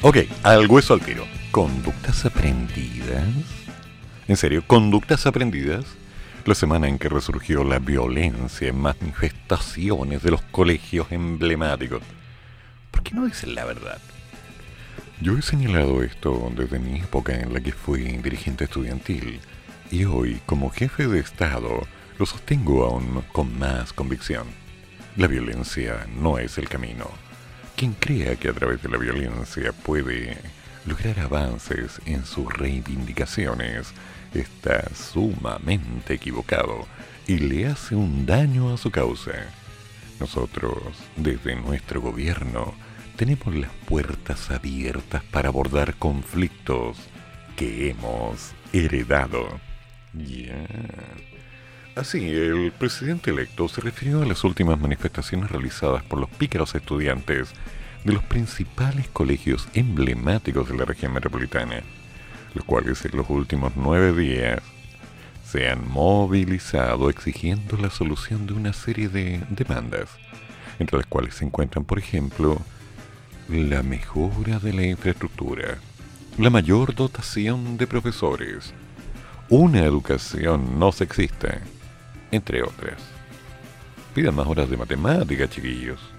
Ok, 0.00 0.18
al 0.44 0.68
hueso 0.68 0.94
al 0.94 1.00
tiro. 1.00 1.26
Conductas 1.50 2.24
aprendidas. 2.24 3.26
En 4.28 4.36
serio, 4.36 4.62
conductas 4.64 5.26
aprendidas. 5.26 5.86
La 6.44 6.54
semana 6.54 6.86
en 6.86 7.00
que 7.00 7.08
resurgió 7.08 7.64
la 7.64 7.80
violencia 7.80 8.68
en 8.68 8.78
manifestaciones 8.78 10.22
de 10.22 10.30
los 10.30 10.42
colegios 10.42 11.08
emblemáticos. 11.10 12.00
¿Por 12.92 13.02
qué 13.02 13.12
no 13.12 13.26
dicen 13.26 13.56
la 13.56 13.64
verdad? 13.64 13.98
Yo 15.20 15.36
he 15.36 15.42
señalado 15.42 16.04
esto 16.04 16.52
desde 16.56 16.78
mi 16.78 17.00
época 17.00 17.34
en 17.34 17.52
la 17.52 17.60
que 17.60 17.72
fui 17.72 18.02
dirigente 18.18 18.64
estudiantil 18.64 19.40
y 19.90 20.04
hoy, 20.04 20.40
como 20.46 20.70
jefe 20.70 21.08
de 21.08 21.18
Estado, 21.18 21.88
lo 22.20 22.24
sostengo 22.24 22.84
aún 22.84 23.24
con 23.32 23.58
más 23.58 23.92
convicción. 23.92 24.46
La 25.16 25.26
violencia 25.26 26.06
no 26.20 26.38
es 26.38 26.56
el 26.56 26.68
camino. 26.68 27.27
Quien 27.78 27.92
crea 27.92 28.34
que 28.34 28.48
a 28.48 28.52
través 28.52 28.82
de 28.82 28.88
la 28.88 28.98
violencia 28.98 29.72
puede 29.72 30.36
lograr 30.84 31.20
avances 31.20 32.00
en 32.06 32.24
sus 32.24 32.52
reivindicaciones 32.52 33.92
está 34.34 34.92
sumamente 34.96 36.14
equivocado 36.14 36.88
y 37.28 37.38
le 37.38 37.68
hace 37.68 37.94
un 37.94 38.26
daño 38.26 38.74
a 38.74 38.78
su 38.78 38.90
causa. 38.90 39.30
Nosotros, 40.18 40.82
desde 41.14 41.54
nuestro 41.54 42.00
gobierno, 42.00 42.74
tenemos 43.14 43.54
las 43.54 43.70
puertas 43.86 44.50
abiertas 44.50 45.22
para 45.22 45.50
abordar 45.50 45.94
conflictos 45.94 46.96
que 47.54 47.90
hemos 47.90 48.54
heredado. 48.72 49.60
Ya. 50.14 50.66
Así, 51.98 52.28
el 52.28 52.70
presidente 52.70 53.32
electo 53.32 53.66
se 53.68 53.80
refirió 53.80 54.22
a 54.22 54.24
las 54.24 54.44
últimas 54.44 54.78
manifestaciones 54.78 55.50
realizadas 55.50 56.04
por 56.04 56.20
los 56.20 56.30
pícaros 56.30 56.76
estudiantes 56.76 57.52
de 58.04 58.12
los 58.12 58.22
principales 58.22 59.08
colegios 59.08 59.68
emblemáticos 59.74 60.68
de 60.68 60.76
la 60.76 60.84
región 60.84 61.12
metropolitana, 61.12 61.82
los 62.54 62.64
cuales 62.64 63.04
en 63.04 63.16
los 63.16 63.28
últimos 63.28 63.72
nueve 63.76 64.12
días 64.12 64.60
se 65.44 65.68
han 65.68 65.88
movilizado 65.88 67.08
exigiendo 67.08 67.76
la 67.76 67.90
solución 67.90 68.46
de 68.46 68.52
una 68.52 68.72
serie 68.72 69.08
de 69.08 69.42
demandas, 69.50 70.10
entre 70.78 70.98
las 70.98 71.06
cuales 71.06 71.34
se 71.34 71.44
encuentran, 71.44 71.84
por 71.84 71.98
ejemplo, 71.98 72.60
la 73.48 73.82
mejora 73.82 74.58
de 74.58 74.74
la 74.74 74.84
infraestructura, 74.84 75.78
la 76.36 76.50
mayor 76.50 76.94
dotación 76.94 77.78
de 77.78 77.86
profesores, 77.86 78.74
una 79.48 79.82
educación 79.84 80.78
no 80.78 80.92
sexista, 80.92 81.60
entre 82.30 82.62
otras. 82.62 83.00
Pidan 84.14 84.34
más 84.34 84.46
horas 84.46 84.68
de 84.68 84.76
matemática, 84.76 85.48
chiquillos. 85.48 86.17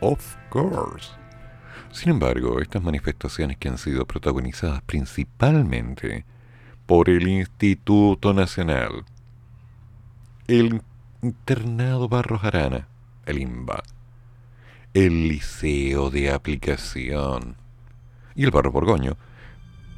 Of 0.00 0.36
course. 0.50 1.10
Sin 1.92 2.10
embargo, 2.10 2.60
estas 2.60 2.82
manifestaciones 2.82 3.56
que 3.56 3.68
han 3.68 3.78
sido 3.78 4.04
protagonizadas 4.06 4.82
principalmente 4.82 6.24
por 6.86 7.08
el 7.08 7.26
Instituto 7.26 8.34
Nacional, 8.34 9.04
el 10.46 10.82
Internado 11.22 12.08
Barros 12.08 12.44
Arana, 12.44 12.88
el 13.24 13.38
INBA, 13.38 13.82
el 14.94 15.28
Liceo 15.28 16.10
de 16.10 16.30
Aplicación 16.30 17.56
y 18.34 18.44
el 18.44 18.50
Barro 18.50 18.70
Borgoño, 18.70 19.16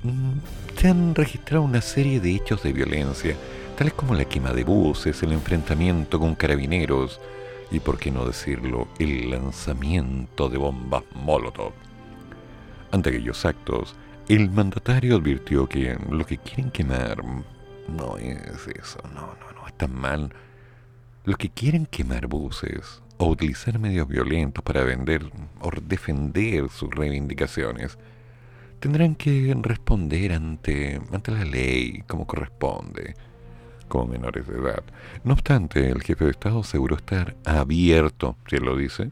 Mm, 0.03 0.39
se 0.77 0.89
han 0.89 1.15
registrado 1.15 1.65
una 1.65 1.81
serie 1.81 2.21
de 2.21 2.37
hechos 2.37 2.63
de 2.63 2.73
violencia, 2.73 3.35
tales 3.77 3.95
como 3.95 4.15
la 4.15 4.25
quema 4.25 4.53
de 4.53 4.63
buses, 4.63 5.23
el 5.25 5.33
enfrentamiento 5.33 6.21
con 6.21 6.37
carabineros 6.37 7.21
y, 7.71 7.81
por 7.81 7.99
qué 7.99 8.11
no 8.11 8.25
decirlo, 8.25 8.89
el 8.99 9.31
lanzamiento 9.31 10.49
de 10.49 10.59
bombas 10.59 11.05
Molotov. 11.15 11.73
Ante 12.91 13.11
aquellos 13.11 13.45
actos, 13.45 13.95
el 14.29 14.51
mandatario 14.51 15.17
advirtió 15.17 15.69
que 15.69 15.99
lo 16.11 16.25
que 16.25 16.39
quieren 16.39 16.71
quemar 16.71 17.23
no 17.25 18.17
es 18.19 18.67
eso, 18.69 18.99
no, 19.15 19.21
no, 19.21 19.61
no, 19.61 19.67
está 19.67 19.89
mal. 19.89 20.33
Lo 21.25 21.37
que 21.37 21.51
quieren 21.51 21.87
quemar 21.87 22.27
buses 22.27 23.03
o 23.19 23.27
utilizar 23.27 23.79
medios 23.79 24.09
violentos 24.09 24.63
para 24.63 24.85
vender 24.85 25.31
o 25.61 25.71
defender 25.83 26.69
sus 26.71 26.91
reivindicaciones 26.91 27.99
tendrán 28.81 29.15
que 29.15 29.55
responder 29.61 30.33
ante, 30.33 31.01
ante 31.13 31.33
la 31.33 31.45
ley 31.45 32.05
como 32.07 32.27
corresponde, 32.27 33.15
como 33.89 34.07
menores 34.07 34.47
de 34.47 34.59
edad. 34.59 34.83
No 35.25 35.33
obstante, 35.33 35.91
el 35.91 36.03
jefe 36.03 36.25
de 36.25 36.31
Estado 36.31 36.61
aseguró 36.61 36.97
estar 36.97 37.37
abierto, 37.45 38.37
si 38.49 38.57
él 38.57 38.65
lo 38.65 38.77
dice, 38.77 39.11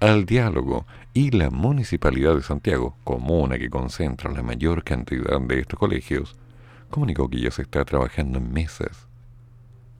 al 0.00 0.26
diálogo 0.26 0.86
y 1.14 1.30
la 1.30 1.50
Municipalidad 1.50 2.34
de 2.34 2.42
Santiago, 2.42 2.96
comuna 3.04 3.58
que 3.58 3.70
concentra 3.70 4.30
la 4.30 4.42
mayor 4.42 4.84
cantidad 4.84 5.40
de 5.40 5.60
estos 5.60 5.78
colegios, 5.78 6.36
comunicó 6.90 7.28
que 7.28 7.40
ya 7.40 7.50
se 7.50 7.62
está 7.62 7.84
trabajando 7.84 8.38
en 8.38 8.52
mesas 8.52 9.06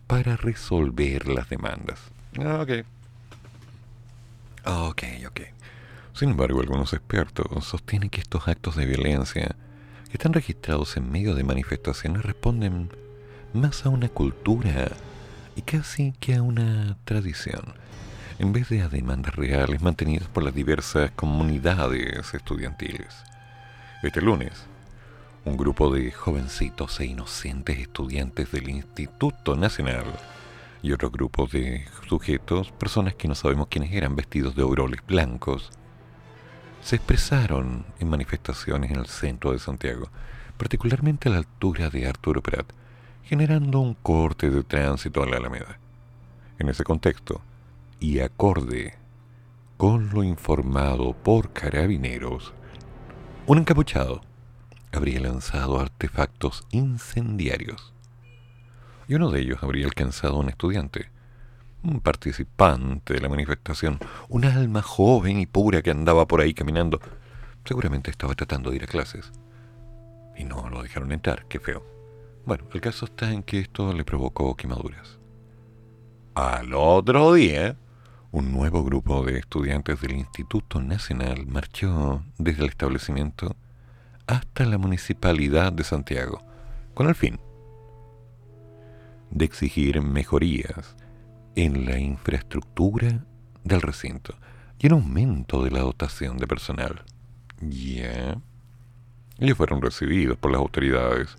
para 0.06 0.36
resolver 0.36 1.28
las 1.28 1.48
demandas. 1.48 2.00
Ah, 2.38 2.60
ok. 2.62 2.84
Ok, 4.64 5.02
ok. 5.28 5.40
Sin 6.12 6.30
embargo, 6.30 6.60
algunos 6.60 6.92
expertos 6.92 7.64
sostienen 7.64 8.10
que 8.10 8.20
estos 8.20 8.48
actos 8.48 8.76
de 8.76 8.86
violencia 8.86 9.54
que 10.06 10.12
están 10.12 10.32
registrados 10.32 10.96
en 10.96 11.10
medio 11.10 11.34
de 11.34 11.44
manifestaciones 11.44 12.22
responden 12.22 12.90
más 13.56 13.86
a 13.86 13.88
una 13.88 14.08
cultura 14.08 14.88
y 15.56 15.62
casi 15.62 16.12
que 16.20 16.34
a 16.34 16.42
una 16.42 16.96
tradición, 17.04 17.74
en 18.38 18.52
vez 18.52 18.68
de 18.68 18.82
a 18.82 18.88
demandas 18.88 19.34
reales 19.34 19.80
mantenidas 19.80 20.28
por 20.28 20.42
las 20.42 20.54
diversas 20.54 21.10
comunidades 21.12 22.34
estudiantiles. 22.34 23.08
Este 24.02 24.20
lunes, 24.20 24.52
un 25.44 25.56
grupo 25.56 25.92
de 25.92 26.12
jovencitos 26.12 27.00
e 27.00 27.06
inocentes 27.06 27.78
estudiantes 27.78 28.52
del 28.52 28.68
Instituto 28.68 29.56
Nacional 29.56 30.04
y 30.82 30.92
otro 30.92 31.10
grupo 31.10 31.46
de 31.46 31.86
sujetos, 32.08 32.70
personas 32.72 33.14
que 33.14 33.28
no 33.28 33.34
sabemos 33.34 33.68
quiénes 33.68 33.92
eran, 33.92 34.14
vestidos 34.14 34.54
de 34.54 34.62
overoles 34.62 35.00
blancos, 35.06 35.70
se 36.82 36.96
expresaron 36.96 37.86
en 37.98 38.08
manifestaciones 38.08 38.90
en 38.90 38.98
el 38.98 39.06
centro 39.06 39.52
de 39.52 39.58
Santiago, 39.58 40.08
particularmente 40.58 41.28
a 41.28 41.32
la 41.32 41.38
altura 41.38 41.90
de 41.90 42.06
Arturo 42.06 42.42
Prat, 42.42 42.66
generando 43.26 43.80
un 43.80 43.94
corte 43.94 44.50
de 44.50 44.62
tránsito 44.62 45.22
a 45.22 45.26
la 45.26 45.38
Alameda. 45.38 45.78
En 46.58 46.68
ese 46.68 46.84
contexto, 46.84 47.42
y 47.98 48.20
acorde 48.20 48.94
con 49.76 50.10
lo 50.10 50.22
informado 50.22 51.12
por 51.12 51.52
carabineros, 51.52 52.54
un 53.46 53.58
encapuchado 53.58 54.20
habría 54.92 55.20
lanzado 55.20 55.80
artefactos 55.80 56.66
incendiarios 56.70 57.92
y 59.08 59.14
uno 59.14 59.30
de 59.30 59.40
ellos 59.40 59.58
habría 59.62 59.86
alcanzado 59.86 60.36
a 60.36 60.40
un 60.40 60.48
estudiante, 60.48 61.10
un 61.82 62.00
participante 62.00 63.14
de 63.14 63.20
la 63.20 63.28
manifestación, 63.28 63.98
un 64.28 64.44
alma 64.44 64.82
joven 64.82 65.38
y 65.38 65.46
pura 65.46 65.82
que 65.82 65.90
andaba 65.90 66.26
por 66.26 66.40
ahí 66.40 66.54
caminando. 66.54 67.00
Seguramente 67.64 68.10
estaba 68.10 68.34
tratando 68.34 68.70
de 68.70 68.76
ir 68.76 68.84
a 68.84 68.88
clases. 68.88 69.30
Y 70.36 70.44
no 70.44 70.68
lo 70.68 70.82
dejaron 70.82 71.12
entrar, 71.12 71.46
qué 71.48 71.60
feo. 71.60 71.95
Bueno, 72.46 72.62
el 72.72 72.80
caso 72.80 73.06
está 73.06 73.32
en 73.32 73.42
que 73.42 73.58
esto 73.58 73.92
le 73.92 74.04
provocó 74.04 74.54
quemaduras. 74.54 75.18
Al 76.36 76.74
otro 76.74 77.34
día, 77.34 77.76
un 78.30 78.52
nuevo 78.52 78.84
grupo 78.84 79.24
de 79.24 79.38
estudiantes 79.38 80.00
del 80.00 80.12
Instituto 80.12 80.80
Nacional 80.80 81.44
marchó 81.48 82.22
desde 82.38 82.62
el 82.62 82.68
establecimiento 82.68 83.56
hasta 84.28 84.64
la 84.64 84.78
Municipalidad 84.78 85.72
de 85.72 85.82
Santiago, 85.82 86.40
con 86.94 87.08
el 87.08 87.16
fin 87.16 87.40
de 89.32 89.44
exigir 89.44 90.00
mejorías 90.00 90.94
en 91.56 91.84
la 91.84 91.98
infraestructura 91.98 93.24
del 93.64 93.82
recinto 93.82 94.36
y 94.78 94.86
en 94.86 94.92
aumento 94.92 95.64
de 95.64 95.72
la 95.72 95.80
dotación 95.80 96.36
de 96.38 96.46
personal. 96.46 97.02
Ya. 97.60 98.40
Ellos 99.40 99.56
fueron 99.56 99.82
recibidos 99.82 100.38
por 100.38 100.52
las 100.52 100.60
autoridades, 100.60 101.36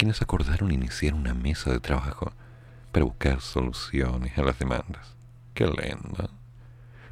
quienes 0.00 0.22
acordaron 0.22 0.72
iniciar 0.72 1.12
una 1.12 1.34
mesa 1.34 1.70
de 1.70 1.78
trabajo 1.78 2.32
para 2.90 3.04
buscar 3.04 3.42
soluciones 3.42 4.38
a 4.38 4.42
las 4.42 4.58
demandas. 4.58 5.14
Qué 5.52 5.66
lenda. 5.66 6.30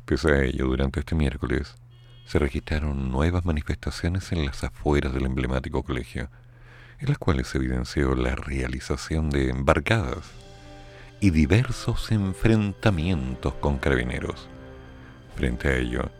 Pese 0.06 0.32
a 0.32 0.42
ello, 0.42 0.68
durante 0.68 1.00
este 1.00 1.14
miércoles 1.14 1.76
se 2.24 2.38
registraron 2.38 3.12
nuevas 3.12 3.44
manifestaciones 3.44 4.32
en 4.32 4.46
las 4.46 4.64
afueras 4.64 5.12
del 5.12 5.26
emblemático 5.26 5.82
colegio, 5.82 6.30
en 6.98 7.10
las 7.10 7.18
cuales 7.18 7.48
se 7.48 7.58
evidenció 7.58 8.14
la 8.14 8.34
realización 8.34 9.28
de 9.28 9.50
embarcadas 9.50 10.30
y 11.20 11.28
diversos 11.28 12.10
enfrentamientos 12.10 13.52
con 13.60 13.76
carabineros. 13.76 14.48
Frente 15.36 15.68
a 15.68 15.76
ello, 15.76 16.10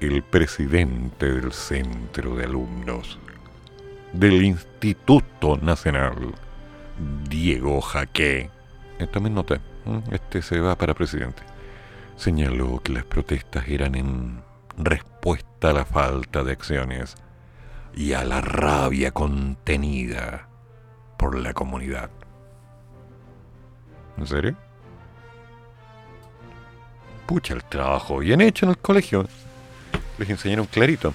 el 0.00 0.22
presidente 0.22 1.30
del 1.30 1.52
centro 1.52 2.36
de 2.36 2.44
alumnos 2.44 3.18
del 4.12 4.42
Instituto 4.42 5.56
Nacional, 5.56 6.34
Diego 7.28 7.80
Jaque, 7.80 8.50
también 9.12 9.34
nota, 9.34 9.60
este 10.10 10.42
se 10.42 10.60
va 10.60 10.76
para 10.76 10.94
presidente, 10.94 11.42
señaló 12.16 12.80
que 12.82 12.92
las 12.92 13.04
protestas 13.04 13.68
eran 13.68 13.94
en 13.94 14.42
respuesta 14.76 15.70
a 15.70 15.72
la 15.72 15.84
falta 15.84 16.44
de 16.44 16.52
acciones 16.52 17.16
y 17.94 18.12
a 18.12 18.24
la 18.24 18.40
rabia 18.40 19.10
contenida 19.10 20.48
por 21.16 21.38
la 21.38 21.52
comunidad. 21.54 22.10
¿En 24.18 24.26
serio? 24.26 24.56
Pucha, 27.26 27.54
el 27.54 27.64
trabajo 27.64 28.18
bien 28.18 28.40
hecho 28.40 28.66
en 28.66 28.70
el 28.70 28.78
colegio. 28.78 29.26
Les 30.18 30.30
enseñaron 30.30 30.66
clarito. 30.66 31.12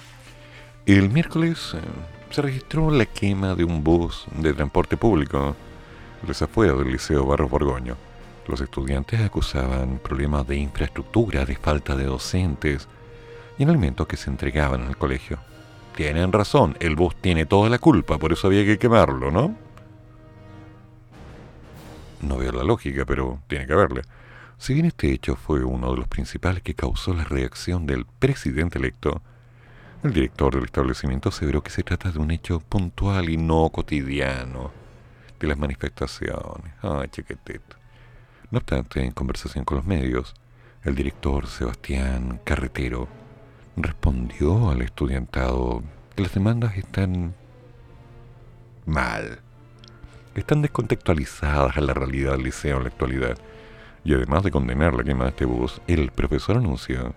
El 0.85 1.09
miércoles 1.09 1.73
eh, 1.75 1.79
se 2.31 2.41
registró 2.41 2.89
la 2.91 3.05
quema 3.05 3.55
de 3.55 3.65
un 3.65 3.83
bus 3.83 4.25
de 4.37 4.53
transporte 4.53 4.95
público 4.95 5.55
afuera 6.41 6.73
del 6.73 6.91
Liceo 6.91 7.25
Barros 7.25 7.49
Borgoño. 7.49 7.97
Los 8.47 8.61
estudiantes 8.61 9.19
acusaban 9.19 9.99
problemas 9.99 10.47
de 10.47 10.55
infraestructura, 10.55 11.45
de 11.45 11.57
falta 11.57 11.95
de 11.95 12.05
docentes, 12.05 12.87
y 13.57 13.63
en 13.63 13.69
alimentos 13.69 14.07
que 14.07 14.17
se 14.17 14.29
entregaban 14.29 14.83
al 14.83 14.97
colegio. 14.97 15.39
Tienen 15.95 16.31
razón, 16.31 16.77
el 16.79 16.95
bus 16.95 17.15
tiene 17.17 17.45
toda 17.45 17.69
la 17.69 17.79
culpa, 17.79 18.17
por 18.17 18.31
eso 18.31 18.47
había 18.47 18.65
que 18.65 18.79
quemarlo, 18.79 19.29
¿no? 19.29 19.55
No 22.21 22.37
veo 22.37 22.53
la 22.53 22.63
lógica, 22.63 23.03
pero 23.05 23.39
tiene 23.47 23.67
que 23.67 23.73
haberle. 23.73 24.03
Si 24.57 24.73
bien 24.73 24.85
este 24.85 25.11
hecho 25.11 25.35
fue 25.35 25.63
uno 25.65 25.91
de 25.91 25.97
los 25.97 26.07
principales 26.07 26.63
que 26.63 26.75
causó 26.75 27.13
la 27.13 27.25
reacción 27.25 27.85
del 27.85 28.05
presidente 28.05 28.79
electo, 28.79 29.21
el 30.03 30.13
director 30.13 30.55
del 30.55 30.65
establecimiento 30.65 31.29
aseveró 31.29 31.61
que 31.61 31.69
se 31.69 31.83
trata 31.83 32.11
de 32.11 32.19
un 32.19 32.31
hecho 32.31 32.59
puntual 32.59 33.29
y 33.29 33.37
no 33.37 33.69
cotidiano 33.69 34.71
de 35.39 35.47
las 35.47 35.57
manifestaciones. 35.57 36.73
Ay, 36.81 37.07
chiquitito. 37.09 37.75
No 38.49 38.57
obstante, 38.57 39.03
en 39.03 39.11
conversación 39.11 39.63
con 39.63 39.77
los 39.77 39.85
medios, 39.85 40.33
el 40.83 40.95
director 40.95 41.45
Sebastián 41.47 42.39
Carretero 42.43 43.07
respondió 43.77 44.71
al 44.71 44.81
estudiantado 44.81 45.83
que 46.15 46.23
las 46.23 46.33
demandas 46.33 46.75
están 46.77 47.35
mal, 48.85 49.39
están 50.33 50.63
descontextualizadas 50.63 51.77
a 51.77 51.81
la 51.81 51.93
realidad 51.93 52.33
del 52.33 52.43
liceo 52.43 52.77
en 52.77 52.83
la 52.83 52.89
actualidad. 52.89 53.37
Y 54.03 54.15
además 54.15 54.41
de 54.43 54.49
condenar 54.49 54.95
la 54.95 55.03
quema 55.03 55.25
de 55.25 55.29
este 55.29 55.45
bus, 55.45 55.79
el 55.87 56.11
profesor 56.11 56.57
anunció 56.57 57.13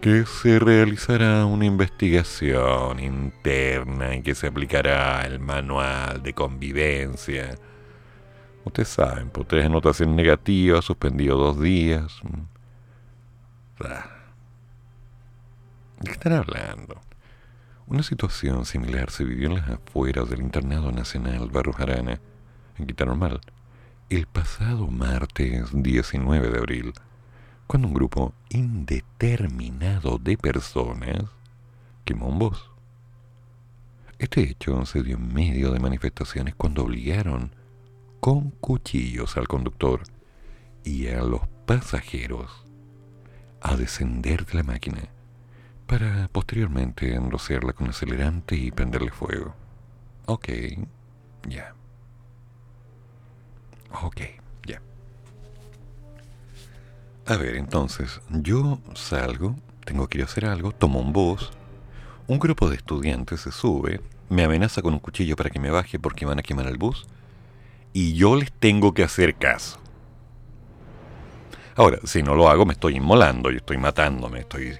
que 0.00 0.24
se 0.26 0.58
realizará 0.58 1.46
una 1.46 1.64
investigación 1.64 3.00
interna 3.00 4.14
y 4.14 4.22
que 4.22 4.34
se 4.34 4.46
aplicará 4.48 5.26
el 5.26 5.40
manual 5.40 6.22
de 6.22 6.32
convivencia. 6.32 7.56
Ustedes 8.64 8.88
saben, 8.88 9.30
por 9.30 9.46
tres 9.46 9.66
anotaciones 9.66 10.14
negativas, 10.14 10.84
suspendido 10.84 11.36
dos 11.36 11.60
días. 11.60 12.20
¿De 13.78 13.86
qué 16.04 16.10
están 16.12 16.32
hablando? 16.32 17.00
Una 17.86 18.02
situación 18.02 18.64
similar 18.64 19.10
se 19.10 19.24
vivió 19.24 19.48
en 19.48 19.54
las 19.54 19.68
afueras 19.68 20.28
del 20.28 20.40
Internado 20.40 20.90
Nacional 20.90 21.48
Barro 21.50 21.72
Jarana, 21.72 22.20
en 22.78 22.86
Quintana 22.86 23.12
Normal, 23.12 23.40
el 24.10 24.26
pasado 24.26 24.88
martes 24.88 25.70
19 25.72 26.50
de 26.50 26.58
abril, 26.58 26.92
cuando 27.66 27.88
un 27.88 27.94
grupo 27.94 28.32
indeterminado 28.48 30.18
de 30.18 30.36
personas 30.36 31.24
quemó 32.04 32.28
un 32.28 32.38
bus. 32.38 32.70
Este 34.18 34.42
hecho 34.42 34.86
se 34.86 35.02
dio 35.02 35.16
en 35.16 35.32
medio 35.34 35.72
de 35.72 35.80
manifestaciones 35.80 36.54
cuando 36.54 36.84
obligaron 36.84 37.54
con 38.20 38.50
cuchillos 38.50 39.36
al 39.36 39.48
conductor 39.48 40.02
y 40.84 41.08
a 41.08 41.22
los 41.22 41.42
pasajeros 41.66 42.64
a 43.60 43.76
descender 43.76 44.46
de 44.46 44.54
la 44.54 44.62
máquina 44.62 45.02
para 45.86 46.28
posteriormente 46.28 47.14
enrocerla 47.14 47.72
con 47.72 47.88
acelerante 47.88 48.56
y 48.56 48.70
prenderle 48.70 49.10
fuego. 49.10 49.54
Ok, 50.26 50.48
ya. 51.48 51.74
Ok. 54.02 54.45
A 57.28 57.36
ver, 57.36 57.56
entonces, 57.56 58.20
yo 58.30 58.78
salgo, 58.94 59.56
tengo 59.84 60.06
que 60.06 60.18
ir 60.18 60.22
a 60.22 60.26
hacer 60.26 60.44
algo, 60.44 60.70
tomo 60.70 61.00
un 61.00 61.12
bus, 61.12 61.50
un 62.28 62.38
grupo 62.38 62.70
de 62.70 62.76
estudiantes 62.76 63.40
se 63.40 63.50
sube, 63.50 64.00
me 64.28 64.44
amenaza 64.44 64.80
con 64.80 64.94
un 64.94 65.00
cuchillo 65.00 65.34
para 65.34 65.50
que 65.50 65.58
me 65.58 65.72
baje 65.72 65.98
porque 65.98 66.24
van 66.24 66.38
a 66.38 66.42
quemar 66.42 66.68
el 66.68 66.78
bus, 66.78 67.08
y 67.92 68.14
yo 68.14 68.36
les 68.36 68.52
tengo 68.52 68.94
que 68.94 69.02
hacer 69.02 69.34
caso. 69.34 69.80
Ahora, 71.74 71.98
si 72.04 72.22
no 72.22 72.36
lo 72.36 72.48
hago, 72.48 72.64
me 72.64 72.74
estoy 72.74 72.94
inmolando, 72.94 73.50
y 73.50 73.56
estoy 73.56 73.78
matándome, 73.78 74.38
estoy 74.38 74.78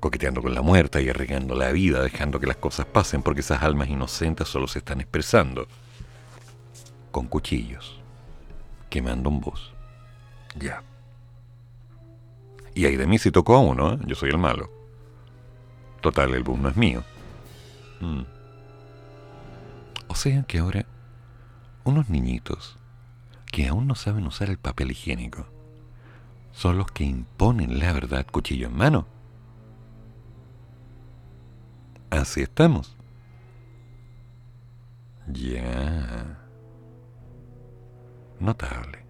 coqueteando 0.00 0.40
con 0.40 0.54
la 0.54 0.62
muerta 0.62 1.02
y 1.02 1.10
arriesgando 1.10 1.54
la 1.54 1.70
vida, 1.70 2.02
dejando 2.02 2.40
que 2.40 2.46
las 2.46 2.56
cosas 2.56 2.86
pasen 2.86 3.22
porque 3.22 3.40
esas 3.42 3.62
almas 3.62 3.90
inocentes 3.90 4.48
solo 4.48 4.68
se 4.68 4.78
están 4.78 5.02
expresando. 5.02 5.68
Con 7.10 7.26
cuchillos. 7.26 8.00
Quemando 8.88 9.28
un 9.28 9.40
bus. 9.42 9.74
Ya. 10.56 10.82
Y 12.74 12.86
ahí 12.86 12.96
de 12.96 13.06
mí 13.06 13.18
si 13.18 13.30
tocó 13.30 13.56
a 13.56 13.60
uno, 13.60 13.94
¿eh? 13.94 13.98
yo 14.06 14.14
soy 14.14 14.30
el 14.30 14.38
malo. 14.38 14.70
Total, 16.00 16.34
el 16.34 16.42
bus 16.42 16.58
no 16.58 16.68
es 16.68 16.76
mío. 16.76 17.04
Mm. 18.00 18.22
O 20.08 20.14
sea 20.14 20.42
que 20.42 20.58
ahora, 20.58 20.86
unos 21.84 22.10
niñitos 22.10 22.78
que 23.50 23.68
aún 23.68 23.86
no 23.86 23.94
saben 23.94 24.26
usar 24.26 24.50
el 24.50 24.58
papel 24.58 24.90
higiénico 24.90 25.46
son 26.52 26.78
los 26.78 26.90
que 26.90 27.04
imponen 27.04 27.78
la 27.78 27.92
verdad 27.92 28.26
cuchillo 28.30 28.68
en 28.68 28.76
mano. 28.76 29.06
Así 32.10 32.42
estamos. 32.42 32.96
Ya. 35.26 36.38
Notable. 38.38 39.03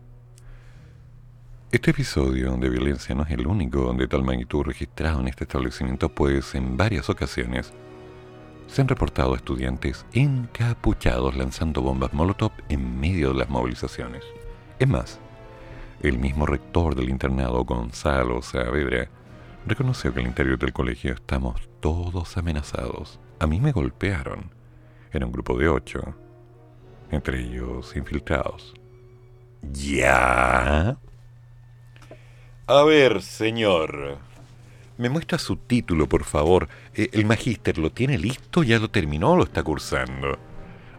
Este 1.74 1.90
episodio 1.90 2.56
de 2.56 2.70
violencia 2.70 3.16
no 3.16 3.24
es 3.24 3.32
el 3.32 3.48
único 3.48 3.92
de 3.94 4.06
tal 4.06 4.22
magnitud 4.22 4.62
registrado 4.62 5.18
en 5.18 5.26
este 5.26 5.42
establecimiento, 5.42 6.08
pues 6.08 6.54
en 6.54 6.76
varias 6.76 7.10
ocasiones 7.10 7.72
se 8.68 8.80
han 8.80 8.86
reportado 8.86 9.34
estudiantes 9.34 10.06
encapuchados 10.12 11.34
lanzando 11.34 11.82
bombas 11.82 12.12
Molotov 12.12 12.52
en 12.68 13.00
medio 13.00 13.32
de 13.32 13.40
las 13.40 13.48
movilizaciones. 13.48 14.22
Es 14.78 14.86
más, 14.86 15.18
el 16.00 16.16
mismo 16.16 16.46
rector 16.46 16.94
del 16.94 17.08
internado, 17.08 17.64
Gonzalo 17.64 18.40
Saavedra, 18.40 19.08
reconoció 19.66 20.14
que 20.14 20.20
al 20.20 20.28
interior 20.28 20.60
del 20.60 20.72
colegio 20.72 21.12
estamos 21.12 21.68
todos 21.80 22.36
amenazados. 22.36 23.18
A 23.40 23.48
mí 23.48 23.58
me 23.58 23.72
golpearon. 23.72 24.52
Era 25.10 25.26
un 25.26 25.32
grupo 25.32 25.58
de 25.58 25.68
ocho, 25.68 26.14
entre 27.10 27.40
ellos 27.40 27.96
infiltrados. 27.96 28.74
¿Ya? 29.72 31.00
A 32.66 32.83
ver, 32.83 33.23
señor. 33.23 34.18
¿Me 34.97 35.09
muestra 35.09 35.38
su 35.38 35.56
título, 35.56 36.09
por 36.09 36.25
favor? 36.25 36.68
Eh, 36.94 37.11
¿El 37.12 37.26
magíster 37.26 37.78
lo 37.78 37.90
tiene 37.90 38.16
listo? 38.16 38.62
¿Ya 38.62 38.78
lo 38.78 38.90
terminó 38.90 39.37
lo 39.37 39.44
está 39.44 39.62
cursando? 39.62 40.38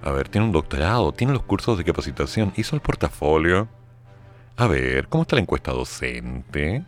A 0.01 0.11
ver, 0.11 0.29
tiene 0.29 0.45
un 0.45 0.51
doctorado, 0.53 1.11
tiene 1.11 1.33
los 1.33 1.43
cursos 1.43 1.77
de 1.77 1.83
capacitación, 1.83 2.53
hizo 2.55 2.75
el 2.75 2.81
portafolio. 2.81 3.67
A 4.57 4.67
ver, 4.67 5.07
¿cómo 5.07 5.23
está 5.23 5.35
la 5.35 5.41
encuesta 5.41 5.71
docente? 5.71 6.83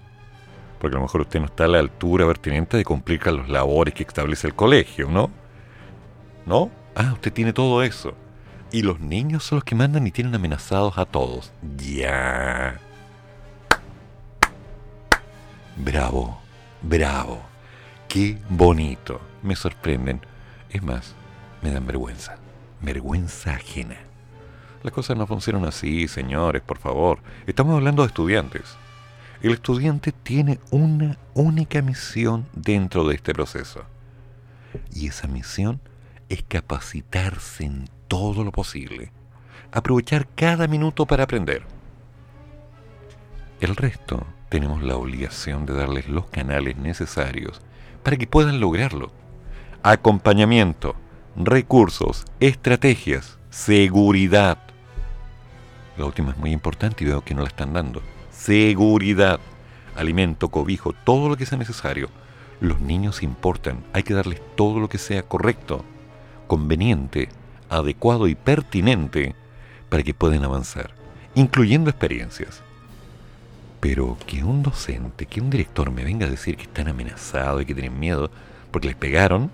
porque 0.79 0.95
a 0.95 0.99
lo 0.99 1.05
mejor 1.05 1.21
usted 1.21 1.39
no 1.39 1.47
está 1.47 1.65
a 1.65 1.69
la 1.69 1.79
altura 1.79 2.27
pertinente 2.27 2.77
de 2.77 2.85
cumplir 2.85 3.19
con 3.19 3.37
los 3.37 3.49
labores 3.49 3.93
que 3.93 4.03
establece 4.03 4.47
el 4.47 4.55
colegio, 4.55 5.09
¿no? 5.09 5.31
¿No? 6.45 6.69
Ah, 6.95 7.13
usted 7.13 7.33
tiene 7.33 7.53
todo 7.53 7.83
eso. 7.83 8.13
Y 8.71 8.81
los 8.83 8.99
niños 8.99 9.43
son 9.43 9.57
los 9.57 9.63
que 9.63 9.75
mandan 9.75 10.05
y 10.07 10.11
tienen 10.11 10.35
amenazados 10.35 10.97
a 10.97 11.05
todos. 11.05 11.51
Ya. 11.77 12.79
Bravo, 15.77 16.39
bravo. 16.81 17.39
Qué 18.09 18.39
bonito. 18.49 19.21
Me 19.43 19.55
sorprenden. 19.55 20.21
Es 20.71 20.81
más, 20.81 21.13
me 21.61 21.71
dan 21.71 21.85
vergüenza. 21.85 22.37
Vergüenza 22.81 23.51
ajena. 23.51 23.97
Las 24.81 24.91
cosas 24.91 25.17
no 25.17 25.27
funcionan 25.27 25.65
así, 25.65 26.07
señores, 26.07 26.63
por 26.63 26.79
favor. 26.79 27.19
Estamos 27.45 27.75
hablando 27.75 28.01
de 28.01 28.07
estudiantes. 28.07 28.75
El 29.43 29.51
estudiante 29.51 30.11
tiene 30.11 30.59
una 30.71 31.17
única 31.35 31.83
misión 31.83 32.47
dentro 32.53 33.07
de 33.07 33.13
este 33.15 33.33
proceso. 33.33 33.83
Y 34.91 35.07
esa 35.07 35.27
misión 35.27 35.79
es 36.27 36.41
capacitarse 36.41 37.65
en 37.65 37.87
todo 38.07 38.43
lo 38.43 38.51
posible. 38.51 39.11
Aprovechar 39.71 40.27
cada 40.27 40.67
minuto 40.67 41.05
para 41.05 41.25
aprender. 41.25 41.63
El 43.59 43.75
resto 43.75 44.25
tenemos 44.49 44.81
la 44.81 44.95
obligación 44.95 45.65
de 45.65 45.73
darles 45.73 46.07
los 46.07 46.25
canales 46.27 46.77
necesarios 46.77 47.61
para 48.03 48.17
que 48.17 48.27
puedan 48.27 48.59
lograrlo. 48.59 49.11
Acompañamiento, 49.83 50.95
recursos, 51.35 52.25
estrategias, 52.39 53.37
seguridad. 53.49 54.57
La 55.97 56.05
última 56.05 56.31
es 56.31 56.37
muy 56.37 56.51
importante 56.51 57.03
y 57.03 57.07
veo 57.07 57.23
que 57.23 57.33
no 57.33 57.41
la 57.41 57.47
están 57.47 57.73
dando. 57.73 58.01
Seguridad, 58.31 59.39
alimento, 59.95 60.49
cobijo, 60.49 60.93
todo 60.93 61.27
lo 61.27 61.37
que 61.37 61.45
sea 61.45 61.57
necesario. 61.57 62.09
Los 62.59 62.79
niños 62.79 63.23
importan, 63.23 63.83
hay 63.93 64.03
que 64.03 64.13
darles 64.13 64.41
todo 64.55 64.79
lo 64.79 64.89
que 64.89 64.97
sea 64.97 65.23
correcto, 65.23 65.83
conveniente, 66.47 67.29
adecuado 67.69 68.27
y 68.27 68.35
pertinente 68.35 69.35
para 69.89 70.03
que 70.03 70.13
puedan 70.13 70.43
avanzar, 70.43 70.91
incluyendo 71.35 71.89
experiencias. 71.89 72.63
Pero 73.79 74.17
que 74.25 74.43
un 74.43 74.63
docente, 74.63 75.25
que 75.25 75.39
un 75.39 75.49
director 75.49 75.91
me 75.91 76.03
venga 76.03 76.25
a 76.25 76.29
decir 76.29 76.57
que 76.57 76.63
están 76.63 76.87
amenazados 76.87 77.61
y 77.61 77.65
que 77.65 77.75
tienen 77.75 77.99
miedo 77.99 78.31
porque 78.71 78.87
les 78.87 78.97
pegaron, 78.97 79.51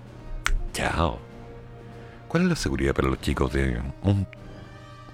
chao. 0.72 1.18
¿Cuál 2.28 2.44
es 2.44 2.48
la 2.48 2.56
seguridad 2.56 2.94
para 2.94 3.08
los 3.08 3.20
chicos 3.20 3.52
de 3.52 3.80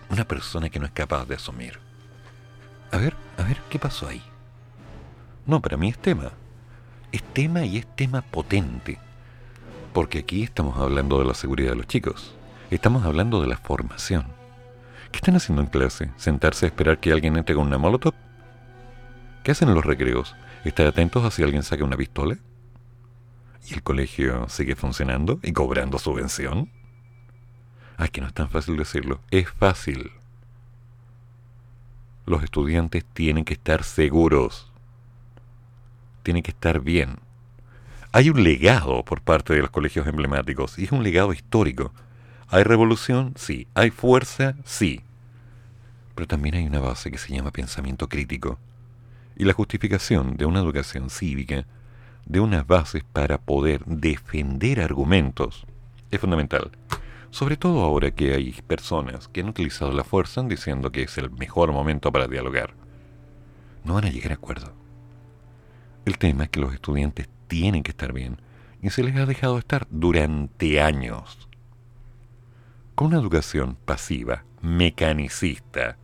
una 0.09 0.25
persona 0.25 0.71
que 0.71 0.79
no 0.79 0.87
es 0.87 0.93
capaz 0.93 1.26
de 1.26 1.35
asumir? 1.35 1.79
A 2.93 2.99
ver, 2.99 3.14
a 3.37 3.43
ver, 3.43 3.59
¿qué 3.69 3.79
pasó 3.79 4.09
ahí? 4.09 4.23
No, 5.47 5.61
para 5.61 5.76
mí 5.76 5.88
es 5.88 5.99
tema. 5.99 6.33
Es 7.12 7.23
tema 7.23 7.64
y 7.64 7.79
es 7.79 7.87
tema 7.97 8.23
potente. 8.23 8.99
Porque 9.93 10.21
aquí 10.21 10.43
estamos 10.45 10.79
hablando 10.79 11.19
de 11.19 11.25
la 11.25 11.35
seguridad 11.35 11.71
de 11.71 11.76
los 11.76 11.88
chicos. 11.88 12.35
Estamos 12.71 13.05
hablando 13.05 13.40
de 13.40 13.49
la 13.49 13.57
formación. 13.57 14.26
¿Qué 15.11 15.19
están 15.19 15.35
haciendo 15.37 15.62
en 15.62 15.69
clase? 15.69 16.11
¿Sentarse 16.17 16.67
a 16.67 16.69
esperar 16.69 16.99
que 16.99 17.12
alguien 17.12 17.37
entre 17.37 17.57
con 17.57 17.67
una 17.67 17.79
molotov? 17.79 18.14
¿Qué 19.42 19.52
hacen 19.52 19.70
en 19.70 19.75
los 19.75 19.85
recreos? 19.85 20.37
¿Estar 20.64 20.87
atentos 20.87 21.25
a 21.25 21.30
si 21.30 21.42
alguien 21.42 21.62
saca 21.62 21.85
una 21.85 21.97
pistola? 21.97 22.37
¿Y 23.66 23.75
el 23.75 23.82
colegio 23.82 24.47
sigue 24.50 24.76
funcionando 24.76 25.40
y 25.42 25.52
cobrando 25.52 25.99
subvención? 25.99 26.70
Ay, 27.97 28.11
que 28.11 28.20
no 28.20 28.26
es 28.26 28.35
tan 28.35 28.50
fácil 28.50 28.76
decirlo. 28.76 29.20
Es 29.30 29.49
fácil. 29.50 30.12
Los 32.26 32.42
estudiantes 32.42 33.04
tienen 33.04 33.47
que 33.47 33.54
estar 33.54 33.82
seguros. 33.82 34.70
Tienen 36.23 36.42
que 36.42 36.50
estar 36.50 36.80
bien. 36.80 37.18
Hay 38.12 38.28
un 38.28 38.42
legado 38.42 39.04
por 39.04 39.23
parte 39.23 39.54
de 39.54 39.62
los 39.62 39.70
colegios 39.70 40.06
emblemáticos 40.06 40.78
y 40.78 40.85
es 40.85 40.92
un 40.92 41.02
legado 41.02 41.32
histórico. 41.32 41.94
¿Hay 42.49 42.62
revolución? 42.62 43.32
Sí. 43.37 43.68
¿Hay 43.75 43.90
fuerza? 43.90 44.54
Sí. 44.64 45.00
Pero 46.14 46.26
también 46.26 46.56
hay 46.56 46.66
una 46.66 46.80
base 46.80 47.11
que 47.11 47.18
se 47.18 47.32
llama 47.32 47.52
pensamiento 47.52 48.06
crítico 48.06 48.59
y 49.40 49.44
la 49.44 49.54
justificación 49.54 50.37
de 50.37 50.44
una 50.44 50.61
educación 50.61 51.09
cívica, 51.09 51.64
de 52.26 52.40
unas 52.40 52.66
bases 52.66 53.04
para 53.11 53.38
poder 53.38 53.82
defender 53.87 54.82
argumentos, 54.82 55.66
es 56.11 56.20
fundamental. 56.20 56.73
Sobre 57.30 57.56
todo 57.56 57.82
ahora 57.82 58.11
que 58.11 58.35
hay 58.35 58.52
personas 58.52 59.28
que 59.28 59.40
han 59.40 59.49
utilizado 59.49 59.94
la 59.94 60.04
fuerza 60.04 60.42
diciendo 60.42 60.92
que 60.92 61.04
es 61.04 61.16
el 61.16 61.30
mejor 61.30 61.73
momento 61.73 62.12
para 62.12 62.28
dialogar. 62.28 62.75
No 63.82 63.94
van 63.94 64.04
a 64.04 64.11
llegar 64.11 64.32
a 64.32 64.35
acuerdo. 64.35 64.75
El 66.04 66.18
tema 66.18 66.44
es 66.44 66.50
que 66.50 66.61
los 66.61 66.75
estudiantes 66.75 67.30
tienen 67.47 67.82
que 67.82 67.92
estar 67.92 68.12
bien 68.12 68.42
y 68.82 68.90
se 68.90 69.02
les 69.02 69.16
ha 69.16 69.25
dejado 69.25 69.56
estar 69.56 69.87
durante 69.88 70.82
años. 70.82 71.49
Con 72.94 73.06
una 73.06 73.18
educación 73.18 73.78
pasiva, 73.87 74.44
mecanicista, 74.61 75.97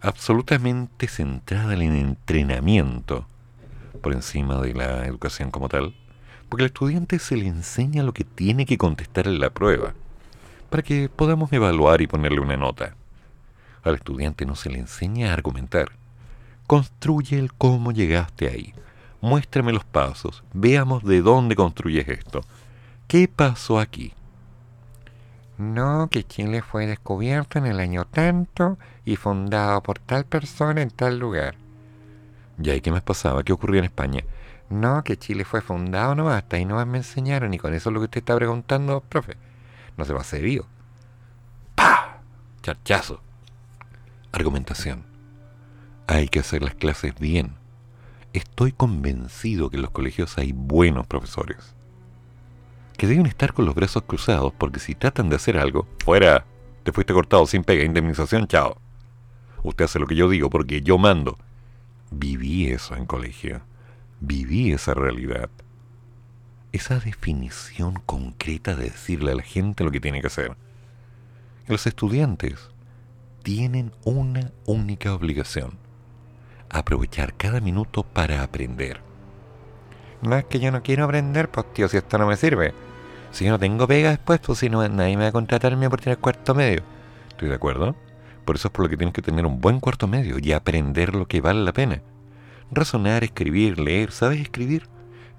absolutamente 0.00 1.08
centrada 1.08 1.74
en 1.74 1.82
el 1.82 1.96
entrenamiento 1.96 3.26
por 4.02 4.12
encima 4.12 4.60
de 4.60 4.74
la 4.74 5.06
educación 5.06 5.50
como 5.50 5.68
tal, 5.68 5.94
porque 6.48 6.64
al 6.64 6.68
estudiante 6.68 7.18
se 7.18 7.36
le 7.36 7.46
enseña 7.46 8.02
lo 8.02 8.14
que 8.14 8.24
tiene 8.24 8.66
que 8.66 8.78
contestar 8.78 9.26
en 9.26 9.40
la 9.40 9.50
prueba, 9.50 9.94
para 10.70 10.82
que 10.82 11.08
podamos 11.08 11.52
evaluar 11.52 12.00
y 12.00 12.06
ponerle 12.06 12.40
una 12.40 12.56
nota. 12.56 12.94
Al 13.82 13.94
estudiante 13.94 14.46
no 14.46 14.56
se 14.56 14.70
le 14.70 14.78
enseña 14.78 15.30
a 15.30 15.34
argumentar. 15.34 15.92
Construye 16.66 17.38
el 17.38 17.52
cómo 17.52 17.92
llegaste 17.92 18.48
ahí. 18.48 18.74
Muéstrame 19.20 19.72
los 19.72 19.84
pasos. 19.84 20.44
Veamos 20.52 21.02
de 21.04 21.22
dónde 21.22 21.56
construyes 21.56 22.08
esto. 22.08 22.42
¿Qué 23.06 23.28
pasó 23.28 23.78
aquí? 23.78 24.12
No, 25.60 26.08
que 26.10 26.24
Chile 26.24 26.62
fue 26.62 26.86
descubierto 26.86 27.58
en 27.58 27.66
el 27.66 27.80
año 27.80 28.06
tanto 28.06 28.78
y 29.04 29.16
fundado 29.16 29.82
por 29.82 29.98
tal 29.98 30.24
persona 30.24 30.80
en 30.80 30.88
tal 30.88 31.18
lugar. 31.18 31.54
¿Ya 32.56 32.74
y 32.74 32.80
qué 32.80 32.90
más 32.90 33.02
pasaba? 33.02 33.42
¿Qué 33.42 33.52
ocurrió 33.52 33.78
en 33.80 33.84
España? 33.84 34.24
No, 34.70 35.04
que 35.04 35.18
Chile 35.18 35.44
fue 35.44 35.60
fundado 35.60 36.14
nomás, 36.14 36.38
hasta 36.38 36.56
ahí 36.56 36.64
nomás 36.64 36.86
me 36.86 36.96
enseñaron 36.96 37.52
y 37.52 37.58
con 37.58 37.74
eso 37.74 37.90
es 37.90 37.92
lo 37.92 38.00
que 38.00 38.04
usted 38.04 38.20
está 38.20 38.36
preguntando, 38.36 39.02
profe. 39.02 39.36
No 39.98 40.06
se 40.06 40.14
va 40.14 40.20
a 40.20 40.22
hacer 40.22 40.40
vivo. 40.40 40.64
¡Pah! 41.74 42.22
Charchazo. 42.62 43.20
Argumentación. 44.32 45.04
Hay 46.06 46.28
que 46.28 46.40
hacer 46.40 46.62
las 46.62 46.74
clases 46.74 47.14
bien. 47.20 47.52
Estoy 48.32 48.72
convencido 48.72 49.68
que 49.68 49.76
en 49.76 49.82
los 49.82 49.90
colegios 49.90 50.38
hay 50.38 50.52
buenos 50.52 51.06
profesores 51.06 51.74
que 53.00 53.06
deben 53.06 53.24
estar 53.24 53.54
con 53.54 53.64
los 53.64 53.74
brazos 53.74 54.02
cruzados 54.02 54.52
porque 54.58 54.78
si 54.78 54.94
tratan 54.94 55.30
de 55.30 55.36
hacer 55.36 55.56
algo, 55.56 55.88
fuera, 56.04 56.44
te 56.82 56.92
fuiste 56.92 57.14
cortado 57.14 57.46
sin 57.46 57.64
pega, 57.64 57.82
indemnización, 57.82 58.46
chao. 58.46 58.76
Usted 59.62 59.86
hace 59.86 59.98
lo 59.98 60.06
que 60.06 60.16
yo 60.16 60.28
digo 60.28 60.50
porque 60.50 60.82
yo 60.82 60.98
mando. 60.98 61.38
Viví 62.10 62.66
eso 62.66 62.94
en 62.96 63.06
colegio, 63.06 63.62
viví 64.20 64.70
esa 64.72 64.92
realidad. 64.92 65.48
Esa 66.72 67.00
definición 67.00 68.02
concreta 68.04 68.76
de 68.76 68.90
decirle 68.90 69.32
a 69.32 69.36
la 69.36 69.42
gente 69.44 69.82
lo 69.82 69.90
que 69.90 70.00
tiene 70.00 70.20
que 70.20 70.26
hacer. 70.26 70.54
Los 71.68 71.86
estudiantes 71.86 72.68
tienen 73.42 73.92
una 74.04 74.52
única 74.66 75.14
obligación, 75.14 75.78
aprovechar 76.68 77.32
cada 77.32 77.62
minuto 77.62 78.02
para 78.02 78.42
aprender. 78.42 79.00
No 80.20 80.36
es 80.36 80.44
que 80.44 80.60
yo 80.60 80.70
no 80.70 80.82
quiero 80.82 81.04
aprender, 81.04 81.50
pues 81.50 81.72
tío, 81.72 81.88
si 81.88 81.96
esto 81.96 82.18
no 82.18 82.26
me 82.26 82.36
sirve. 82.36 82.89
Si 83.32 83.44
yo 83.44 83.52
no 83.52 83.58
tengo 83.58 83.86
pega 83.86 84.10
después, 84.10 84.40
pues 84.40 84.58
si 84.58 84.68
no, 84.68 84.86
nadie 84.88 85.16
me 85.16 85.24
va 85.24 85.28
a 85.28 85.32
contratarme 85.32 85.88
por 85.88 86.00
tener 86.00 86.18
cuarto 86.18 86.54
medio. 86.54 86.82
¿Estoy 87.28 87.48
de 87.48 87.54
acuerdo? 87.54 87.94
Por 88.44 88.56
eso 88.56 88.68
es 88.68 88.72
por 88.72 88.84
lo 88.84 88.88
que 88.88 88.96
tienes 88.96 89.14
que 89.14 89.22
tener 89.22 89.46
un 89.46 89.60
buen 89.60 89.80
cuarto 89.80 90.06
medio 90.06 90.38
y 90.38 90.52
aprender 90.52 91.14
lo 91.14 91.26
que 91.26 91.40
vale 91.40 91.62
la 91.62 91.72
pena. 91.72 92.02
Razonar, 92.72 93.24
escribir, 93.24 93.78
leer. 93.78 94.10
¿Sabes 94.10 94.40
escribir? 94.40 94.88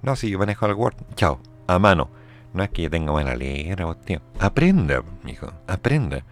No, 0.02 0.16
si 0.16 0.30
yo 0.30 0.40
manejo 0.40 0.66
el 0.66 0.74
Word. 0.74 0.96
Chao, 1.16 1.40
a 1.68 1.80
mano. 1.80 2.10
No 2.54 2.64
es 2.64 2.70
que 2.70 2.84
yo 2.84 2.90
tenga 2.90 3.12
mala 3.14 3.36
letra, 3.36 3.94
tío. 3.96 4.22
Aprenda, 4.40 5.04
hijo, 5.26 5.52
aprenda. 5.68 6.24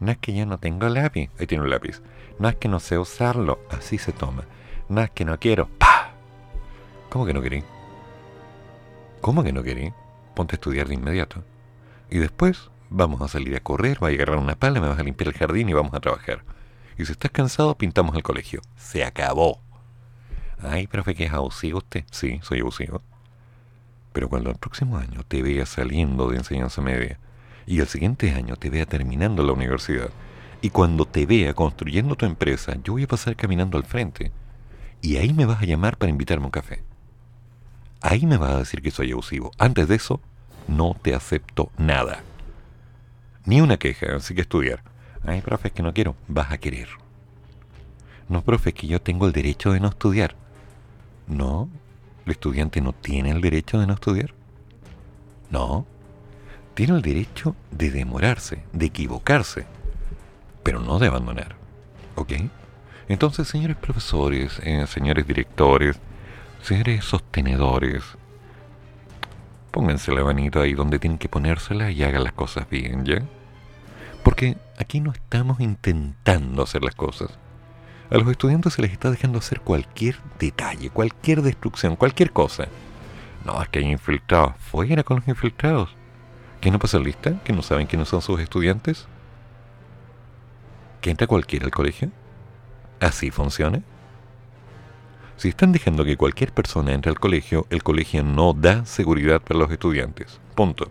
No 0.00 0.10
es 0.10 0.18
que 0.18 0.34
yo 0.34 0.46
no 0.46 0.58
tengo 0.58 0.88
lápiz. 0.88 1.30
Ahí 1.38 1.46
tiene 1.46 1.64
un 1.64 1.70
lápiz. 1.70 2.02
No 2.38 2.48
es 2.48 2.56
que 2.56 2.68
no 2.68 2.80
sé 2.80 2.98
usarlo. 2.98 3.60
Así 3.70 3.98
se 3.98 4.12
toma. 4.12 4.44
No 4.88 5.00
es 5.00 5.10
que 5.10 5.24
no 5.24 5.38
quiero. 5.38 5.68
¡Pah! 5.78 6.10
¿Cómo 7.10 7.24
que 7.26 7.32
no 7.32 7.40
querí? 7.40 7.64
¿Cómo 9.20 9.42
que 9.42 9.52
no 9.52 9.62
querí? 9.62 9.92
Ponte 10.34 10.54
a 10.54 10.56
estudiar 10.56 10.88
de 10.88 10.94
inmediato. 10.94 11.44
Y 12.10 12.18
después 12.18 12.70
vamos 12.90 13.22
a 13.22 13.28
salir 13.28 13.56
a 13.56 13.60
correr, 13.60 13.98
vas 14.00 14.10
a 14.10 14.14
agarrar 14.14 14.38
una 14.38 14.56
pala, 14.56 14.80
me 14.80 14.88
vas 14.88 14.98
a 14.98 15.02
limpiar 15.02 15.28
el 15.28 15.34
jardín 15.34 15.68
y 15.68 15.72
vamos 15.72 15.94
a 15.94 16.00
trabajar. 16.00 16.44
Y 16.96 17.04
si 17.04 17.12
estás 17.12 17.30
cansado, 17.30 17.76
pintamos 17.76 18.14
el 18.16 18.22
colegio. 18.22 18.60
Se 18.76 19.04
acabó. 19.04 19.60
Ay, 20.60 20.86
profe, 20.86 21.14
que 21.14 21.24
es 21.24 21.32
abusivo 21.32 21.78
usted. 21.78 22.04
Sí, 22.10 22.38
soy 22.42 22.60
abusivo. 22.60 23.02
Pero 24.12 24.28
cuando 24.28 24.50
el 24.50 24.56
próximo 24.56 24.96
año 24.96 25.22
te 25.26 25.42
vea 25.42 25.66
saliendo 25.66 26.30
de 26.30 26.36
enseñanza 26.36 26.80
media 26.80 27.18
y 27.66 27.80
el 27.80 27.88
siguiente 27.88 28.30
año 28.32 28.56
te 28.56 28.70
vea 28.70 28.86
terminando 28.86 29.42
la 29.42 29.52
universidad 29.52 30.10
y 30.60 30.70
cuando 30.70 31.04
te 31.04 31.26
vea 31.26 31.52
construyendo 31.52 32.14
tu 32.14 32.24
empresa, 32.24 32.76
yo 32.84 32.92
voy 32.92 33.04
a 33.04 33.08
pasar 33.08 33.34
caminando 33.34 33.76
al 33.76 33.84
frente 33.84 34.30
y 35.02 35.16
ahí 35.16 35.32
me 35.32 35.46
vas 35.46 35.62
a 35.62 35.66
llamar 35.66 35.96
para 35.96 36.10
invitarme 36.10 36.44
a 36.44 36.46
un 36.46 36.52
café 36.52 36.93
ahí 38.04 38.26
me 38.26 38.36
vas 38.36 38.50
a 38.50 38.58
decir 38.58 38.82
que 38.82 38.90
soy 38.90 39.12
abusivo. 39.12 39.50
Antes 39.58 39.88
de 39.88 39.96
eso, 39.96 40.20
no 40.68 40.94
te 41.00 41.14
acepto 41.14 41.70
nada. 41.78 42.22
Ni 43.46 43.60
una 43.60 43.78
queja, 43.78 44.16
así 44.16 44.34
que 44.34 44.42
estudiar. 44.42 44.82
Ay, 45.26 45.40
profe, 45.40 45.68
es 45.68 45.74
que 45.74 45.82
no 45.82 45.94
quiero. 45.94 46.14
Vas 46.28 46.52
a 46.52 46.58
querer. 46.58 46.88
No, 48.28 48.42
profe, 48.42 48.70
es 48.70 48.74
que 48.74 48.86
yo 48.86 49.00
tengo 49.00 49.26
el 49.26 49.32
derecho 49.32 49.72
de 49.72 49.80
no 49.80 49.88
estudiar. 49.88 50.36
No, 51.26 51.70
el 52.26 52.32
estudiante 52.32 52.82
no 52.82 52.92
tiene 52.92 53.30
el 53.30 53.40
derecho 53.40 53.80
de 53.80 53.86
no 53.86 53.94
estudiar. 53.94 54.34
No, 55.50 55.86
tiene 56.74 56.94
el 56.96 57.02
derecho 57.02 57.56
de 57.70 57.90
demorarse, 57.90 58.62
de 58.72 58.86
equivocarse, 58.86 59.64
pero 60.62 60.80
no 60.80 60.98
de 60.98 61.06
abandonar. 61.06 61.56
¿Ok? 62.16 62.32
Entonces, 63.08 63.48
señores 63.48 63.76
profesores, 63.76 64.58
eh, 64.62 64.86
señores 64.86 65.26
directores, 65.26 65.98
seres 66.64 67.04
sostenedores, 67.04 68.02
pónganse 69.70 70.12
la 70.12 70.24
manito 70.24 70.62
ahí 70.62 70.72
donde 70.72 70.98
tienen 70.98 71.18
que 71.18 71.28
ponérsela 71.28 71.90
y 71.90 72.02
hagan 72.02 72.24
las 72.24 72.32
cosas 72.32 72.70
bien, 72.70 73.04
¿ya? 73.04 73.22
Porque 74.22 74.56
aquí 74.78 75.00
no 75.00 75.12
estamos 75.12 75.60
intentando 75.60 76.62
hacer 76.62 76.82
las 76.82 76.94
cosas. 76.94 77.28
A 78.10 78.16
los 78.16 78.26
estudiantes 78.30 78.72
se 78.72 78.82
les 78.82 78.92
está 78.92 79.10
dejando 79.10 79.40
hacer 79.40 79.60
cualquier 79.60 80.16
detalle, 80.38 80.88
cualquier 80.88 81.42
destrucción, 81.42 81.96
cualquier 81.96 82.30
cosa. 82.30 82.68
No, 83.44 83.60
es 83.62 83.68
que 83.68 83.80
hay 83.80 83.90
infiltrados. 83.90 84.54
Fuera 84.58 85.02
con 85.02 85.18
los 85.18 85.28
infiltrados. 85.28 85.94
¿Que 86.62 86.70
no 86.70 86.78
pasa 86.78 86.98
lista? 86.98 87.42
¿Que 87.44 87.52
no 87.52 87.60
saben 87.60 87.86
quiénes 87.86 88.08
son 88.08 88.22
sus 88.22 88.40
estudiantes? 88.40 89.06
¿Que 91.02 91.10
entra 91.10 91.26
cualquiera 91.26 91.66
al 91.66 91.72
colegio? 91.72 92.10
¿Así 93.00 93.30
funciona? 93.30 93.82
Si 95.36 95.48
están 95.48 95.72
dejando 95.72 96.04
que 96.04 96.16
cualquier 96.16 96.52
persona 96.52 96.92
entre 96.92 97.10
al 97.10 97.18
colegio, 97.18 97.66
el 97.70 97.82
colegio 97.82 98.22
no 98.22 98.52
da 98.52 98.86
seguridad 98.86 99.40
para 99.40 99.58
los 99.58 99.70
estudiantes. 99.70 100.40
Punto. 100.54 100.90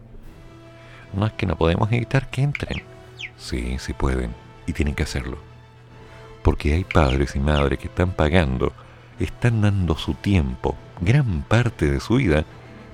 No 1.13 1.25
es 1.25 1.33
que 1.33 1.45
no 1.45 1.57
podemos 1.57 1.91
evitar 1.91 2.29
que 2.29 2.41
entren. 2.41 2.83
Sí, 3.38 3.77
sí 3.79 3.93
pueden. 3.93 4.33
Y 4.67 4.73
tienen 4.73 4.95
que 4.95 5.03
hacerlo. 5.03 5.38
Porque 6.43 6.73
hay 6.73 6.83
padres 6.83 7.35
y 7.35 7.39
madres 7.39 7.79
que 7.79 7.88
están 7.88 8.12
pagando, 8.12 8.73
están 9.19 9.62
dando 9.62 9.95
su 9.95 10.13
tiempo, 10.13 10.75
gran 11.00 11.43
parte 11.43 11.89
de 11.89 12.00
su 12.00 12.15
vida, 12.15 12.45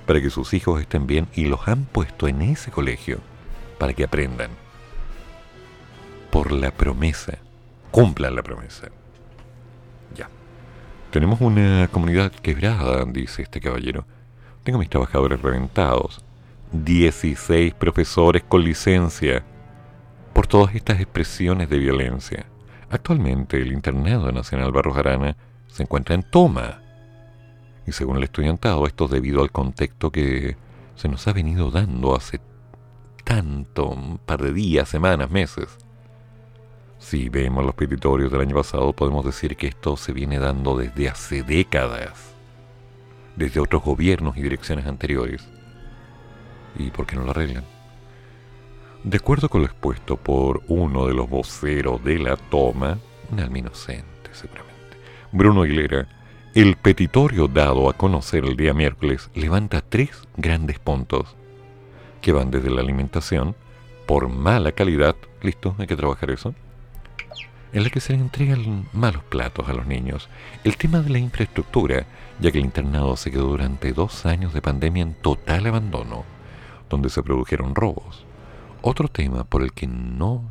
para 0.05 0.21
que 0.21 0.29
sus 0.29 0.53
hijos 0.53 0.79
estén 0.81 1.07
bien 1.07 1.27
y 1.35 1.45
los 1.45 1.67
han 1.67 1.85
puesto 1.85 2.27
en 2.27 2.41
ese 2.41 2.71
colegio 2.71 3.19
para 3.79 3.93
que 3.93 4.03
aprendan. 4.03 4.51
Por 6.29 6.51
la 6.51 6.69
promesa. 6.71 7.39
Cumplan 7.89 8.35
la 8.35 8.43
promesa. 8.43 8.89
Tenemos 11.11 11.41
una 11.41 11.87
comunidad 11.87 12.31
quebrada, 12.31 13.03
dice 13.05 13.41
este 13.41 13.59
caballero. 13.59 14.05
Tengo 14.63 14.77
mis 14.77 14.89
trabajadores 14.89 15.41
reventados. 15.41 16.23
16 16.71 17.73
profesores 17.73 18.43
con 18.47 18.63
licencia 18.63 19.43
por 20.33 20.45
todas 20.45 20.75
estas 20.75 20.99
expresiones 20.99 21.67
de 21.67 21.79
violencia. 21.79 22.45
Actualmente 22.91 23.59
el 23.59 23.71
Internado 23.71 24.31
Nacional 24.31 24.71
Barros 24.71 24.97
Arana 24.97 25.35
se 25.67 25.81
encuentra 25.81 26.13
en 26.13 26.21
toma. 26.21 26.83
Y 27.87 27.91
según 27.91 28.17
el 28.17 28.23
estudiantado, 28.25 28.85
esto 28.85 29.05
es 29.05 29.11
debido 29.11 29.41
al 29.41 29.51
contexto 29.51 30.11
que 30.11 30.57
se 30.93 31.09
nos 31.09 31.27
ha 31.27 31.33
venido 31.33 31.71
dando 31.71 32.15
hace 32.15 32.39
tanto, 33.23 33.87
un 33.89 34.19
par 34.19 34.43
de 34.43 34.53
días, 34.53 34.87
semanas, 34.87 35.31
meses. 35.31 35.75
Si 36.99 37.29
vemos 37.29 37.65
los 37.65 37.75
petitorios 37.75 38.29
del 38.31 38.41
año 38.41 38.55
pasado, 38.55 38.91
podemos 38.93 39.25
decir 39.25 39.55
que 39.55 39.67
esto 39.67 39.95
se 39.95 40.11
viene 40.11 40.37
dando 40.37 40.77
desde 40.77 41.07
hace 41.07 41.43
décadas, 41.43 42.35
desde 43.37 43.61
otros 43.61 43.81
gobiernos 43.83 44.37
y 44.37 44.41
direcciones 44.41 44.85
anteriores. 44.85 45.47
¿Y 46.77 46.91
por 46.91 47.07
qué 47.07 47.15
no 47.15 47.23
lo 47.23 47.31
arreglan? 47.31 47.63
De 49.03 49.17
acuerdo 49.17 49.47
con 49.47 49.61
lo 49.61 49.67
expuesto 49.67 50.17
por 50.17 50.61
uno 50.67 51.07
de 51.07 51.13
los 51.13 51.29
voceros 51.29 52.03
de 52.03 52.19
la 52.19 52.35
toma, 52.35 52.97
un 53.31 53.39
alma 53.39 53.59
inocente 53.59 54.29
seguramente, 54.33 54.97
Bruno 55.31 55.61
Aguilera, 55.61 56.07
el 56.53 56.75
petitorio 56.75 57.47
dado 57.47 57.89
a 57.89 57.93
conocer 57.93 58.43
el 58.43 58.57
día 58.57 58.73
miércoles 58.73 59.29
levanta 59.33 59.81
tres 59.81 60.27
grandes 60.35 60.79
puntos 60.79 61.37
que 62.21 62.33
van 62.33 62.51
desde 62.51 62.69
la 62.69 62.81
alimentación, 62.81 63.55
por 64.05 64.27
mala 64.27 64.73
calidad, 64.73 65.15
listo, 65.41 65.75
hay 65.77 65.87
que 65.87 65.95
trabajar 65.95 66.31
eso, 66.31 66.53
en 67.73 67.83
la 67.83 67.89
que 67.89 67.99
se 67.99 68.13
le 68.13 68.19
entregan 68.19 68.87
malos 68.93 69.23
platos 69.23 69.69
a 69.69 69.73
los 69.73 69.85
niños, 69.85 70.29
el 70.63 70.77
tema 70.77 71.01
de 71.01 71.09
la 71.09 71.19
infraestructura, 71.19 72.05
ya 72.39 72.51
que 72.51 72.57
el 72.57 72.65
internado 72.65 73.15
se 73.15 73.31
quedó 73.31 73.47
durante 73.47 73.93
dos 73.93 74.25
años 74.25 74.53
de 74.53 74.61
pandemia 74.61 75.03
en 75.03 75.13
total 75.13 75.67
abandono, 75.67 76.25
donde 76.89 77.09
se 77.09 77.23
produjeron 77.23 77.75
robos. 77.75 78.25
Otro 78.81 79.07
tema 79.07 79.43
por 79.43 79.61
el 79.61 79.73
que 79.73 79.87
nos 79.87 80.41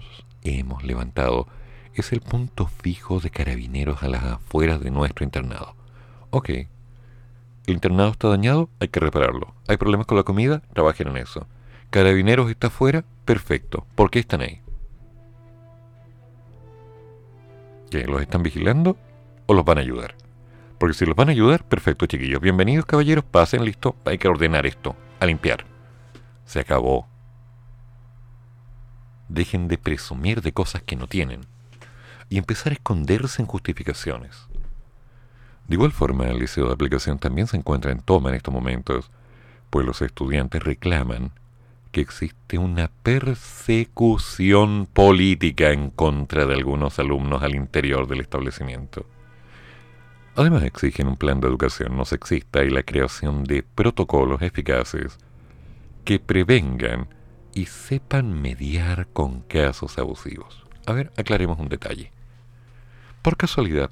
hemos 0.43 0.85
levantado 0.85 1.49
es 1.95 2.13
el 2.13 2.21
punto 2.21 2.67
fijo 2.67 3.21
de 3.21 3.31
carabineros 3.31 4.03
a 4.03 4.09
las 4.09 4.23
afueras 4.23 4.81
de 4.81 4.91
nuestro 4.91 5.25
internado. 5.25 5.75
Ok, 6.31 6.51
el 7.69 7.75
internado 7.75 8.11
está 8.11 8.29
dañado, 8.29 8.69
hay 8.81 8.89
que 8.89 9.01
repararlo. 9.01 9.55
Hay 9.67 9.77
problemas 9.77 10.07
con 10.07 10.17
la 10.17 10.23
comida, 10.23 10.63
trabajen 10.73 11.09
en 11.09 11.17
eso. 11.17 11.47
Carabineros 11.91 12.51
está 12.51 12.69
afuera, 12.69 13.05
perfecto. 13.25 13.87
¿Por 13.95 14.11
qué 14.11 14.21
están 14.21 14.43
ahí? 14.43 14.61
¿Que 17.91 18.05
los 18.05 18.21
están 18.21 18.43
vigilando 18.43 18.99
o 19.47 19.55
los 19.55 19.65
van 19.65 19.79
a 19.79 19.81
ayudar? 19.81 20.15
Porque 20.79 20.93
si 20.93 21.07
los 21.07 21.17
van 21.17 21.31
a 21.31 21.33
ayudar, 21.33 21.65
perfecto, 21.65 22.05
chiquillos. 22.05 22.41
Bienvenidos, 22.41 22.85
caballeros. 22.85 23.25
Pasen, 23.25 23.65
listo. 23.65 23.97
Hay 24.05 24.19
que 24.19 24.29
ordenar 24.29 24.67
esto. 24.67 24.95
A 25.21 25.27
limpiar. 25.27 25.65
Se 26.45 26.61
acabó. 26.61 27.09
Dejen 29.29 29.69
de 29.69 29.79
presumir 29.79 30.43
de 30.43 30.53
cosas 30.53 30.83
que 30.83 30.97
no 30.97 31.07
tienen. 31.07 31.47
Y 32.29 32.37
empezar 32.37 32.73
a 32.73 32.75
esconderse 32.75 33.41
en 33.41 33.49
justificaciones. 33.49 34.49
De 35.67 35.75
igual 35.75 35.93
forma, 35.93 36.27
el 36.27 36.39
liceo 36.39 36.67
de 36.67 36.75
aplicación 36.75 37.19
también 37.19 37.47
se 37.47 37.57
encuentra 37.57 37.91
en 37.91 38.01
toma 38.01 38.29
en 38.29 38.35
estos 38.37 38.53
momentos, 38.53 39.11
pues 39.71 39.87
los 39.87 40.03
estudiantes 40.03 40.63
reclaman 40.63 41.33
que 41.91 42.01
existe 42.01 42.59
una 42.59 42.91
persecución 43.03 44.87
política 44.87 45.71
en 45.73 45.91
contra 45.91 46.47
de 46.47 46.55
algunos 46.55 46.99
alumnos 46.99 47.43
al 47.43 47.55
interior 47.55 48.07
del 48.07 48.21
establecimiento. 48.21 49.07
Además 50.35 50.63
exigen 50.63 51.09
un 51.09 51.17
plan 51.17 51.41
de 51.41 51.49
educación 51.49 51.97
no 51.97 52.05
sexista 52.05 52.63
y 52.63 52.71
la 52.71 52.85
creación 52.85 53.45
de 53.45 53.63
protocolos 53.63 54.41
eficaces 54.43 55.19
que 56.05 56.21
prevengan 56.21 57.09
y 57.55 57.67
sepan 57.67 58.41
mediar 58.41 59.09
con 59.09 59.41
casos 59.41 59.99
abusivos. 59.99 60.65
A 60.87 60.93
ver, 60.93 61.13
aclaremos 61.17 61.59
un 61.59 61.69
detalle. 61.69 62.13
Por 63.23 63.37
casualidad, 63.37 63.91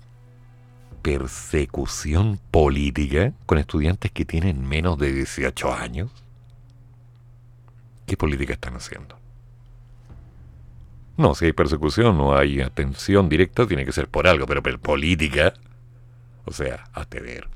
persecución 1.03 2.41
política 2.51 3.33
con 3.47 3.59
estudiantes 3.59 4.11
que 4.11 4.25
tienen 4.25 4.67
menos 4.69 4.99
de 4.99 5.13
18 5.13 5.73
años? 5.73 6.11
¿Qué 8.07 8.17
política 8.17 8.53
están 8.53 8.77
haciendo? 8.77 9.19
No, 11.17 11.35
si 11.35 11.47
hay 11.47 11.53
persecución 11.53 12.21
o 12.21 12.37
hay 12.37 12.61
atención 12.61 13.29
directa, 13.29 13.67
tiene 13.67 13.85
que 13.85 13.93
ser 13.93 14.09
por 14.09 14.29
algo, 14.29 14.47
pero 14.47 14.63
por 14.63 14.79
política. 14.79 15.55
O 16.45 16.53
sea, 16.53 16.85
hazte 16.93 17.21
ver. 17.21 17.49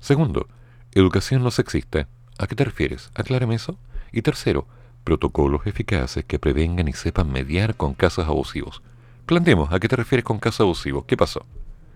Segundo, 0.00 0.48
educación 0.92 1.42
no 1.42 1.50
sexista. 1.50 2.08
¿A 2.38 2.46
qué 2.46 2.54
te 2.54 2.64
refieres? 2.64 3.10
Aclárame 3.14 3.54
eso. 3.54 3.78
Y 4.12 4.22
tercero, 4.22 4.66
protocolos 5.04 5.66
eficaces 5.66 6.24
que 6.24 6.38
prevengan 6.38 6.88
y 6.88 6.92
sepan 6.92 7.32
mediar 7.32 7.76
con 7.76 7.94
casos 7.94 8.26
abusivos. 8.26 8.82
Planteemos, 9.24 9.72
¿a 9.72 9.80
qué 9.80 9.88
te 9.88 9.96
refieres 9.96 10.24
con 10.24 10.38
casos 10.38 10.60
abusivos? 10.60 11.04
¿Qué 11.06 11.16
pasó? 11.16 11.46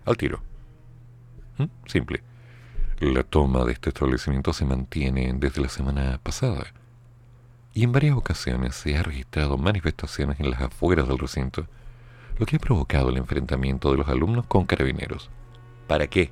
Al 0.06 0.16
tiro. 0.16 0.40
¿Mm? 1.58 1.64
Simple. 1.86 2.22
La 3.00 3.24
toma 3.24 3.64
de 3.64 3.72
este 3.72 3.90
establecimiento 3.90 4.52
se 4.52 4.64
mantiene 4.64 5.32
desde 5.36 5.60
la 5.60 5.68
semana 5.68 6.20
pasada 6.22 6.72
y 7.72 7.84
en 7.84 7.92
varias 7.92 8.16
ocasiones 8.16 8.74
se 8.74 8.96
ha 8.96 9.02
registrado 9.02 9.56
manifestaciones 9.56 10.40
en 10.40 10.50
las 10.50 10.60
afueras 10.60 11.06
del 11.06 11.18
recinto, 11.18 11.66
lo 12.38 12.46
que 12.46 12.56
ha 12.56 12.58
provocado 12.58 13.10
el 13.10 13.18
enfrentamiento 13.18 13.90
de 13.90 13.98
los 13.98 14.08
alumnos 14.08 14.46
con 14.46 14.64
carabineros. 14.64 15.30
¿Para 15.86 16.06
qué? 16.06 16.30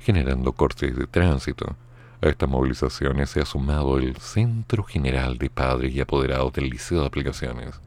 Generando 0.00 0.52
cortes 0.52 0.96
de 0.96 1.06
tránsito. 1.06 1.76
A 2.22 2.28
estas 2.28 2.48
movilizaciones 2.48 3.30
se 3.30 3.40
ha 3.40 3.44
sumado 3.44 3.98
el 3.98 4.16
Centro 4.16 4.82
General 4.82 5.36
de 5.36 5.50
Padres 5.50 5.92
y 5.92 6.00
Apoderados 6.00 6.52
del 6.54 6.70
Liceo 6.70 7.00
de 7.00 7.06
Aplicaciones, 7.06 7.80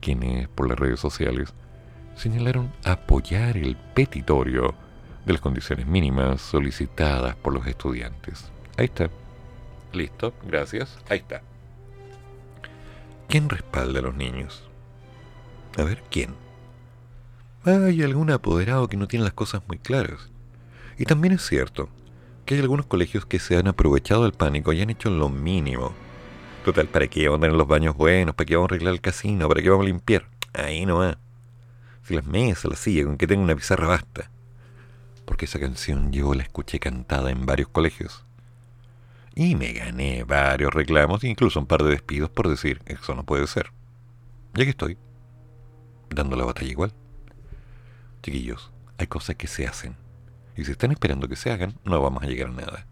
quienes, 0.00 0.46
por 0.48 0.68
las 0.68 0.78
redes 0.78 1.00
sociales, 1.00 1.52
señalaron 2.14 2.70
apoyar 2.84 3.56
el 3.56 3.76
petitorio 3.76 4.74
de 5.24 5.32
las 5.32 5.42
condiciones 5.42 5.86
mínimas 5.86 6.40
solicitadas 6.40 7.34
por 7.36 7.54
los 7.54 7.66
estudiantes. 7.66 8.50
Ahí 8.76 8.84
está. 8.84 9.08
Listo, 9.94 10.34
gracias. 10.44 10.98
Ahí 11.08 11.18
está. 11.18 11.42
¿Quién 13.28 13.48
respalda 13.48 14.00
a 14.00 14.02
los 14.02 14.14
niños? 14.14 14.68
A 15.78 15.82
ver, 15.84 16.02
¿quién? 16.10 16.34
Hay 17.64 18.02
algún 18.02 18.30
apoderado 18.30 18.88
que 18.88 18.96
no 18.96 19.08
tiene 19.08 19.24
las 19.24 19.32
cosas 19.32 19.62
muy 19.66 19.78
claras. 19.78 20.30
Y 20.98 21.04
también 21.04 21.34
es 21.34 21.42
cierto 21.46 21.88
que 22.44 22.54
hay 22.54 22.60
algunos 22.60 22.86
colegios 22.86 23.24
que 23.24 23.38
se 23.38 23.56
han 23.56 23.68
aprovechado 23.68 24.24
del 24.24 24.32
pánico 24.32 24.72
y 24.72 24.82
han 24.82 24.90
hecho 24.90 25.10
lo 25.10 25.28
mínimo. 25.30 25.94
Total, 26.64 26.86
¿para 26.88 27.06
qué 27.08 27.26
vamos 27.28 27.38
a 27.38 27.40
tener 27.42 27.56
los 27.56 27.66
baños 27.66 27.96
buenos? 27.96 28.34
¿Para 28.34 28.46
qué 28.46 28.56
vamos 28.56 28.70
a 28.70 28.74
arreglar 28.74 28.94
el 28.94 29.00
casino? 29.00 29.48
¿Para 29.48 29.62
qué 29.62 29.70
vamos 29.70 29.84
a 29.84 29.88
limpiar? 29.88 30.28
Ahí 30.52 30.84
no 30.84 30.98
va. 30.98 31.18
Si 32.02 32.14
las 32.14 32.26
mesas, 32.26 32.66
las 32.66 32.80
sillas, 32.80 33.06
con 33.06 33.16
que 33.16 33.26
tenga 33.26 33.42
una 33.42 33.56
pizarra 33.56 33.88
basta. 33.88 34.30
Porque 35.24 35.46
esa 35.46 35.58
canción 35.58 36.12
yo 36.12 36.34
la 36.34 36.42
escuché 36.42 36.78
cantada 36.78 37.30
en 37.30 37.46
varios 37.46 37.68
colegios. 37.68 38.24
Y 39.34 39.56
me 39.56 39.72
gané 39.72 40.22
varios 40.24 40.72
reclamos, 40.72 41.24
incluso 41.24 41.58
un 41.58 41.66
par 41.66 41.82
de 41.82 41.90
despidos 41.90 42.30
por 42.30 42.48
decir, 42.48 42.80
eso 42.86 43.14
no 43.14 43.24
puede 43.24 43.46
ser. 43.48 43.72
Ya 44.54 44.64
que 44.64 44.70
estoy, 44.70 44.96
dando 46.10 46.36
la 46.36 46.44
batalla 46.44 46.70
igual. 46.70 46.92
Chiquillos, 48.22 48.70
hay 48.96 49.08
cosas 49.08 49.36
que 49.36 49.48
se 49.48 49.66
hacen. 49.66 49.96
Y 50.56 50.64
si 50.64 50.70
están 50.70 50.92
esperando 50.92 51.28
que 51.28 51.36
se 51.36 51.50
hagan, 51.50 51.74
no 51.84 52.00
vamos 52.00 52.22
a 52.22 52.26
llegar 52.26 52.48
a 52.48 52.52
nada. 52.52 52.86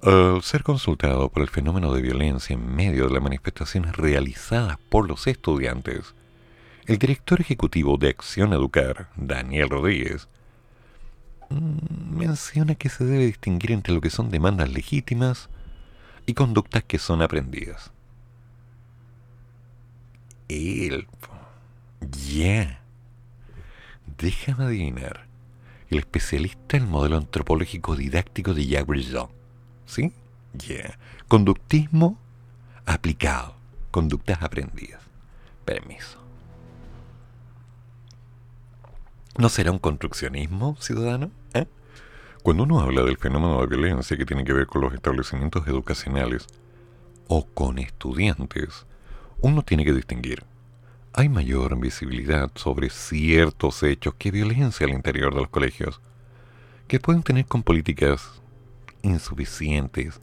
Al 0.00 0.42
ser 0.42 0.62
consultado 0.62 1.28
por 1.28 1.42
el 1.42 1.48
fenómeno 1.48 1.92
de 1.92 2.00
violencia 2.00 2.54
en 2.54 2.74
medio 2.76 3.08
de 3.08 3.14
las 3.14 3.22
manifestaciones 3.22 3.96
realizadas 3.96 4.78
por 4.88 5.08
los 5.08 5.26
estudiantes, 5.26 6.14
el 6.86 6.98
director 6.98 7.40
ejecutivo 7.40 7.96
de 7.96 8.10
Acción 8.10 8.52
Educar, 8.52 9.08
Daniel 9.16 9.70
Rodríguez, 9.70 10.28
menciona 11.50 12.74
que 12.74 12.88
se 12.88 13.04
debe 13.04 13.26
distinguir 13.26 13.72
entre 13.72 13.94
lo 13.94 14.00
que 14.00 14.10
son 14.10 14.30
demandas 14.30 14.70
legítimas 14.70 15.48
y 16.26 16.34
conductas 16.34 16.84
que 16.84 16.98
son 16.98 17.22
aprendidas. 17.22 17.90
Él. 20.48 21.06
Ya. 22.26 22.80
Déjame 24.18 24.64
adivinar. 24.64 25.26
El 25.90 25.98
especialista 25.98 26.76
en 26.76 26.88
modelo 26.88 27.16
antropológico 27.16 27.96
didáctico 27.96 28.52
de 28.52 28.66
Jacques 28.66 28.86
Brisson. 28.86 29.30
¿Sí? 29.86 30.12
Ya. 30.52 30.98
Conductismo 31.28 32.18
aplicado. 32.84 33.54
Conductas 33.90 34.42
aprendidas. 34.42 35.00
Permiso. 35.64 36.18
¿No 39.38 39.48
será 39.48 39.70
un 39.70 39.78
construccionismo 39.78 40.76
ciudadano? 40.80 41.30
Cuando 42.42 42.62
uno 42.62 42.80
habla 42.80 43.02
del 43.02 43.18
fenómeno 43.18 43.60
de 43.60 43.66
violencia 43.66 44.16
que 44.16 44.24
tiene 44.24 44.44
que 44.44 44.52
ver 44.52 44.66
con 44.66 44.80
los 44.80 44.94
establecimientos 44.94 45.66
educacionales 45.66 46.46
o 47.26 47.44
con 47.46 47.78
estudiantes, 47.78 48.86
uno 49.40 49.62
tiene 49.62 49.84
que 49.84 49.92
distinguir. 49.92 50.44
Hay 51.12 51.28
mayor 51.28 51.78
visibilidad 51.78 52.50
sobre 52.54 52.90
ciertos 52.90 53.82
hechos 53.82 54.14
que 54.14 54.30
violencia 54.30 54.86
al 54.86 54.92
interior 54.92 55.34
de 55.34 55.40
los 55.40 55.50
colegios, 55.50 56.00
que 56.86 57.00
pueden 57.00 57.22
tener 57.22 57.44
con 57.44 57.62
políticas 57.62 58.40
insuficientes, 59.02 60.20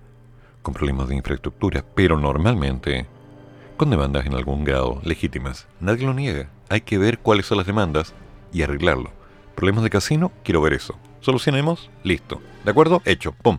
con 0.61 0.73
problemas 0.73 1.09
de 1.09 1.15
infraestructura, 1.15 1.83
pero 1.95 2.17
normalmente 2.17 3.07
con 3.77 3.89
demandas 3.89 4.25
en 4.25 4.35
algún 4.35 4.63
grado 4.63 5.01
legítimas. 5.03 5.67
Nadie 5.81 6.05
lo 6.05 6.13
niega. 6.13 6.49
Hay 6.69 6.81
que 6.81 6.97
ver 6.97 7.19
cuáles 7.19 7.45
son 7.45 7.57
las 7.57 7.67
demandas 7.67 8.13
y 8.53 8.63
arreglarlo. 8.63 9.11
Problemas 9.53 9.83
de 9.83 9.89
casino, 9.89 10.31
quiero 10.43 10.61
ver 10.61 10.73
eso. 10.73 10.97
Solucionemos, 11.25 11.89
listo. 12.03 12.39
¿De 12.63 12.69
acuerdo? 12.69 13.01
Hecho. 13.03 13.31
Pum. 13.41 13.57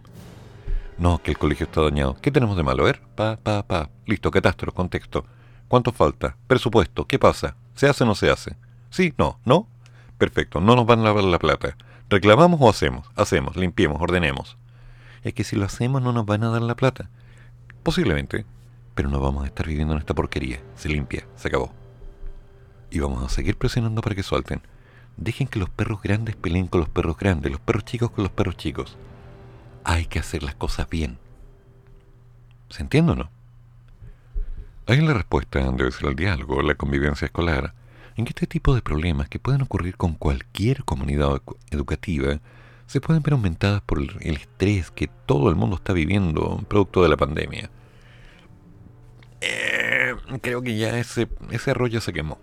No, 0.99 1.19
que 1.19 1.33
el 1.33 1.37
colegio 1.37 1.67
está 1.67 1.81
dañado. 1.81 2.17
¿Qué 2.23 2.31
tenemos 2.31 2.57
de 2.57 2.63
malo? 2.63 2.85
A 2.85 2.87
ver, 2.87 3.03
pa, 3.17 3.39
pa, 3.43 3.65
pa. 3.65 3.91
Listo, 4.07 4.31
catástrofe, 4.31 4.77
contexto. 4.77 5.27
¿Cuánto 5.67 5.91
falta? 5.91 6.37
Presupuesto. 6.47 7.09
¿Qué 7.09 7.19
pasa? 7.19 7.57
¿Se 7.75 7.89
hace 7.89 8.05
o 8.05 8.07
no 8.07 8.15
se 8.15 8.31
hace? 8.31 8.55
Sí, 8.91 9.15
no, 9.19 9.41
no. 9.45 9.67
Perfecto, 10.17 10.61
no 10.61 10.77
nos 10.77 10.87
van 10.87 11.01
a 11.01 11.03
lavar 11.03 11.25
la 11.25 11.41
plata. 11.41 11.77
¿Reclamamos 12.09 12.61
o 12.63 12.71
hacemos? 12.71 13.11
Hacemos, 13.17 13.57
limpiemos, 13.57 14.01
ordenemos. 14.01 14.57
Es 15.25 15.35
que 15.35 15.43
si 15.43 15.57
lo 15.57 15.65
hacemos 15.65 16.01
no 16.01 16.13
nos 16.13 16.25
van 16.25 16.45
a 16.45 16.51
dar 16.51 16.63
la 16.63 16.77
plata. 16.77 17.11
Posiblemente, 17.83 18.47
pero 18.95 19.09
no 19.09 19.19
vamos 19.19 19.43
a 19.43 19.49
estar 19.49 19.67
viviendo 19.67 19.93
en 19.95 19.99
esta 19.99 20.15
porquería. 20.15 20.61
Se 20.77 20.89
limpia, 20.89 21.27
se 21.35 21.49
acabó. 21.49 21.73
Y 22.93 23.01
vamos 23.01 23.25
a 23.25 23.29
seguir 23.29 23.59
presionando 23.59 24.03
para 24.03 24.15
que 24.15 24.23
suelten. 24.23 24.63
Dejen 25.17 25.49
que 25.49 25.59
los 25.59 25.71
perros 25.71 26.03
grandes 26.03 26.37
peleen 26.37 26.67
con 26.67 26.81
los 26.81 26.89
perros 26.89 27.17
grandes, 27.17 27.51
los 27.51 27.61
perros 27.61 27.85
chicos 27.85 28.11
con 28.11 28.25
los 28.25 28.33
perros 28.33 28.57
chicos. 28.57 28.97
Hay 29.85 30.07
que 30.07 30.19
hacer 30.19 30.43
las 30.43 30.55
cosas 30.55 30.89
bien. 30.89 31.19
¿Se 32.69 32.83
entiende 32.83 33.13
o 33.13 33.17
no? 33.17 33.31
Ahí 34.87 35.01
la 35.01 35.15
respuesta 35.15 35.59
debe 35.73 35.91
ser 35.91 36.09
el 36.09 36.17
diálogo, 36.17 36.63
la 36.63 36.75
convivencia 36.75 37.27
escolar, 37.27 37.75
en 38.17 38.25
que 38.25 38.31
este 38.31 38.47
tipo 38.47 38.75
de 38.75 38.83
problemas 38.83 39.29
que 39.29 39.39
pueden 39.39 39.63
ocurrir 39.63 39.97
con 39.97 40.15
cualquier 40.15 40.85
comunidad 40.85 41.43
educativa 41.71 42.41
se 42.87 43.01
pueden 43.01 43.23
ver 43.23 43.33
aumentadas 43.33 43.83
por 43.83 44.01
el 44.01 44.37
estrés 44.37 44.91
que 44.91 45.09
todo 45.27 45.51
el 45.51 45.57
mundo 45.57 45.77
está 45.77 45.93
viviendo 45.93 46.63
producto 46.69 47.03
de 47.03 47.09
la 47.09 47.17
pandemia. 47.17 47.71
Eh, 49.41 50.15
creo 50.41 50.63
que 50.63 50.77
ya 50.77 50.97
ese, 50.99 51.29
ese 51.51 51.73
arroyo 51.73 52.01
se 52.01 52.13
quemó. 52.13 52.39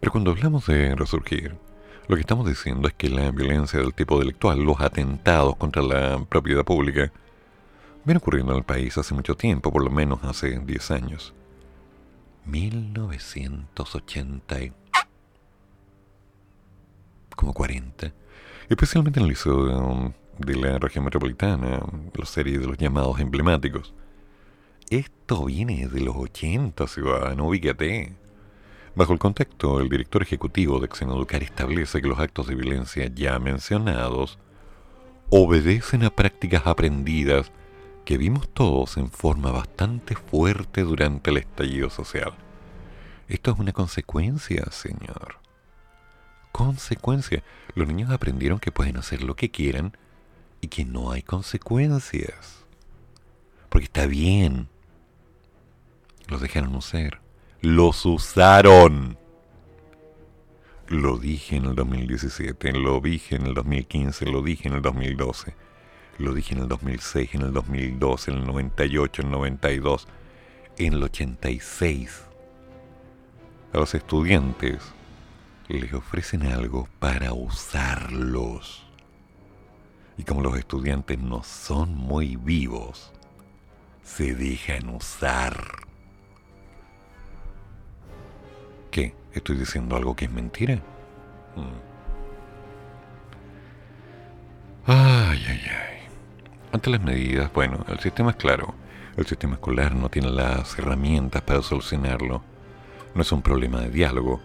Pero 0.00 0.12
cuando 0.12 0.30
hablamos 0.30 0.66
de 0.66 0.94
resurgir, 0.94 1.56
lo 2.06 2.16
que 2.16 2.20
estamos 2.20 2.48
diciendo 2.48 2.88
es 2.88 2.94
que 2.94 3.10
la 3.10 3.30
violencia 3.30 3.80
del 3.80 3.94
tipo 3.94 4.18
delictual, 4.18 4.60
los 4.60 4.80
atentados 4.80 5.56
contra 5.56 5.82
la 5.82 6.24
propiedad 6.28 6.64
pública, 6.64 7.12
Viene 8.08 8.18
ocurriendo 8.18 8.52
en 8.52 8.58
el 8.58 8.64
país 8.64 8.96
hace 8.96 9.12
mucho 9.12 9.36
tiempo, 9.36 9.70
por 9.70 9.84
lo 9.84 9.90
menos 9.90 10.24
hace 10.24 10.60
10 10.60 10.90
años. 10.92 11.34
1980 12.46 14.62
y... 14.62 14.72
como 17.36 17.52
40. 17.52 18.10
Especialmente 18.70 19.20
en 19.20 19.24
el 19.24 19.30
liceo 19.30 20.14
de, 20.38 20.56
la 20.56 20.78
región 20.78 21.04
metropolitana, 21.04 21.82
la 22.14 22.24
serie 22.24 22.58
de 22.58 22.66
los 22.66 22.78
llamados 22.78 23.20
emblemáticos. 23.20 23.92
Esto 24.88 25.44
viene 25.44 25.86
de 25.86 26.00
los 26.00 26.16
80, 26.16 26.86
ciudadano, 26.86 27.48
ubícate. 27.48 28.16
Bajo 28.98 29.12
el 29.12 29.20
contexto, 29.20 29.78
el 29.78 29.88
director 29.88 30.22
ejecutivo 30.22 30.80
de 30.80 30.88
Xenoducar 30.88 31.44
establece 31.44 32.02
que 32.02 32.08
los 32.08 32.18
actos 32.18 32.48
de 32.48 32.56
violencia 32.56 33.06
ya 33.06 33.38
mencionados 33.38 34.40
obedecen 35.30 36.02
a 36.02 36.10
prácticas 36.10 36.66
aprendidas 36.66 37.52
que 38.04 38.18
vimos 38.18 38.48
todos 38.48 38.96
en 38.96 39.08
forma 39.08 39.52
bastante 39.52 40.16
fuerte 40.16 40.82
durante 40.82 41.30
el 41.30 41.36
estallido 41.36 41.90
social. 41.90 42.34
Esto 43.28 43.52
es 43.52 43.60
una 43.60 43.72
consecuencia, 43.72 44.64
señor. 44.72 45.38
Consecuencia. 46.50 47.44
Los 47.76 47.86
niños 47.86 48.10
aprendieron 48.10 48.58
que 48.58 48.72
pueden 48.72 48.96
hacer 48.96 49.22
lo 49.22 49.36
que 49.36 49.52
quieran 49.52 49.96
y 50.60 50.66
que 50.66 50.84
no 50.84 51.12
hay 51.12 51.22
consecuencias. 51.22 52.64
Porque 53.68 53.84
está 53.84 54.06
bien. 54.06 54.68
Los 56.26 56.40
dejaron 56.40 56.74
usar. 56.74 57.27
Los 57.60 58.06
usaron. 58.06 59.18
Lo 60.88 61.18
dije 61.18 61.56
en 61.56 61.66
el 61.66 61.74
2017, 61.74 62.72
lo 62.72 63.00
dije 63.00 63.36
en 63.36 63.46
el 63.46 63.54
2015, 63.54 64.26
lo 64.26 64.42
dije 64.42 64.68
en 64.68 64.74
el 64.74 64.82
2012 64.82 65.54
lo 66.18 66.34
dije 66.34 66.54
en 66.54 66.62
el 66.62 66.68
2006, 66.68 67.34
en 67.34 67.42
el 67.42 67.52
2002, 67.52 68.28
en 68.28 68.34
el 68.34 68.46
98, 68.46 69.22
en 69.22 69.28
el 69.28 69.32
92, 69.32 70.08
en 70.76 70.92
el 70.94 71.02
86. 71.04 72.24
A 73.72 73.78
los 73.78 73.94
estudiantes 73.94 74.82
les 75.68 75.92
ofrecen 75.94 76.44
algo 76.46 76.88
para 76.98 77.32
usarlos. 77.32 78.84
Y 80.16 80.24
como 80.24 80.42
los 80.42 80.58
estudiantes 80.58 81.20
no 81.20 81.44
son 81.44 81.94
muy 81.94 82.34
vivos, 82.34 83.12
se 84.02 84.34
dejan 84.34 84.88
usar. 84.88 85.87
¿Estoy 89.32 89.56
diciendo 89.56 89.96
algo 89.96 90.16
que 90.16 90.24
es 90.26 90.30
mentira? 90.30 90.76
Mm. 91.56 91.88
Ay, 94.86 95.44
ay, 95.48 95.60
ay. 95.64 95.98
Ante 96.72 96.90
las 96.90 97.02
medidas, 97.02 97.52
bueno, 97.52 97.84
el 97.88 97.98
sistema 98.00 98.30
es 98.30 98.36
claro. 98.36 98.74
El 99.16 99.26
sistema 99.26 99.54
escolar 99.54 99.94
no 99.94 100.08
tiene 100.08 100.30
las 100.30 100.78
herramientas 100.78 101.42
para 101.42 101.62
solucionarlo. 101.62 102.42
No 103.14 103.22
es 103.22 103.32
un 103.32 103.42
problema 103.42 103.80
de 103.80 103.90
diálogo. 103.90 104.40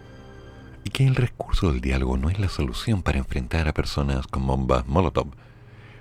Y 0.84 0.90
que 0.90 1.06
el 1.06 1.14
recurso 1.14 1.70
del 1.70 1.80
diálogo 1.80 2.16
no 2.16 2.28
es 2.28 2.38
la 2.38 2.48
solución 2.48 3.02
para 3.02 3.18
enfrentar 3.18 3.68
a 3.68 3.72
personas 3.72 4.26
con 4.26 4.46
bombas 4.46 4.86
Molotov. 4.86 5.28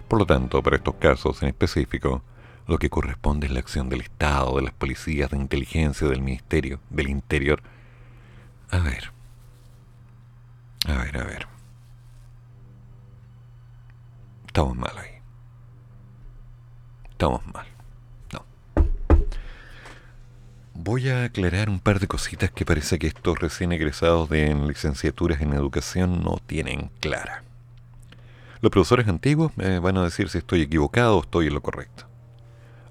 Por 0.07 0.19
lo 0.19 0.25
tanto, 0.25 0.61
para 0.61 0.77
estos 0.77 0.95
casos 0.95 1.41
en 1.41 1.49
específico, 1.49 2.21
lo 2.67 2.77
que 2.77 2.89
corresponde 2.89 3.47
es 3.47 3.53
la 3.53 3.59
acción 3.59 3.89
del 3.89 4.01
Estado, 4.01 4.55
de 4.55 4.63
las 4.63 4.73
policías, 4.73 5.29
de 5.29 5.37
inteligencia, 5.37 6.07
del 6.07 6.21
Ministerio, 6.21 6.79
del 6.89 7.09
Interior. 7.09 7.61
A 8.73 8.79
ver. 8.79 9.11
A 10.87 10.97
ver, 11.03 11.17
a 11.17 11.23
ver. 11.23 11.47
Estamos 14.47 14.75
mal 14.75 14.97
ahí 14.97 15.13
estamos 17.23 17.45
mal. 17.53 17.65
No. 18.33 18.45
Voy 20.73 21.07
a 21.07 21.23
aclarar 21.23 21.69
un 21.69 21.79
par 21.79 22.01
de 22.01 22.07
cositas 22.07 22.51
que 22.51 22.65
parece 22.65 22.99
que 22.99 23.07
estos 23.07 23.39
recién 23.39 23.71
egresados 23.71 24.29
de 24.29 24.53
licenciaturas 24.53 25.39
en 25.39 25.53
educación 25.53 26.21
no 26.21 26.41
tienen 26.45 26.91
clara. 26.99 27.43
Los 28.59 28.71
profesores 28.71 29.07
antiguos 29.07 29.55
me 29.55 29.79
van 29.79 29.97
a 29.97 30.03
decir 30.03 30.27
si 30.27 30.39
estoy 30.39 30.63
equivocado 30.63 31.17
o 31.17 31.21
estoy 31.21 31.47
en 31.47 31.53
lo 31.53 31.61
correcto. 31.61 32.07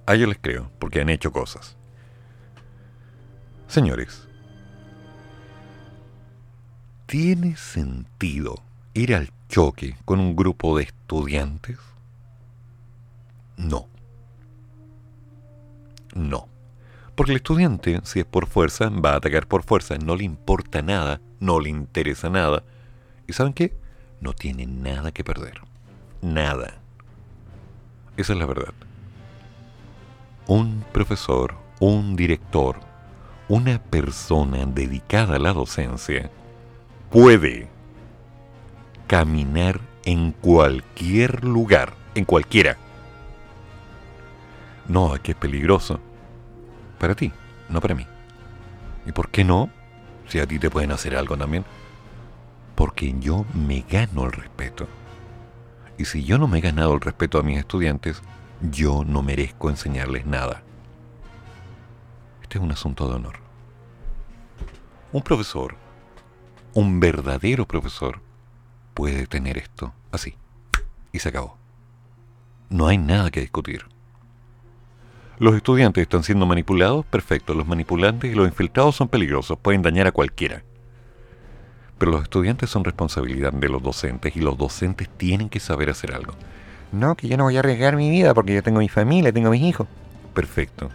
A 0.07 0.15
ellos 0.15 0.31
les 0.31 0.39
creo, 0.39 0.71
porque 0.79 1.03
han 1.03 1.11
hecho 1.11 1.31
cosas. 1.31 1.77
Señores, 3.69 4.29
¿tiene 7.13 7.57
sentido 7.57 8.63
ir 8.95 9.15
al 9.15 9.29
choque 9.51 9.97
con 10.07 10.19
un 10.19 10.35
grupo 10.35 10.79
de 10.79 10.85
estudiantes? 10.85 11.77
No. 13.59 13.87
No. 16.15 16.49
Porque 17.15 17.33
el 17.33 17.37
estudiante, 17.37 18.01
si 18.05 18.21
es 18.21 18.25
por 18.25 18.47
fuerza, 18.47 18.89
va 18.89 19.13
a 19.13 19.17
atacar 19.17 19.47
por 19.47 19.63
fuerza, 19.63 19.99
no 19.99 20.17
le 20.17 20.25
importa 20.25 20.81
nada, 20.81 21.21
no 21.39 21.61
le 21.61 21.69
interesa 21.69 22.31
nada. 22.31 22.65
¿Y 23.29 23.35
saben 23.35 23.53
qué? 23.53 23.77
No 24.23 24.33
tiene 24.33 24.65
nada 24.65 25.13
que 25.13 25.23
perder. 25.23 25.61
Nada. 26.23 26.79
Esa 28.17 28.33
es 28.33 28.39
la 28.39 28.47
verdad. 28.47 28.73
Un 30.47 30.83
profesor, 30.95 31.57
un 31.79 32.17
director, 32.17 32.81
una 33.49 33.83
persona 33.83 34.65
dedicada 34.65 35.37
a 35.37 35.39
la 35.39 35.53
docencia 35.53 36.31
puede 37.13 37.69
caminar 39.07 39.81
en 40.05 40.33
cualquier 40.33 41.45
lugar, 41.45 41.93
en 42.15 42.25
cualquiera. 42.25 42.79
No, 44.89 45.13
aquí 45.13 45.33
es 45.33 45.37
peligroso. 45.37 46.01
Para 46.99 47.15
ti, 47.15 47.31
no 47.69 47.81
para 47.81 47.95
mí. 47.95 48.07
¿Y 49.07 49.13
por 49.13 49.29
qué 49.29 49.45
no? 49.45 49.71
Si 50.27 50.39
a 50.41 50.47
ti 50.47 50.59
te 50.59 50.71
pueden 50.71 50.91
hacer 50.91 51.15
algo 51.15 51.37
también. 51.37 51.65
Porque 52.75 53.15
yo 53.21 53.45
me 53.55 53.85
gano 53.89 54.25
el 54.25 54.33
respeto. 54.33 54.89
Y 55.99 56.07
si 56.07 56.25
yo 56.25 56.39
no 56.39 56.49
me 56.49 56.59
he 56.59 56.63
ganado 56.63 56.95
el 56.95 57.01
respeto 57.01 57.39
a 57.39 57.43
mis 57.43 57.59
estudiantes, 57.59 58.23
yo 58.63 59.05
no 59.05 59.23
merezco 59.23 59.69
enseñarles 59.69 60.25
nada. 60.25 60.63
Este 62.43 62.57
es 62.57 62.65
un 62.65 62.73
asunto 62.73 63.09
de 63.09 63.17
honor. 63.17 63.37
Un 65.13 65.23
profesor, 65.23 65.77
un 66.75 67.01
verdadero 67.01 67.67
profesor, 67.67 68.21
puede 68.95 69.27
tener 69.27 69.59
esto 69.59 69.93
así. 70.11 70.35
Y 71.13 71.19
se 71.19 71.29
acabó. 71.29 71.57
No 72.71 72.87
hay 72.87 72.99
nada 72.99 73.31
que 73.31 73.41
discutir. 73.41 73.87
Los 75.39 75.57
estudiantes 75.57 76.03
están 76.03 76.23
siendo 76.23 76.47
manipulados, 76.47 77.05
perfecto. 77.07 77.55
Los 77.55 77.67
manipulantes 77.67 78.31
y 78.31 78.35
los 78.35 78.47
infiltrados 78.47 78.97
son 78.97 79.09
peligrosos, 79.09 79.59
pueden 79.59 79.83
dañar 79.83 80.07
a 80.07 80.13
cualquiera. 80.13 80.63
Pero 81.99 82.13
los 82.13 82.23
estudiantes 82.23 82.71
son 82.71 82.85
responsabilidad 82.85 83.53
de 83.53 83.69
los 83.69 83.83
docentes 83.83 84.37
y 84.37 84.41
los 84.41 84.57
docentes 84.57 85.09
tienen 85.09 85.49
que 85.49 85.61
saber 85.61 85.91
hacer 85.91 86.15
algo. 86.15 86.35
No, 86.93 87.17
que 87.17 87.29
yo 87.29 87.37
no 87.37 87.45
voy 87.45 87.57
a 87.57 87.61
arriesgar 87.61 87.97
mi 87.97 88.11
vida 88.11 88.35
porque 88.35 88.55
yo 88.55 88.63
tengo 88.63 88.81
mi 88.81 88.89
familia, 88.89 89.33
tengo 89.33 89.51
mis 89.51 89.63
hijos. 89.63 89.89
Perfecto. 90.35 90.91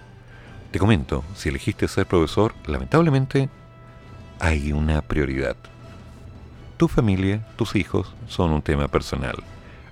Te 0.71 0.79
comento, 0.79 1.23
si 1.35 1.49
elegiste 1.49 1.87
ser 1.87 2.05
profesor, 2.05 2.53
lamentablemente 2.65 3.49
hay 4.39 4.71
una 4.71 5.01
prioridad. 5.01 5.55
Tu 6.77 6.87
familia, 6.87 7.45
tus 7.55 7.75
hijos 7.75 8.13
son 8.27 8.51
un 8.51 8.61
tema 8.61 8.87
personal. 8.87 9.35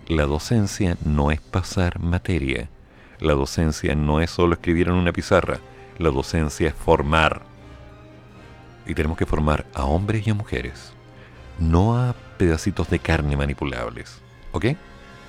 La 0.08 0.25
docencia 0.25 0.97
no 1.03 1.31
es 1.31 1.41
pasar 1.41 1.99
materia. 1.99 2.69
La 3.19 3.34
docencia 3.34 3.95
no 3.95 4.21
es 4.21 4.29
solo 4.29 4.53
escribir 4.53 4.88
en 4.88 4.93
una 4.93 5.12
pizarra. 5.12 5.60
La 5.97 6.10
docencia 6.10 6.67
es 6.69 6.75
formar. 6.75 7.41
Y 8.86 8.93
tenemos 8.93 9.17
que 9.17 9.25
formar 9.25 9.65
a 9.73 9.86
hombres 9.86 10.27
y 10.27 10.29
a 10.29 10.36
mujeres. 10.36 10.93
No 11.58 11.97
a 11.97 12.13
pedacitos 12.38 12.89
de 12.89 12.99
carne 12.99 13.36
manipulables. 13.36 14.21
¿Ok? 14.51 14.65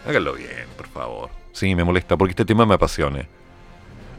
Háganlo 0.07 0.35
bien, 0.35 0.67
por 0.77 0.89
favor. 0.89 1.31
Sí, 1.53 1.75
me 1.75 1.85
molesta 1.85 2.17
porque 2.17 2.33
este 2.33 2.45
tema 2.45 2.67
me 2.67 2.75
apasiona. 2.75 3.27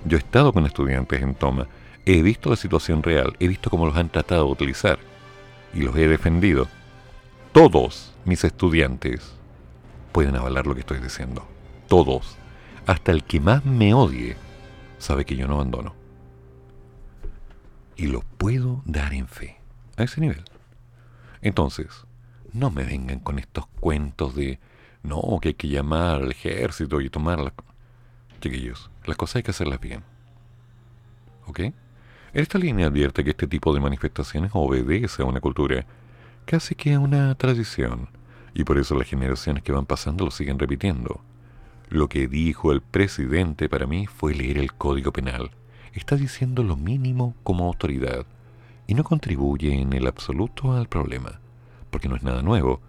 Yo 0.05 0.17
he 0.17 0.19
estado 0.19 0.51
con 0.51 0.65
estudiantes 0.65 1.21
en 1.21 1.35
toma. 1.35 1.67
He 2.09 2.21
visto 2.21 2.49
la 2.49 2.55
situación 2.55 3.03
real. 3.03 3.35
He 3.37 3.49
visto 3.49 3.69
cómo 3.69 3.85
los 3.85 3.97
han 3.97 4.07
tratado 4.07 4.45
de 4.45 4.51
utilizar. 4.51 4.97
Y 5.73 5.81
los 5.81 5.93
he 5.97 6.07
defendido 6.07 6.69
todos 7.51 8.13
mis 8.23 8.45
estudiantes 8.45 9.33
pueden 10.13 10.37
avalar 10.37 10.65
lo 10.65 10.73
que 10.73 10.79
estoy 10.79 10.99
diciendo. 10.99 11.45
Todos. 11.89 12.37
Hasta 12.85 13.11
el 13.11 13.25
que 13.25 13.41
más 13.41 13.65
me 13.65 13.93
odie 13.93 14.37
sabe 14.99 15.25
que 15.25 15.35
yo 15.35 15.49
no 15.49 15.55
abandono. 15.55 15.95
Y 17.97 18.07
lo 18.07 18.21
puedo 18.21 18.83
dar 18.85 19.13
en 19.13 19.27
fe. 19.27 19.57
A 19.97 20.03
ese 20.03 20.21
nivel. 20.21 20.45
Entonces, 21.41 21.87
no 22.53 22.71
me 22.71 22.85
vengan 22.85 23.19
con 23.19 23.37
estos 23.37 23.67
cuentos 23.81 24.33
de 24.33 24.61
no, 25.03 25.39
que 25.41 25.49
hay 25.49 25.55
que 25.55 25.67
llamar 25.67 26.21
al 26.21 26.31
ejército 26.31 27.01
y 27.01 27.09
tomar 27.09 27.39
las... 27.39 27.51
Chiquillos, 28.39 28.89
las 29.03 29.17
cosas 29.17 29.37
hay 29.37 29.43
que 29.43 29.51
hacerlas 29.51 29.81
bien. 29.81 30.05
¿Ok? 31.47 31.59
Esta 32.37 32.59
línea 32.59 32.85
advierte 32.85 33.23
que 33.23 33.31
este 33.31 33.47
tipo 33.47 33.73
de 33.73 33.79
manifestaciones 33.79 34.51
obedece 34.53 35.23
a 35.23 35.25
una 35.25 35.41
cultura 35.41 35.87
casi 36.45 36.75
que 36.75 36.95
una 36.95 37.33
tradición, 37.33 38.09
y 38.53 38.63
por 38.63 38.77
eso 38.77 38.93
las 38.93 39.07
generaciones 39.07 39.63
que 39.63 39.71
van 39.71 39.87
pasando 39.87 40.23
lo 40.23 40.29
siguen 40.29 40.59
repitiendo. 40.59 41.19
Lo 41.89 42.09
que 42.09 42.27
dijo 42.27 42.71
el 42.71 42.81
presidente 42.81 43.69
para 43.69 43.87
mí 43.87 44.05
fue 44.05 44.35
leer 44.35 44.59
el 44.59 44.71
Código 44.71 45.11
Penal. 45.11 45.49
Está 45.93 46.15
diciendo 46.15 46.61
lo 46.61 46.77
mínimo 46.77 47.33
como 47.41 47.65
autoridad 47.65 48.27
y 48.85 48.93
no 48.93 49.03
contribuye 49.03 49.73
en 49.73 49.93
el 49.93 50.05
absoluto 50.05 50.73
al 50.73 50.87
problema, 50.87 51.39
porque 51.89 52.07
no 52.07 52.15
es 52.15 52.21
nada 52.21 52.43
nuevo, 52.43 52.81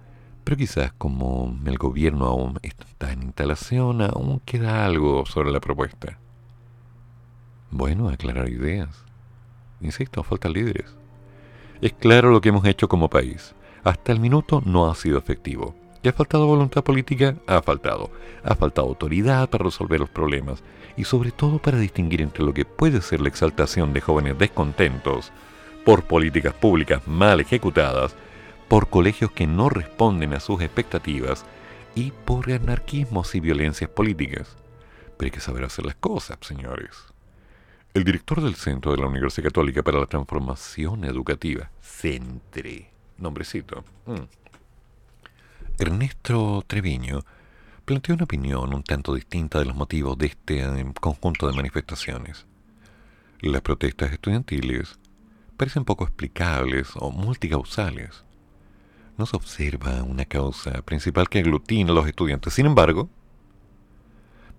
pero 0.44 0.58
quizás 0.58 0.92
como 0.98 1.58
el 1.64 1.78
gobierno 1.78 2.26
aún 2.26 2.58
está 2.60 3.14
en 3.14 3.22
instalación, 3.22 4.02
aún 4.02 4.42
queda 4.44 4.84
algo 4.84 5.24
sobre 5.24 5.50
la 5.50 5.60
propuesta. 5.60 6.18
Bueno, 7.70 8.10
aclarar 8.10 8.50
ideas. 8.50 9.07
Insisto, 9.80 10.22
faltan 10.22 10.52
líderes. 10.52 10.96
Es 11.80 11.92
claro 11.92 12.30
lo 12.30 12.40
que 12.40 12.48
hemos 12.48 12.64
hecho 12.64 12.88
como 12.88 13.08
país. 13.08 13.54
Hasta 13.84 14.12
el 14.12 14.20
minuto 14.20 14.62
no 14.64 14.90
ha 14.90 14.94
sido 14.94 15.18
efectivo. 15.18 15.74
¿Y 16.02 16.08
ha 16.08 16.12
faltado 16.12 16.46
voluntad 16.46 16.82
política? 16.82 17.36
Ha 17.46 17.62
faltado. 17.62 18.10
Ha 18.42 18.54
faltado 18.54 18.88
autoridad 18.88 19.48
para 19.48 19.64
resolver 19.64 20.00
los 20.00 20.10
problemas 20.10 20.62
y 20.96 21.04
sobre 21.04 21.30
todo 21.30 21.58
para 21.58 21.78
distinguir 21.78 22.22
entre 22.22 22.44
lo 22.44 22.52
que 22.52 22.64
puede 22.64 23.00
ser 23.00 23.20
la 23.20 23.28
exaltación 23.28 23.92
de 23.92 24.00
jóvenes 24.00 24.38
descontentos 24.38 25.32
por 25.84 26.04
políticas 26.04 26.54
públicas 26.54 27.06
mal 27.06 27.40
ejecutadas, 27.40 28.14
por 28.68 28.88
colegios 28.88 29.30
que 29.30 29.46
no 29.46 29.70
responden 29.70 30.34
a 30.34 30.40
sus 30.40 30.60
expectativas 30.60 31.44
y 31.94 32.10
por 32.10 32.52
anarquismos 32.52 33.34
y 33.34 33.40
violencias 33.40 33.88
políticas. 33.88 34.56
Pero 35.16 35.26
hay 35.26 35.30
que 35.30 35.40
saber 35.40 35.64
hacer 35.64 35.86
las 35.86 35.94
cosas, 35.94 36.38
señores. 36.42 37.07
El 37.98 38.04
director 38.04 38.40
del 38.40 38.54
Centro 38.54 38.92
de 38.92 38.98
la 38.98 39.08
Universidad 39.08 39.48
Católica 39.48 39.82
para 39.82 39.98
la 39.98 40.06
Transformación 40.06 41.02
Educativa, 41.02 41.68
CENTRE, 41.82 42.92
nombrecito, 43.16 43.82
mm. 44.06 45.80
Ernesto 45.80 46.62
Treviño, 46.64 47.24
planteó 47.84 48.14
una 48.14 48.22
opinión 48.22 48.72
un 48.72 48.84
tanto 48.84 49.16
distinta 49.16 49.58
de 49.58 49.64
los 49.64 49.74
motivos 49.74 50.16
de 50.16 50.26
este 50.26 50.60
eh, 50.60 50.92
conjunto 51.00 51.48
de 51.48 51.56
manifestaciones. 51.56 52.46
Las 53.40 53.62
protestas 53.62 54.12
estudiantiles 54.12 54.96
parecen 55.56 55.84
poco 55.84 56.04
explicables 56.04 56.90
o 56.94 57.10
multicausales. 57.10 58.22
No 59.16 59.26
se 59.26 59.34
observa 59.34 60.04
una 60.04 60.24
causa 60.24 60.82
principal 60.82 61.28
que 61.28 61.40
aglutina 61.40 61.90
a 61.90 61.94
los 61.94 62.06
estudiantes. 62.06 62.54
Sin 62.54 62.66
embargo, 62.66 63.10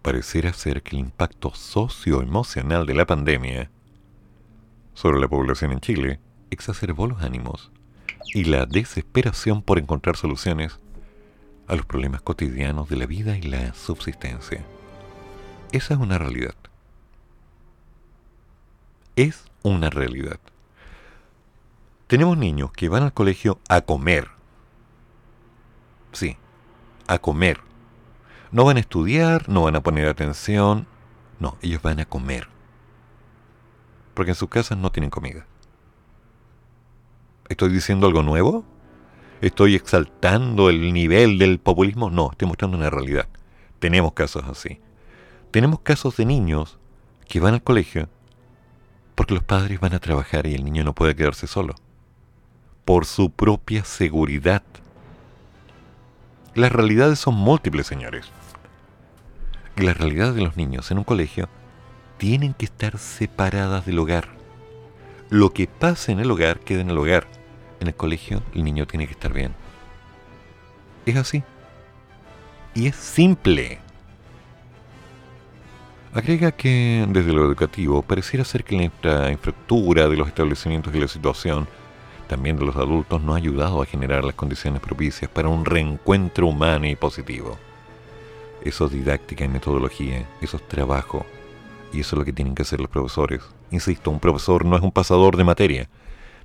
pareciera 0.02 0.54
ser 0.54 0.82
que 0.82 0.96
el 0.96 1.02
impacto 1.02 1.54
socioemocional 1.54 2.86
de 2.86 2.94
la 2.94 3.06
pandemia 3.06 3.70
sobre 4.94 5.20
la 5.20 5.28
población 5.28 5.72
en 5.72 5.80
Chile 5.80 6.20
exacerbó 6.50 7.08
los 7.08 7.22
ánimos 7.22 7.72
y 8.34 8.46
la 8.46 8.66
desesperación 8.66 9.62
por 9.62 9.80
encontrar 9.80 10.16
soluciones 10.16 10.80
a 11.68 11.76
los 11.76 11.86
problemas 11.86 12.22
cotidianos 12.22 12.90
de 12.90 12.98
la 12.98 13.06
vida 13.06 13.38
y 13.38 13.44
la 13.44 13.74
subsistencia. 13.74 14.66
Esa 15.72 15.94
es 15.94 16.00
una 16.00 16.18
realidad. 16.18 16.56
Es 19.16 19.46
una 19.64 19.90
realidad. 19.90 20.40
Tenemos 22.08 22.38
niños 22.38 22.72
que 22.72 22.90
van 22.90 23.04
al 23.04 23.14
colegio 23.14 23.60
a 23.68 23.82
comer. 23.82 24.30
Sí, 26.12 26.38
a 27.08 27.20
comer 27.20 27.69
no 28.52 28.66
van 28.66 28.78
a 28.78 28.80
estudiar, 28.80 29.48
no 29.48 29.64
van 29.64 29.76
a 29.76 29.84
poner 29.84 30.08
atención, 30.08 30.88
no, 31.40 31.58
ellos 31.62 31.82
van 31.82 32.00
a 32.00 32.06
comer. 32.06 32.48
Porque 34.14 34.32
en 34.32 34.36
sus 34.36 34.50
casas 34.50 34.78
no 34.78 34.92
tienen 34.92 35.10
comida. 35.10 35.46
¿Estoy 37.48 37.70
diciendo 37.70 38.08
algo 38.08 38.24
nuevo? 38.24 38.66
¿Estoy 39.42 39.76
exaltando 39.76 40.70
el 40.70 40.94
nivel 40.94 41.38
del 41.38 41.60
populismo? 41.60 42.10
No, 42.10 42.32
estoy 42.32 42.48
mostrando 42.48 42.78
una 42.78 42.90
realidad. 42.90 43.28
Tenemos 43.80 44.14
casos 44.14 44.44
así. 44.46 44.82
Tenemos 45.52 45.80
casos 45.80 46.18
de 46.18 46.26
niños 46.26 46.78
que 47.28 47.40
van 47.40 47.54
al 47.54 47.64
colegio 47.64 48.10
porque 49.16 49.34
los 49.34 49.44
padres 49.44 49.80
van 49.80 49.94
a 49.94 50.00
trabajar 50.00 50.48
y 50.48 50.56
el 50.56 50.64
niño 50.64 50.84
no 50.84 50.94
puede 50.94 51.16
quedarse 51.16 51.48
solo. 51.48 51.76
Por 52.86 53.06
su 53.06 53.30
propia 53.30 53.84
seguridad. 53.84 54.64
Las 56.56 56.72
realidades 56.72 57.20
son 57.20 57.36
múltiples, 57.36 57.88
señores 57.88 58.32
la 59.84 59.94
realidad 59.94 60.34
de 60.34 60.42
los 60.42 60.58
niños 60.58 60.92
en 60.92 60.98
un 60.98 61.04
colegio 61.04 61.48
tienen 62.18 62.54
que 62.54 62.66
estar 62.66 62.98
separadas 62.98 63.86
del 63.86 64.00
hogar. 64.00 64.28
Lo 65.30 65.54
que 65.54 65.68
pasa 65.68 66.12
en 66.12 66.20
el 66.20 66.30
hogar 66.32 66.60
queda 66.60 66.82
en 66.82 66.90
el 66.90 66.98
hogar. 66.98 67.28
En 67.80 67.88
el 67.88 67.96
colegio 67.96 68.44
el 68.54 68.64
niño 68.64 68.88
tiene 68.88 69.06
que 69.06 69.14
estar 69.14 69.32
bien. 69.32 69.54
Es 71.06 71.16
así. 71.16 71.44
Y 72.76 72.88
es 72.88 72.96
simple. 72.96 73.80
Agrega 76.14 76.52
que 76.52 77.06
desde 77.10 77.32
lo 77.32 77.46
educativo 77.46 78.02
pareciera 78.02 78.44
ser 78.44 78.64
que 78.64 78.92
la 79.04 79.32
infraestructura 79.32 80.10
de 80.10 80.18
los 80.18 80.28
establecimientos 80.28 80.94
y 80.94 81.00
la 81.00 81.08
situación 81.08 81.68
también 82.28 82.58
de 82.58 82.66
los 82.66 82.76
adultos 82.76 83.22
no 83.22 83.34
ha 83.34 83.38
ayudado 83.38 83.82
a 83.82 83.86
generar 83.86 84.24
las 84.24 84.36
condiciones 84.36 84.82
propicias 84.82 85.30
para 85.32 85.50
un 85.50 85.66
reencuentro 85.66 86.48
humano 86.48 86.88
y 86.88 86.96
positivo. 86.96 87.58
Eso 88.64 88.86
es 88.86 88.92
didáctica 88.92 89.46
y 89.46 89.48
metodología, 89.48 90.28
eso 90.42 90.58
es 90.58 90.68
trabajo. 90.68 91.26
Y 91.94 92.02
eso 92.02 92.16
es 92.16 92.20
lo 92.20 92.26
que 92.26 92.34
tienen 92.34 92.56
que 92.56 92.64
hacer 92.64 92.80
los 92.80 92.90
profesores. 92.90 93.42
Insisto, 93.72 94.12
un 94.12 94.20
profesor 94.20 94.66
no 94.66 94.76
es 94.76 94.84
un 94.84 94.92
pasador 94.92 95.38
de 95.38 95.44
materia. 95.44 95.90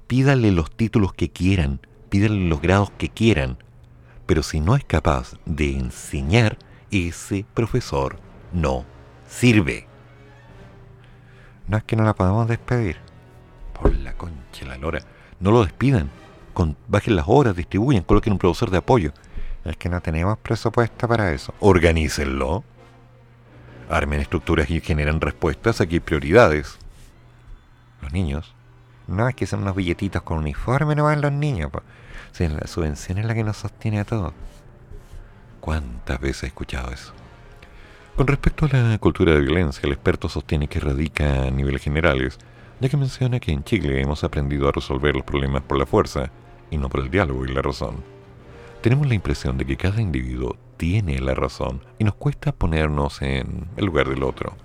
Pídale 0.07 0.53
los 0.53 0.70
títulos 0.70 1.12
que 1.12 1.31
quieran, 1.31 1.81
pídale 2.09 2.48
los 2.48 2.61
grados 2.61 2.90
que 2.96 3.09
quieran. 3.09 3.59
Pero 4.27 4.42
si 4.42 4.61
no 4.61 4.77
es 4.77 4.85
capaz 4.85 5.35
de 5.44 5.77
enseñar, 5.77 6.57
ese 6.90 7.44
profesor 7.55 8.18
no 8.53 8.85
sirve. 9.29 9.87
No 11.66 11.77
es 11.77 11.85
que 11.85 11.96
no 11.96 12.05
la 12.05 12.14
podamos 12.14 12.48
despedir. 12.48 12.96
Por 13.81 13.94
la 13.96 14.14
concha 14.14 14.66
la 14.66 14.79
lora. 14.79 15.00
No 15.40 15.50
lo 15.50 15.64
despidan. 15.64 16.11
Con, 16.53 16.77
bajen 16.88 17.16
las 17.16 17.27
horas, 17.27 17.57
distribuyan, 17.57 18.05
coloquen 18.05 18.35
un 18.35 18.38
profesor 18.38 18.70
de 18.70 18.79
apoyo. 18.79 19.12
Es 19.64 19.77
que 19.77 19.88
no 19.88 20.00
tenemos 20.00 20.38
presupuesto 20.38 21.09
para 21.09 21.33
eso. 21.33 21.55
Organícenlo. 21.61 22.64
Armen 23.88 24.20
estructuras 24.20 24.70
y 24.70 24.81
generan 24.81 25.20
respuestas. 25.20 25.81
Aquí 25.81 25.96
hay 25.96 26.00
prioridades. 26.00 26.79
Los 28.03 28.12
niños. 28.12 28.55
No, 29.07 29.29
es 29.29 29.35
que 29.35 29.46
son 29.46 29.62
unos 29.62 29.77
billetitos 29.77 30.22
con 30.22 30.38
uniforme, 30.38 30.94
no 30.94 31.05
van 31.05 31.20
los 31.20 31.33
niños. 31.33 31.70
Si 32.33 32.48
la 32.48 32.66
subvención 32.66 33.18
es 33.18 33.27
la 33.27 33.35
que 33.35 33.44
nos 33.44 33.59
sostiene 33.59 34.00
a 34.00 34.05
todos. 34.05 34.33
¿Cuántas 35.61 36.20
veces 36.20 36.44
he 36.44 36.46
escuchado 36.46 36.90
eso? 36.90 37.12
Con 38.16 38.27
respecto 38.27 38.66
a 38.66 38.77
la 38.77 38.98
cultura 38.98 39.33
de 39.33 39.40
violencia, 39.40 39.81
el 39.85 39.92
experto 39.92 40.29
sostiene 40.29 40.68
que 40.68 40.81
radica 40.81 41.44
a 41.44 41.50
niveles 41.50 41.83
generales, 41.83 42.38
ya 42.81 42.88
que 42.88 42.96
menciona 42.96 43.40
que 43.40 43.53
en 43.53 43.64
Chile 43.64 44.00
hemos 44.00 44.24
aprendido 44.24 44.68
a 44.68 44.72
resolver 44.72 45.14
los 45.14 45.24
problemas 45.24 45.62
por 45.62 45.79
la 45.79 45.87
fuerza 45.87 46.31
y 46.70 46.77
no 46.77 46.88
por 46.88 47.00
el 47.00 47.11
diálogo 47.11 47.44
y 47.44 47.53
la 47.53 47.62
razón. 47.62 48.13
Tenemos 48.84 49.06
la 49.06 49.14
impresión 49.14 49.56
de 49.56 49.64
que 49.64 49.78
cada 49.78 50.02
individuo 50.02 50.58
tiene 50.76 51.18
la 51.18 51.32
razón 51.32 51.80
y 51.98 52.04
nos 52.04 52.16
cuesta 52.16 52.52
ponernos 52.52 53.22
en 53.22 53.66
el 53.78 53.86
lugar 53.86 54.10
del 54.10 54.22
otro. 54.22 54.58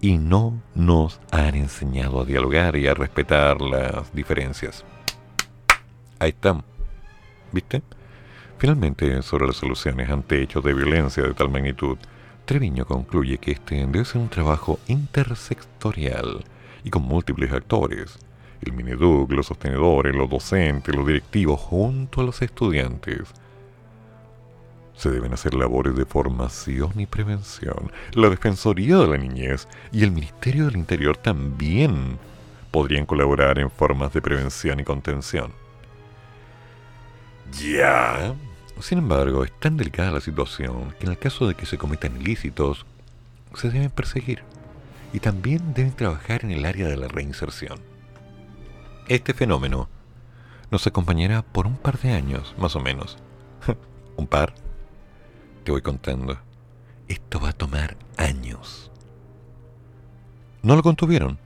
Y 0.00 0.16
no 0.16 0.62
nos 0.74 1.20
han 1.30 1.54
enseñado 1.54 2.22
a 2.22 2.24
dialogar 2.24 2.76
y 2.76 2.86
a 2.86 2.94
respetar 2.94 3.60
las 3.60 4.14
diferencias. 4.14 4.86
Ahí 6.18 6.30
estamos. 6.30 6.64
¿Viste? 7.52 7.82
Finalmente, 8.56 9.20
sobre 9.20 9.48
las 9.48 9.56
soluciones 9.56 10.08
ante 10.08 10.42
hechos 10.42 10.64
de 10.64 10.72
violencia 10.72 11.22
de 11.22 11.34
tal 11.34 11.50
magnitud, 11.50 11.98
Treviño 12.46 12.86
concluye 12.86 13.36
que 13.36 13.50
este 13.50 13.74
debe 13.74 14.06
ser 14.06 14.22
un 14.22 14.30
trabajo 14.30 14.80
intersectorial 14.86 16.42
y 16.84 16.88
con 16.88 17.02
múltiples 17.02 17.52
actores. 17.52 18.18
El 18.62 18.72
Mineduc, 18.72 19.32
los 19.32 19.46
sostenedores, 19.46 20.14
los 20.14 20.28
docentes, 20.28 20.94
los 20.94 21.06
directivos, 21.06 21.60
junto 21.60 22.20
a 22.20 22.24
los 22.24 22.42
estudiantes. 22.42 23.28
Se 24.94 25.10
deben 25.10 25.32
hacer 25.32 25.54
labores 25.54 25.96
de 25.96 26.04
formación 26.04 27.00
y 27.00 27.06
prevención. 27.06 27.90
La 28.12 28.28
Defensoría 28.28 28.98
de 28.98 29.08
la 29.08 29.16
Niñez 29.16 29.66
y 29.92 30.04
el 30.04 30.12
Ministerio 30.12 30.66
del 30.66 30.76
Interior 30.76 31.16
también 31.16 32.18
podrían 32.70 33.06
colaborar 33.06 33.58
en 33.58 33.70
formas 33.70 34.12
de 34.12 34.20
prevención 34.20 34.78
y 34.78 34.84
contención. 34.84 35.52
Ya, 37.58 38.34
sin 38.80 38.98
embargo, 38.98 39.44
es 39.44 39.52
tan 39.58 39.76
delicada 39.76 40.10
la 40.10 40.20
situación 40.20 40.94
que 40.98 41.06
en 41.06 41.12
el 41.12 41.18
caso 41.18 41.48
de 41.48 41.54
que 41.54 41.66
se 41.66 41.78
cometan 41.78 42.20
ilícitos, 42.20 42.86
se 43.54 43.70
deben 43.70 43.90
perseguir 43.90 44.42
y 45.12 45.20
también 45.20 45.74
deben 45.74 45.92
trabajar 45.92 46.44
en 46.44 46.52
el 46.52 46.64
área 46.64 46.86
de 46.86 46.96
la 46.96 47.08
reinserción. 47.08 47.89
Este 49.10 49.34
fenómeno 49.34 49.88
nos 50.70 50.86
acompañará 50.86 51.42
por 51.42 51.66
un 51.66 51.76
par 51.76 51.98
de 51.98 52.12
años, 52.12 52.54
más 52.56 52.76
o 52.76 52.80
menos. 52.80 53.18
un 54.16 54.28
par. 54.28 54.54
Te 55.64 55.72
voy 55.72 55.82
contando. 55.82 56.38
Esto 57.08 57.40
va 57.40 57.48
a 57.48 57.52
tomar 57.52 57.96
años. 58.16 58.92
No 60.62 60.76
lo 60.76 60.84
contuvieron, 60.84 61.40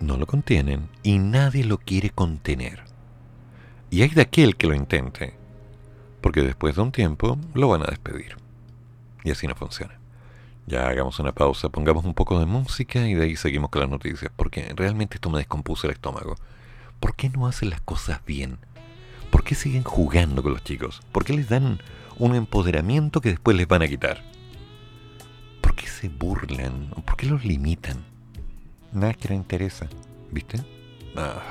no 0.00 0.16
lo 0.16 0.26
contienen 0.26 0.88
y 1.04 1.20
nadie 1.20 1.62
lo 1.62 1.78
quiere 1.78 2.10
contener. 2.10 2.82
Y 3.88 4.02
hay 4.02 4.08
de 4.08 4.22
aquel 4.22 4.56
que 4.56 4.66
lo 4.66 4.74
intente 4.74 5.34
porque 6.20 6.42
después 6.42 6.74
de 6.74 6.82
un 6.82 6.90
tiempo 6.90 7.38
lo 7.54 7.68
van 7.68 7.84
a 7.84 7.86
despedir. 7.86 8.36
Y 9.22 9.30
así 9.30 9.46
no 9.46 9.54
funciona. 9.54 9.96
Ya 10.66 10.88
hagamos 10.88 11.20
una 11.20 11.30
pausa, 11.30 11.68
pongamos 11.68 12.04
un 12.04 12.14
poco 12.14 12.40
de 12.40 12.46
música 12.46 13.06
y 13.06 13.14
de 13.14 13.26
ahí 13.26 13.36
seguimos 13.36 13.70
con 13.70 13.82
las 13.82 13.90
noticias, 13.90 14.32
porque 14.34 14.72
realmente 14.74 15.18
esto 15.18 15.30
me 15.30 15.38
descompuso 15.38 15.86
el 15.86 15.92
estómago. 15.92 16.34
¿Por 17.00 17.14
qué 17.14 17.28
no 17.30 17.46
hacen 17.46 17.70
las 17.70 17.80
cosas 17.80 18.20
bien? 18.26 18.58
¿Por 19.30 19.44
qué 19.44 19.54
siguen 19.54 19.82
jugando 19.82 20.42
con 20.42 20.52
los 20.52 20.64
chicos? 20.64 21.00
¿Por 21.12 21.24
qué 21.24 21.32
les 21.32 21.48
dan 21.48 21.80
un 22.18 22.34
empoderamiento 22.34 23.20
que 23.20 23.30
después 23.30 23.56
les 23.56 23.68
van 23.68 23.82
a 23.82 23.88
quitar? 23.88 24.22
¿Por 25.60 25.74
qué 25.74 25.86
se 25.86 26.08
burlan? 26.08 26.90
¿Por 27.04 27.16
qué 27.16 27.26
los 27.26 27.44
limitan? 27.44 28.04
Nada 28.92 29.14
que 29.14 29.28
les 29.28 29.36
interesa, 29.36 29.88
¿viste? 30.30 30.64
Ah. 31.16 31.42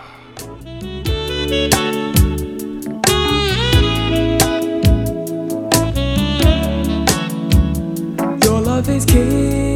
love 8.76 8.90
is 8.90 9.06
king. 9.06 9.75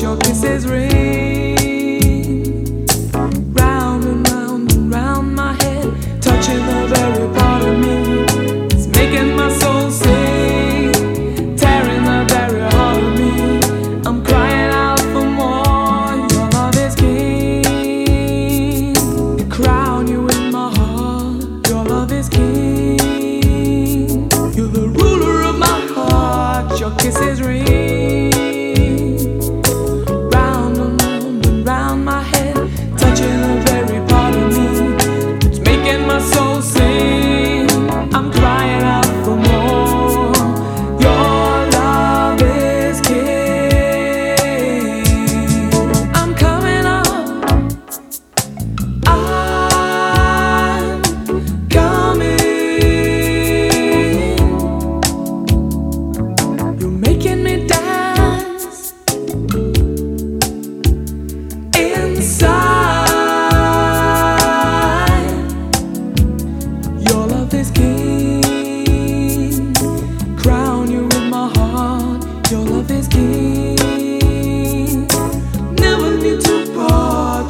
Your 0.00 0.16
kisses 0.18 0.64
ring. 0.64 1.37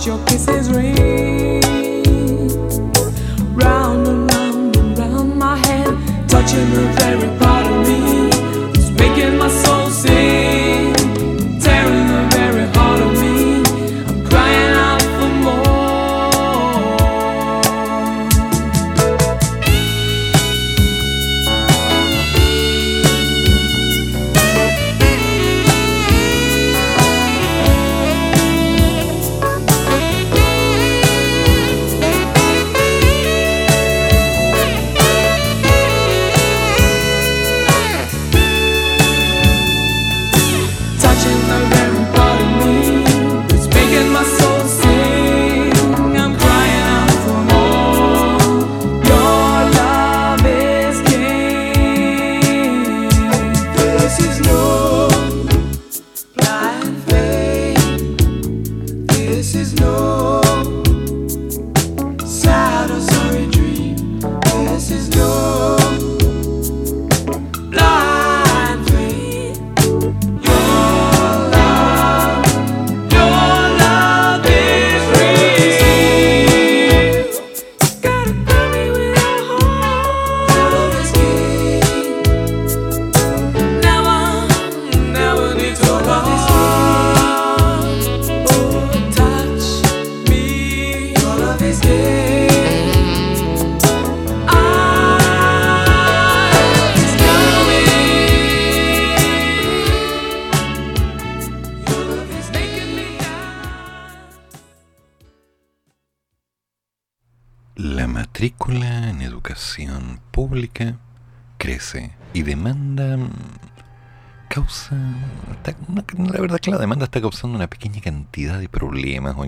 Your 0.08 0.24
kisses 0.24 0.70
ring. 0.70 1.60
Round 3.54 4.08
and 4.08 4.32
round 4.32 4.76
and 4.78 4.98
round 4.98 5.36
my 5.36 5.54
head, 5.54 5.86
touching 6.30 6.70
the 6.70 6.86
very 6.96 7.47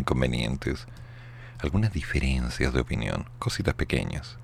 inconvenientes 0.01 0.87
algunas 1.61 1.93
diferencias 1.93 2.73
de 2.73 2.81
opinión 2.81 3.27
cositas 3.39 3.75
pequeñas 3.75 4.39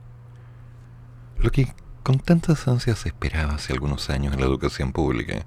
lo 1.38 1.50
que 1.50 1.72
con 2.02 2.18
tantas 2.18 2.68
ansias 2.68 3.00
se 3.00 3.08
esperaba 3.08 3.54
hace 3.54 3.72
algunos 3.72 4.08
años 4.10 4.32
en 4.34 4.40
la 4.40 4.46
educación 4.46 4.92
pública 4.92 5.44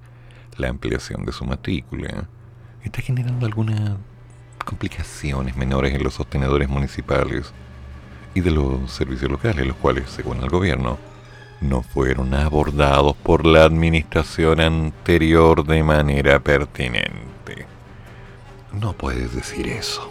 la 0.58 0.70
ampliación 0.70 1.26
de 1.26 1.32
su 1.32 1.46
matrícula 1.46 2.28
está 2.84 3.02
generando 3.02 3.46
algunas 3.46 3.98
complicaciones 4.66 5.56
menores 5.56 5.94
en 5.94 6.04
los 6.04 6.14
sostenedores 6.14 6.70
municipales 6.70 7.54
y 8.34 8.42
de 8.42 8.52
los 8.52 8.92
servicios 8.92 9.32
locales, 9.32 9.66
los 9.66 9.76
cuales, 9.78 10.10
según 10.10 10.42
el 10.44 10.50
gobierno, 10.50 10.98
no 11.62 11.82
fueron 11.82 12.34
abordados 12.34 13.16
por 13.18 13.46
la 13.46 13.64
administración 13.64 14.60
anterior 14.62 15.66
de 15.66 15.84
manera 15.84 16.40
pertinente. 16.40 17.29
No 18.74 18.94
puedes 18.94 19.34
decir 19.34 19.68
eso. 19.68 20.10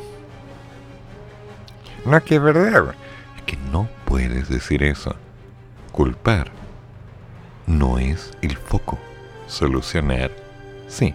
No 2.04 2.16
es 2.16 2.22
que 2.24 2.36
es 2.36 2.42
verdad. 2.42 2.94
Es 3.36 3.42
que 3.42 3.56
no 3.70 3.88
puedes 4.04 4.48
decir 4.48 4.82
eso. 4.82 5.14
Culpar 5.92 6.50
no 7.66 7.98
es 7.98 8.32
el 8.42 8.56
foco. 8.56 8.98
Solucionar, 9.46 10.30
sí. 10.88 11.14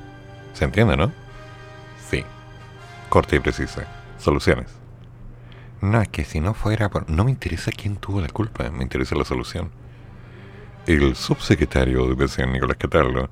¿Se 0.53 0.65
entiende, 0.65 0.95
no? 0.95 1.11
Sí. 2.09 2.23
Corta 3.09 3.35
y 3.35 3.39
precisa. 3.39 3.87
Soluciones. 4.17 4.67
No, 5.81 6.01
es 6.01 6.07
que 6.07 6.23
si 6.23 6.39
no 6.39 6.53
fuera 6.53 6.89
por... 6.89 7.09
No 7.09 7.25
me 7.25 7.31
interesa 7.31 7.71
quién 7.71 7.97
tuvo 7.97 8.21
la 8.21 8.29
culpa, 8.29 8.69
me 8.69 8.83
interesa 8.83 9.15
la 9.15 9.25
solución. 9.25 9.69
El 10.85 11.15
subsecretario 11.15 11.99
de 11.99 12.05
Educación, 12.05 12.53
Nicolás 12.53 12.77
Cataldo, 12.77 13.29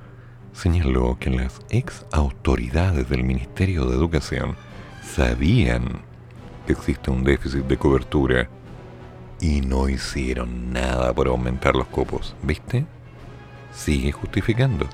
señaló 0.54 1.18
que 1.20 1.30
las 1.30 1.62
ex 1.70 2.06
autoridades 2.12 3.10
del 3.10 3.24
Ministerio 3.24 3.86
de 3.86 3.96
Educación 3.96 4.56
sabían 5.04 6.02
que 6.66 6.74
existe 6.74 7.10
un 7.12 7.24
déficit 7.24 7.66
de 7.66 7.78
cobertura 7.78 8.50
y 9.40 9.62
no 9.62 9.90
hicieron 9.90 10.72
nada 10.72 11.14
por 11.14 11.28
aumentar 11.28 11.76
los 11.76 11.88
cupos. 11.88 12.36
¿Viste? 12.44 12.86
Sigue 13.74 14.12
justificando. 14.12 14.88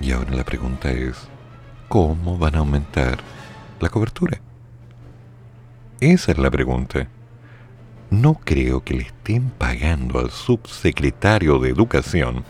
Y 0.00 0.12
ahora 0.12 0.34
la 0.34 0.44
pregunta 0.44 0.90
es, 0.90 1.28
¿cómo 1.88 2.38
van 2.38 2.56
a 2.56 2.58
aumentar 2.58 3.18
la 3.78 3.88
cobertura? 3.88 4.40
Esa 6.00 6.32
es 6.32 6.38
la 6.38 6.50
pregunta. 6.50 7.06
No 8.10 8.34
creo 8.34 8.82
que 8.82 8.94
le 8.94 9.02
estén 9.02 9.50
pagando 9.50 10.18
al 10.18 10.30
subsecretario 10.30 11.58
de 11.58 11.70
Educación 11.70 12.42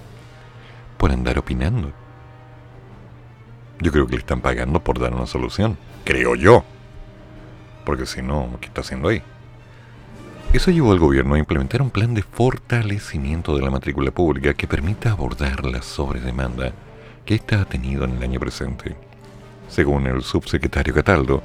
por 0.97 1.11
andar 1.11 1.39
opinando. 1.39 1.93
Yo 3.81 3.93
creo 3.93 4.07
que 4.07 4.15
le 4.15 4.21
están 4.21 4.41
pagando 4.41 4.81
por 4.81 4.99
dar 4.99 5.15
una 5.15 5.27
solución. 5.27 5.79
Creo 6.05 6.35
yo. 6.35 6.65
Porque 7.85 8.07
si 8.07 8.23
no, 8.23 8.59
¿qué 8.61 8.67
está 8.67 8.83
haciendo 8.83 9.09
ahí? 9.09 9.23
Eso 10.53 10.71
llevó 10.71 10.93
al 10.93 10.99
gobierno 10.99 11.35
a 11.35 11.39
implementar 11.39 11.81
un 11.81 11.91
plan 11.91 12.13
de 12.13 12.23
fortalecimiento 12.23 13.57
de 13.57 13.63
la 13.63 13.71
matrícula 13.71 14.11
pública 14.11 14.55
que 14.55 14.67
permita 14.67 15.13
abordar 15.13 15.65
la 15.65 15.81
sobredemanda 15.81 16.73
que 17.25 17.37
ésta 17.37 17.61
ha 17.61 17.65
tenido 17.65 18.05
en 18.05 18.17
el 18.17 18.23
año 18.23 18.41
presente. 18.41 18.97
Según 19.69 20.09
el 20.09 20.23
subsecretario 20.23 20.93
Cataldo, 20.93 21.43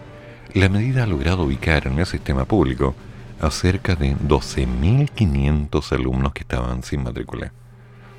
la 0.54 0.70
medida 0.70 1.04
ha 1.04 1.08
logrado 1.08 1.44
ubicar 1.44 1.86
en 1.86 2.00
el 2.00 2.06
sistema 2.06 2.46
público 2.46 2.96
a 3.40 3.52
cerca 3.52 3.96
de 3.96 4.16
12.500 4.16 5.92
alumnos 5.92 6.34
que 6.34 6.42
estaban 6.42 6.82
sin 6.82 7.04
matrícula. 7.04 7.52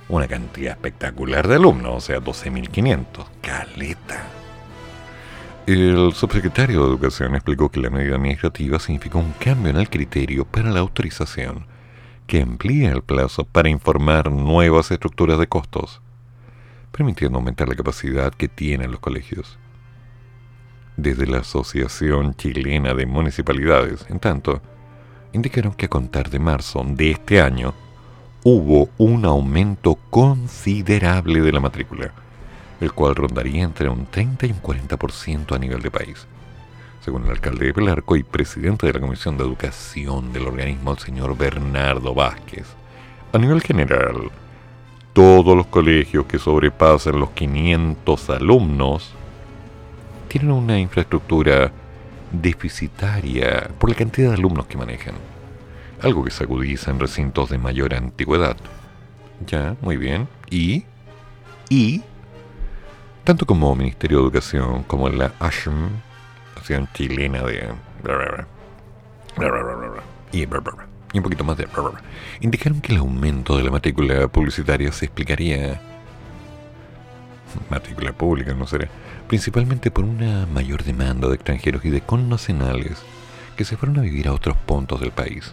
Una 0.08 0.28
cantidad 0.28 0.72
espectacular 0.72 1.48
de 1.48 1.56
alumnos, 1.56 1.94
o 1.96 2.00
sea, 2.00 2.20
12.500. 2.20 3.26
Caleta. 3.40 4.24
El 5.66 6.12
subsecretario 6.14 6.82
de 6.82 6.88
Educación 6.88 7.34
explicó 7.34 7.68
que 7.70 7.80
la 7.80 7.90
medida 7.90 8.14
administrativa 8.14 8.78
significó 8.78 9.18
un 9.18 9.32
cambio 9.32 9.70
en 9.70 9.78
el 9.78 9.90
criterio 9.90 10.44
para 10.44 10.70
la 10.70 10.78
autorización, 10.78 11.66
que 12.28 12.40
amplía 12.40 12.92
el 12.92 13.02
plazo 13.02 13.44
para 13.44 13.68
informar 13.68 14.30
nuevas 14.30 14.92
estructuras 14.92 15.40
de 15.40 15.48
costos, 15.48 16.00
permitiendo 16.92 17.38
aumentar 17.38 17.68
la 17.68 17.74
capacidad 17.74 18.32
que 18.32 18.48
tienen 18.48 18.92
los 18.92 19.00
colegios 19.00 19.58
desde 20.96 21.26
la 21.26 21.38
Asociación 21.38 22.34
Chilena 22.34 22.94
de 22.94 23.06
Municipalidades. 23.06 24.06
En 24.08 24.18
tanto, 24.18 24.62
indicaron 25.32 25.74
que 25.74 25.86
a 25.86 25.90
contar 25.90 26.30
de 26.30 26.38
marzo 26.38 26.82
de 26.86 27.10
este 27.10 27.40
año 27.40 27.74
hubo 28.48 28.90
un 28.98 29.24
aumento 29.24 29.98
considerable 30.08 31.40
de 31.40 31.50
la 31.50 31.58
matrícula, 31.58 32.12
el 32.80 32.92
cual 32.92 33.16
rondaría 33.16 33.64
entre 33.64 33.88
un 33.88 34.06
30 34.06 34.46
y 34.46 34.52
un 34.52 34.62
40% 34.62 35.56
a 35.56 35.58
nivel 35.58 35.82
de 35.82 35.90
país. 35.90 36.28
Según 37.04 37.24
el 37.24 37.32
alcalde 37.32 37.66
de 37.66 37.74
Pelarco 37.74 38.14
y 38.14 38.22
presidente 38.22 38.86
de 38.86 38.92
la 38.92 39.00
Comisión 39.00 39.36
de 39.36 39.42
Educación 39.42 40.32
del 40.32 40.46
organismo, 40.46 40.92
el 40.92 40.98
señor 40.98 41.36
Bernardo 41.36 42.14
Vázquez, 42.14 42.68
a 43.32 43.38
nivel 43.38 43.60
general, 43.62 44.30
todos 45.12 45.56
los 45.56 45.66
colegios 45.66 46.26
que 46.26 46.38
sobrepasen 46.38 47.18
los 47.18 47.30
500 47.30 48.30
alumnos 48.30 49.12
tienen 50.28 50.52
una 50.52 50.78
infraestructura 50.78 51.72
deficitaria 52.30 53.70
por 53.76 53.90
la 53.90 53.96
cantidad 53.96 54.28
de 54.28 54.34
alumnos 54.34 54.66
que 54.66 54.78
manejan, 54.78 55.16
algo 56.02 56.24
que 56.24 56.30
se 56.30 56.44
agudiza 56.44 56.90
en 56.90 57.00
recintos 57.00 57.50
de 57.50 57.58
mayor 57.58 57.94
antigüedad. 57.94 58.56
Ya, 59.46 59.76
muy 59.82 59.96
bien. 59.96 60.28
Y, 60.50 60.84
y, 61.68 62.02
tanto 63.24 63.46
como 63.46 63.74
Ministerio 63.74 64.18
de 64.18 64.24
Educación 64.24 64.82
como 64.84 65.08
la 65.08 65.32
ASHM, 65.40 65.88
Asociación 66.56 66.88
Chilena 66.94 67.42
de... 67.42 67.74
Y, 70.32 70.42
y 70.42 71.18
un 71.18 71.22
poquito 71.22 71.44
más 71.44 71.56
de... 71.56 71.68
Indicaron 72.40 72.80
que 72.80 72.92
el 72.92 72.98
aumento 72.98 73.56
de 73.56 73.64
la 73.64 73.70
matrícula 73.70 74.28
publicitaria 74.28 74.92
se 74.92 75.06
explicaría... 75.06 75.80
Matrícula 77.70 78.12
pública, 78.12 78.52
no 78.52 78.66
será 78.66 78.88
principalmente 79.28 79.90
por 79.90 80.04
una 80.04 80.46
mayor 80.46 80.84
demanda 80.84 81.28
de 81.28 81.34
extranjeros 81.34 81.84
y 81.84 81.90
de 81.90 82.00
connacionales 82.00 83.02
que 83.56 83.64
se 83.64 83.76
fueron 83.76 83.98
a 83.98 84.02
vivir 84.02 84.28
a 84.28 84.32
otros 84.32 84.56
puntos 84.58 85.00
del 85.00 85.10
país. 85.10 85.52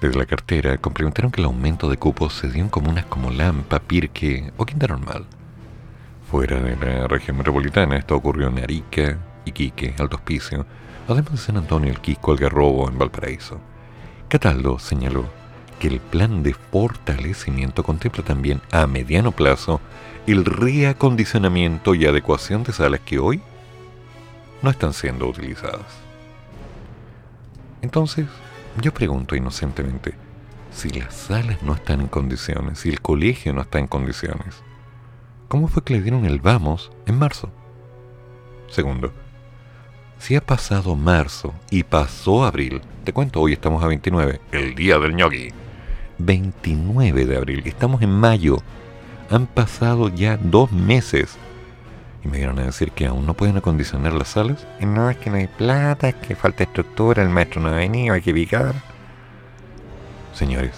Desde 0.00 0.18
la 0.18 0.26
cartera 0.26 0.76
complementaron 0.76 1.32
que 1.32 1.40
el 1.40 1.46
aumento 1.46 1.88
de 1.88 1.96
cupos 1.96 2.34
se 2.34 2.50
dio 2.50 2.62
en 2.62 2.68
comunas 2.68 3.06
como 3.06 3.30
Lampa, 3.30 3.78
Pirque 3.78 4.52
o 4.58 4.66
Quinta 4.66 4.86
Normal. 4.86 5.24
Fuera 6.30 6.60
de 6.60 6.76
la 6.76 7.08
región 7.08 7.38
metropolitana, 7.38 7.96
esto 7.96 8.14
ocurrió 8.14 8.48
en 8.48 8.58
Arica, 8.58 9.18
Iquique, 9.46 9.94
Alto 9.98 10.16
Hospicio, 10.16 10.66
además 11.08 11.32
de 11.32 11.38
San 11.38 11.56
Antonio, 11.56 11.90
El 11.90 12.00
Quisco, 12.00 12.32
Algarrobo, 12.32 12.88
en 12.90 12.98
Valparaíso. 12.98 13.58
Cataldo 14.28 14.78
señaló 14.78 15.24
que 15.78 15.88
el 15.88 16.00
plan 16.00 16.42
de 16.42 16.52
fortalecimiento 16.52 17.82
contempla 17.82 18.22
también 18.22 18.60
a 18.72 18.86
mediano 18.86 19.32
plazo 19.32 19.80
el 20.26 20.44
reacondicionamiento 20.44 21.94
y 21.94 22.04
adecuación 22.04 22.64
de 22.64 22.72
salas 22.72 23.00
que 23.00 23.18
hoy 23.18 23.40
no 24.60 24.68
están 24.68 24.92
siendo 24.92 25.28
utilizadas. 25.28 25.86
Entonces, 27.80 28.26
yo 28.80 28.92
pregunto 28.92 29.36
inocentemente, 29.36 30.14
si 30.70 30.90
las 30.90 31.14
salas 31.14 31.62
no 31.62 31.74
están 31.74 32.00
en 32.00 32.08
condiciones, 32.08 32.80
si 32.80 32.90
el 32.90 33.00
colegio 33.00 33.52
no 33.52 33.62
está 33.62 33.78
en 33.78 33.86
condiciones, 33.86 34.62
¿cómo 35.48 35.68
fue 35.68 35.82
que 35.82 35.94
le 35.94 36.02
dieron 36.02 36.26
el 36.26 36.40
vamos 36.40 36.90
en 37.06 37.18
marzo? 37.18 37.50
Segundo, 38.68 39.12
si 40.18 40.34
ha 40.36 40.40
pasado 40.40 40.96
marzo 40.96 41.54
y 41.70 41.82
pasó 41.82 42.44
abril, 42.44 42.80
te 43.04 43.12
cuento, 43.12 43.40
hoy 43.40 43.52
estamos 43.52 43.82
a 43.82 43.86
29, 43.86 44.40
el 44.52 44.74
día 44.74 44.98
del 44.98 45.14
ñoqui. 45.14 45.50
29 46.18 47.26
de 47.26 47.36
abril, 47.36 47.62
estamos 47.66 48.02
en 48.02 48.10
mayo, 48.10 48.58
han 49.30 49.46
pasado 49.46 50.08
ya 50.08 50.36
dos 50.36 50.72
meses. 50.72 51.38
Y 52.26 52.28
me 52.28 52.38
dieron 52.38 52.58
a 52.58 52.64
decir 52.64 52.90
que 52.90 53.06
aún 53.06 53.24
no 53.24 53.34
pueden 53.34 53.56
acondicionar 53.56 54.12
las 54.12 54.28
salas. 54.28 54.66
No, 54.80 55.08
es 55.08 55.16
que 55.16 55.30
no 55.30 55.36
hay 55.36 55.46
plata, 55.46 56.08
es 56.08 56.16
que 56.16 56.34
falta 56.34 56.64
estructura, 56.64 57.22
el 57.22 57.28
maestro 57.28 57.60
no 57.60 57.68
ha 57.68 57.76
venido, 57.76 58.14
hay 58.14 58.20
que 58.20 58.34
picar. 58.34 58.74
Señores, 60.34 60.72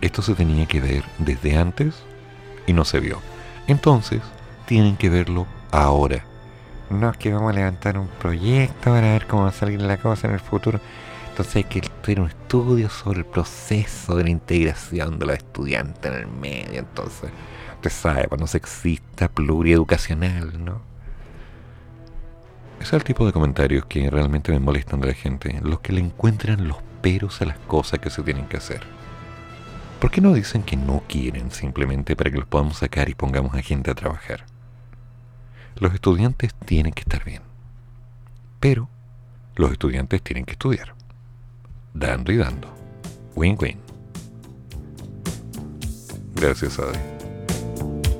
esto 0.00 0.22
se 0.22 0.34
tenía 0.34 0.66
que 0.66 0.80
ver 0.80 1.02
desde 1.18 1.56
antes 1.56 1.96
y 2.68 2.72
no 2.72 2.84
se 2.84 3.00
vio. 3.00 3.18
Entonces, 3.66 4.20
tienen 4.66 4.96
que 4.96 5.10
verlo 5.10 5.48
ahora. 5.72 6.24
No 6.88 7.10
es 7.10 7.16
que 7.16 7.32
vamos 7.32 7.52
a 7.52 7.56
levantar 7.56 7.98
un 7.98 8.06
proyecto 8.06 8.90
para 8.90 9.12
ver 9.12 9.26
cómo 9.26 9.42
va 9.42 9.48
a 9.48 9.52
salir 9.52 9.82
la 9.82 9.96
cosa 9.96 10.28
en 10.28 10.34
el 10.34 10.40
futuro. 10.40 10.78
Entonces 11.30 11.56
hay 11.56 11.64
que 11.64 11.80
hacer 11.80 12.20
un 12.20 12.28
estudio 12.28 12.88
sobre 12.90 13.18
el 13.18 13.24
proceso 13.24 14.14
de 14.14 14.22
la 14.22 14.30
integración 14.30 15.18
de 15.18 15.26
los 15.26 15.36
estudiantes 15.36 16.12
en 16.12 16.18
el 16.20 16.28
medio. 16.28 16.78
Entonces, 16.78 17.30
usted 17.88 18.00
sabe, 18.00 18.28
pues 18.28 18.40
no 18.40 18.46
sexista, 18.46 19.28
plurieducacional, 19.28 20.64
¿no? 20.64 20.80
Ese 22.80 22.88
es 22.88 22.92
el 22.94 23.04
tipo 23.04 23.26
de 23.26 23.32
comentarios 23.32 23.84
que 23.86 24.08
realmente 24.10 24.52
me 24.52 24.58
molestan 24.58 25.00
de 25.00 25.08
la 25.08 25.14
gente. 25.14 25.60
Los 25.62 25.80
que 25.80 25.92
le 25.92 26.00
encuentran 26.00 26.66
los 26.66 26.78
peros 27.02 27.40
a 27.42 27.46
las 27.46 27.58
cosas 27.58 28.00
que 28.00 28.10
se 28.10 28.22
tienen 28.22 28.46
que 28.46 28.56
hacer. 28.56 28.82
¿Por 30.00 30.10
qué 30.10 30.20
no 30.20 30.32
dicen 30.34 30.62
que 30.62 30.76
no 30.76 31.02
quieren 31.08 31.50
simplemente 31.50 32.16
para 32.16 32.30
que 32.30 32.38
los 32.38 32.46
podamos 32.46 32.78
sacar 32.78 33.08
y 33.08 33.14
pongamos 33.14 33.54
a 33.54 33.62
gente 33.62 33.90
a 33.90 33.94
trabajar? 33.94 34.44
Los 35.76 35.94
estudiantes 35.94 36.54
tienen 36.54 36.92
que 36.92 37.02
estar 37.02 37.24
bien. 37.24 37.42
Pero 38.60 38.88
los 39.56 39.72
estudiantes 39.72 40.22
tienen 40.22 40.44
que 40.44 40.52
estudiar. 40.52 40.94
Dando 41.92 42.32
y 42.32 42.36
dando. 42.36 42.74
Win-win. 43.34 43.78
Gracias, 46.34 46.78
Ade. 47.80 48.13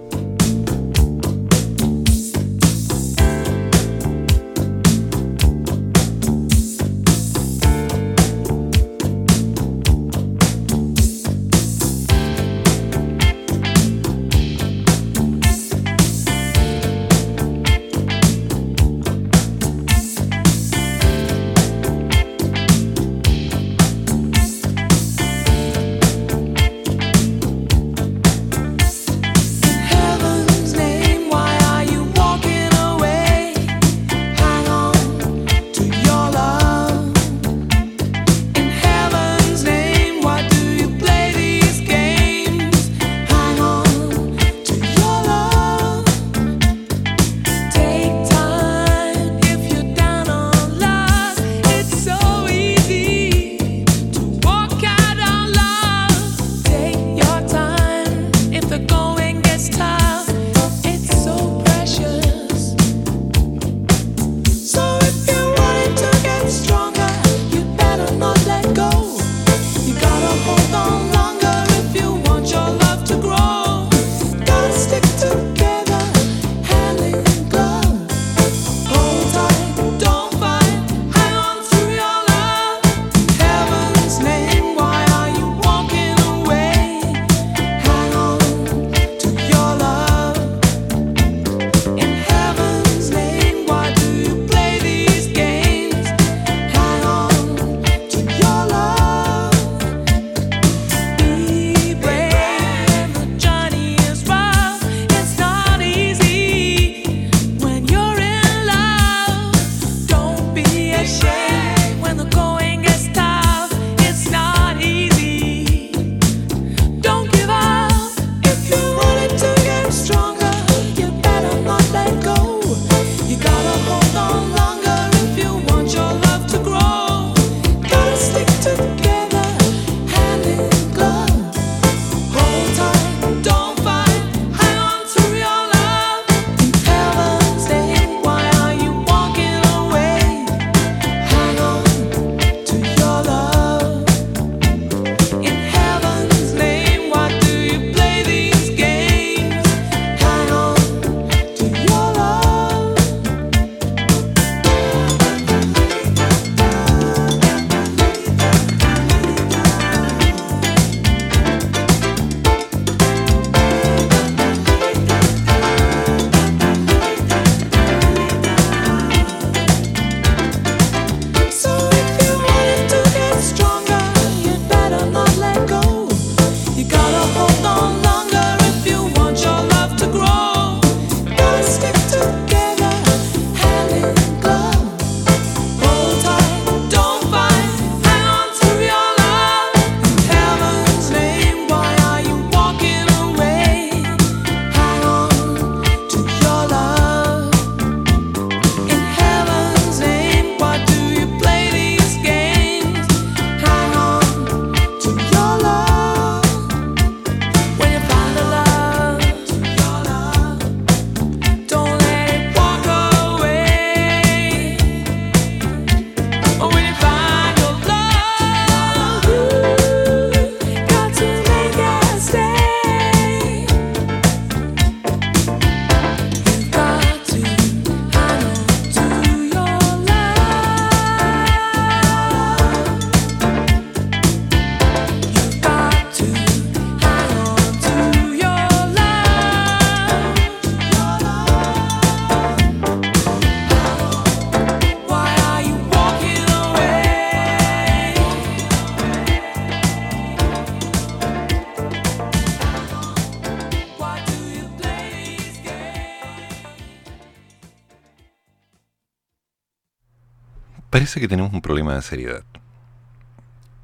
Parece 260.94 261.18
que 261.18 261.26
tenemos 261.26 261.52
un 261.52 261.60
problema 261.60 261.96
de 261.96 262.02
seriedad. 262.02 262.44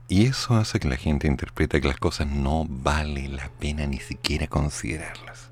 Y 0.06 0.26
eso 0.26 0.54
hace 0.54 0.78
que 0.78 0.86
la 0.86 0.94
gente 0.94 1.26
interprete 1.26 1.80
que 1.80 1.88
las 1.88 1.98
cosas 1.98 2.28
no 2.28 2.64
vale 2.68 3.26
la 3.26 3.48
pena 3.48 3.84
ni 3.84 3.98
siquiera 3.98 4.46
considerarlas. 4.46 5.50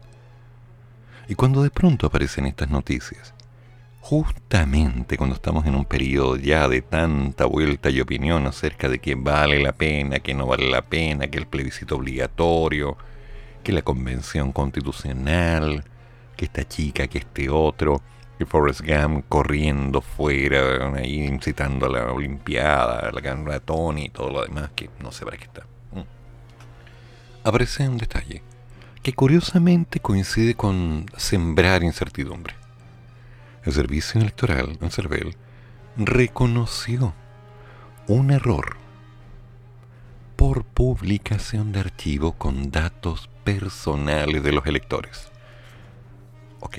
Y 1.27 1.35
cuando 1.35 1.65
de 1.65 1.71
pronto 1.71 2.07
aparecen 2.07 2.47
estas 2.47 2.71
noticias, 2.71 3.35
justamente 3.99 5.17
cuando 5.17 5.35
estamos 5.35 5.67
en 5.67 5.75
un 5.75 5.85
periodo 5.85 6.37
ya 6.37 6.69
de 6.69 6.81
tanta 6.81 7.47
vuelta 7.47 7.91
y 7.91 8.01
opinión 8.01 8.47
acerca 8.47 8.89
de 8.89 9.01
que 9.01 9.17
vale 9.17 9.61
la 9.61 9.73
pena, 9.73 10.21
que 10.21 10.35
no 10.35 10.47
vale 10.47 10.71
la 10.71 10.83
pena, 10.83 11.27
que 11.27 11.39
el 11.39 11.49
plebiscito 11.49 11.97
obligatorio, 11.97 12.97
que 13.65 13.73
la 13.73 13.83
convención 13.83 14.53
constitucional, 14.53 15.83
que 16.37 16.45
esta 16.45 16.69
chica, 16.69 17.09
que 17.09 17.19
este 17.19 17.51
otro, 17.51 18.01
que 18.39 18.47
Forrest 18.47 18.83
Gump 18.83 19.25
corriendo 19.29 20.01
fuera, 20.01 20.95
ahí 20.95 21.25
incitando 21.25 21.87
a 21.87 21.89
la 21.89 22.13
Olimpiada, 22.13 23.11
la 23.11 23.21
canora 23.21 23.59
Tony 23.59 24.05
y 24.05 24.09
todo 24.11 24.31
lo 24.31 24.43
demás, 24.45 24.71
que 24.77 24.89
no 25.01 25.11
sé 25.11 25.25
para 25.25 25.37
qué 25.37 25.45
está. 25.45 25.63
Mm. 25.93 26.05
Aparece 27.43 27.89
un 27.89 27.99
detalle 27.99 28.43
que 29.03 29.13
curiosamente 29.13 29.99
coincide 29.99 30.55
con 30.55 31.07
sembrar 31.17 31.83
incertidumbre. 31.83 32.55
El 33.65 33.73
servicio 33.73 34.21
electoral 34.21 34.79
en 34.81 34.91
CERVEL 34.91 35.37
reconoció 35.97 37.13
un 38.07 38.31
error 38.31 38.77
por 40.37 40.63
publicación 40.63 41.73
de 41.73 41.81
archivo 41.81 42.33
con 42.33 42.71
datos 42.71 43.29
personales 43.43 44.45
de 44.45 44.53
los 44.53 44.65
electores. 44.67 45.33
Ok. 46.61 46.79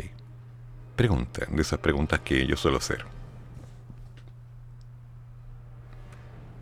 Pregunta, 0.99 1.45
de 1.49 1.61
esas 1.61 1.79
preguntas 1.79 2.19
que 2.19 2.45
yo 2.45 2.57
suelo 2.57 2.75
hacer. 2.75 3.05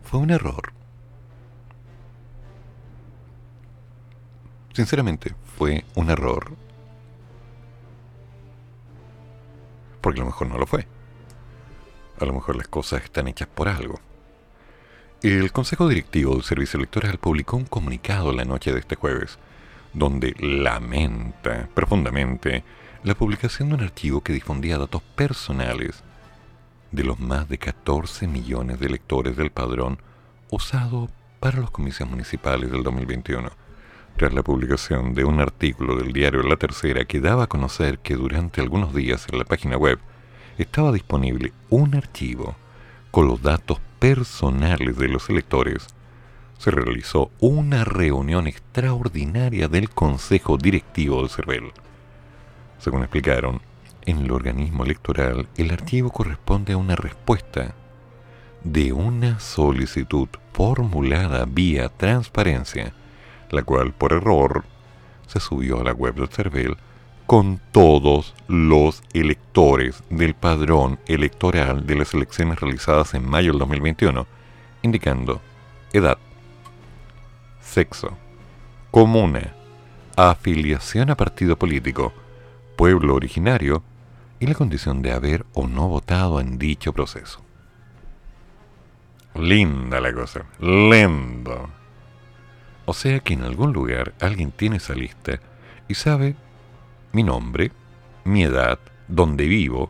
¿Fue 0.04 0.20
un 0.20 0.30
error? 0.30 0.74
Sinceramente, 4.74 5.34
¿fue 5.58 5.86
un 5.96 6.12
error? 6.12 6.52
Porque 10.02 10.20
a 10.20 10.24
lo 10.24 10.28
mejor 10.28 10.48
no 10.50 10.60
lo 10.60 10.68
fue. 10.68 10.86
A 12.20 12.26
lo 12.26 12.34
mejor 12.34 12.58
las 12.58 12.68
cosas 12.68 13.06
están 13.06 13.28
hechas 13.28 13.48
por 13.48 13.68
algo. 13.68 14.00
El 15.24 15.52
Consejo 15.52 15.88
Directivo 15.88 16.36
del 16.36 16.44
Servicio 16.44 16.78
Electoral 16.78 17.18
publicó 17.18 17.58
un 17.58 17.66
comunicado 17.66 18.32
la 18.32 18.46
noche 18.46 18.72
de 18.72 18.82
este 18.82 18.98
jueves, 18.98 19.40
donde 19.96 20.36
lamenta 20.38 21.68
profundamente 21.74 22.64
la 23.08 23.16
publicación 23.16 23.70
de 23.70 23.76
un 23.76 23.84
archivo 23.84 24.20
que 24.20 24.34
difundía 24.34 24.78
datos 24.78 25.01
personales 25.01 26.03
de 26.91 27.05
los 27.05 27.18
más 27.22 27.47
de 27.47 27.58
14 27.58 28.28
millones 28.28 28.82
de 28.82 28.88
electores 28.88 29.38
del 29.38 29.49
padrón 29.49 29.99
usado 30.49 31.08
para 31.39 31.62
los 31.62 31.72
comicios 31.72 32.10
municipales 32.10 32.70
del 32.70 32.84
2021, 32.84 33.49
tras 34.18 34.34
la 34.34 34.43
publicación 34.43 35.14
de 35.14 35.24
un 35.24 35.39
artículo 35.39 35.95
del 35.95 36.12
diario 36.12 36.43
La 36.43 36.58
Tercera 36.58 37.05
que 37.05 37.22
daba 37.22 37.43
a 37.43 37.47
conocer 37.47 37.99
que 37.99 38.16
durante 38.16 38.60
algunos 38.60 38.93
días 38.93 39.26
en 39.32 39.39
la 39.39 39.45
página 39.45 39.78
web 39.78 39.99
estaba 40.58 40.91
disponible 40.91 41.53
un 41.70 41.95
archivo 41.95 42.58
con 43.10 43.26
los 43.26 43.41
datos 43.41 43.80
personales 43.99 44.97
de 44.97 45.08
los 45.08 45.30
electores, 45.30 45.88
se 46.58 46.72
realizó 46.72 47.32
una 47.39 47.86
reunión 47.86 48.47
extraordinaria 48.47 49.70
del 49.70 49.89
Consejo 49.91 50.58
Directivo 50.58 51.22
del 51.22 51.30
CERVEL. 51.30 51.72
Según 52.80 53.02
explicaron, 53.02 53.62
en 54.06 54.20
el 54.20 54.32
organismo 54.32 54.86
electoral 54.86 55.48
el 55.58 55.72
archivo 55.72 56.12
corresponde 56.12 56.74
a 56.74 56.78
una 56.78 56.96
respuesta 56.96 57.74
de 58.64 58.94
una 58.94 59.40
solicitud 59.40 60.30
formulada 60.54 61.46
vía 61.46 61.90
transparencia, 61.90 62.94
la 63.50 63.64
cual 63.64 63.94
por 63.94 64.14
error 64.14 64.64
se 65.28 65.40
subió 65.40 65.82
a 65.82 65.84
la 65.84 65.94
web 65.94 66.16
del 66.16 66.30
CERVEL 66.30 66.78
con 67.26 67.60
todos 67.74 68.34
los 68.48 69.04
electores 69.12 70.02
del 70.10 70.34
padrón 70.34 70.98
electoral 71.08 71.86
de 71.86 71.96
las 71.96 72.14
elecciones 72.14 72.60
realizadas 72.60 73.14
en 73.14 73.28
mayo 73.28 73.52
del 73.52 73.60
2021, 73.60 74.26
indicando 74.82 75.42
edad, 75.92 76.18
sexo, 77.62 78.18
comuna, 78.92 79.54
afiliación 80.16 81.10
a 81.10 81.18
partido 81.18 81.58
político, 81.58 82.14
pueblo 82.78 83.16
originario 83.16 83.84
y 84.40 84.48
la 84.48 84.54
condición 84.54 85.02
de 85.02 85.12
haber 85.12 85.46
o 85.54 85.68
no 85.68 85.90
votado 85.90 86.40
en 86.40 86.58
dicho 86.58 86.94
proceso. 86.94 87.44
Linda 89.36 90.00
la 90.00 90.14
cosa, 90.14 90.46
lindo. 90.60 91.70
O 92.86 92.94
sea 92.94 93.20
que 93.20 93.34
en 93.34 93.44
algún 93.44 93.74
lugar 93.74 94.14
alguien 94.22 94.52
tiene 94.52 94.78
esa 94.78 94.94
lista 94.94 95.40
y 95.88 95.96
sabe 95.96 96.36
mi 97.12 97.24
nombre, 97.24 97.72
mi 98.24 98.44
edad, 98.44 98.80
dónde 99.08 99.48
vivo, 99.48 99.90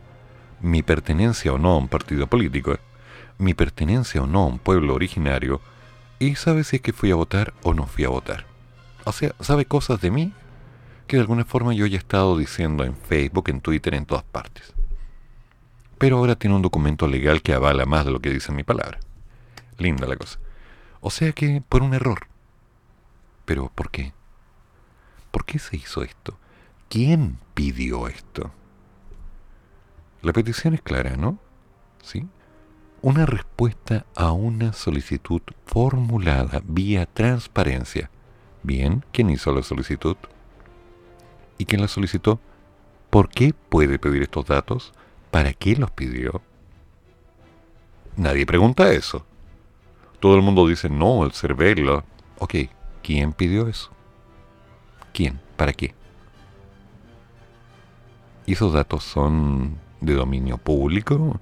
mi 0.60 0.82
pertenencia 0.82 1.52
o 1.52 1.58
no 1.58 1.72
a 1.72 1.76
un 1.76 1.88
partido 1.88 2.26
político, 2.26 2.78
mi 3.36 3.54
pertenencia 3.54 4.22
o 4.22 4.26
no 4.26 4.44
a 4.44 4.46
un 4.46 4.58
pueblo 4.58 4.94
originario, 4.94 5.60
y 6.18 6.34
sabe 6.34 6.64
si 6.64 6.76
es 6.76 6.82
que 6.82 6.92
fui 6.92 7.10
a 7.10 7.16
votar 7.16 7.52
o 7.62 7.74
no 7.74 7.86
fui 7.86 8.04
a 8.04 8.08
votar. 8.08 8.46
O 9.04 9.12
sea, 9.12 9.34
sabe 9.40 9.66
cosas 9.66 10.00
de 10.00 10.10
mí 10.10 10.32
que 11.08 11.16
de 11.16 11.22
alguna 11.22 11.44
forma 11.44 11.74
yo 11.74 11.86
ya 11.86 11.96
he 11.96 11.98
estado 11.98 12.38
diciendo 12.38 12.84
en 12.84 12.94
Facebook, 12.94 13.48
en 13.48 13.60
Twitter, 13.60 13.94
en 13.94 14.06
todas 14.06 14.22
partes. 14.22 14.72
Pero 15.98 16.18
ahora 16.18 16.36
tiene 16.36 16.54
un 16.54 16.62
documento 16.62 17.08
legal 17.08 17.42
que 17.42 17.54
avala 17.54 17.84
más 17.86 18.04
de 18.04 18.12
lo 18.12 18.20
que 18.20 18.30
dice 18.30 18.52
mi 18.52 18.62
palabra. 18.62 19.00
Linda 19.78 20.06
la 20.06 20.16
cosa. 20.16 20.38
O 21.00 21.10
sea 21.10 21.32
que 21.32 21.62
por 21.68 21.82
un 21.82 21.94
error. 21.94 22.28
Pero 23.44 23.72
¿por 23.74 23.90
qué? 23.90 24.12
¿Por 25.32 25.44
qué 25.44 25.58
se 25.58 25.76
hizo 25.76 26.02
esto? 26.02 26.38
¿Quién 26.88 27.38
pidió 27.54 28.06
esto? 28.06 28.52
La 30.22 30.32
petición 30.32 30.74
es 30.74 30.82
clara, 30.82 31.16
¿no? 31.16 31.38
¿Sí? 32.02 32.28
Una 33.00 33.26
respuesta 33.26 34.06
a 34.14 34.32
una 34.32 34.72
solicitud 34.72 35.42
formulada 35.66 36.60
vía 36.64 37.06
transparencia. 37.06 38.10
Bien, 38.62 39.04
¿quién 39.12 39.30
hizo 39.30 39.52
la 39.52 39.62
solicitud? 39.62 40.16
¿Y 41.58 41.64
quién 41.64 41.80
la 41.80 41.88
solicitó? 41.88 42.40
¿Por 43.10 43.28
qué 43.28 43.52
puede 43.68 43.98
pedir 43.98 44.22
estos 44.22 44.46
datos? 44.46 44.92
¿Para 45.30 45.52
qué 45.52 45.76
los 45.76 45.90
pidió? 45.90 46.40
Nadie 48.16 48.46
pregunta 48.46 48.92
eso. 48.92 49.24
Todo 50.20 50.36
el 50.36 50.42
mundo 50.42 50.66
dice, 50.66 50.88
no, 50.88 51.24
el 51.24 51.32
cervelo. 51.32 52.04
Ok, 52.38 52.54
¿quién 53.02 53.32
pidió 53.32 53.68
eso? 53.68 53.90
¿Quién? 55.12 55.40
¿Para 55.56 55.72
qué? 55.72 55.94
¿Y 58.46 58.52
esos 58.52 58.72
datos 58.72 59.04
son 59.04 59.76
de 60.00 60.14
dominio 60.14 60.58
público? 60.58 61.40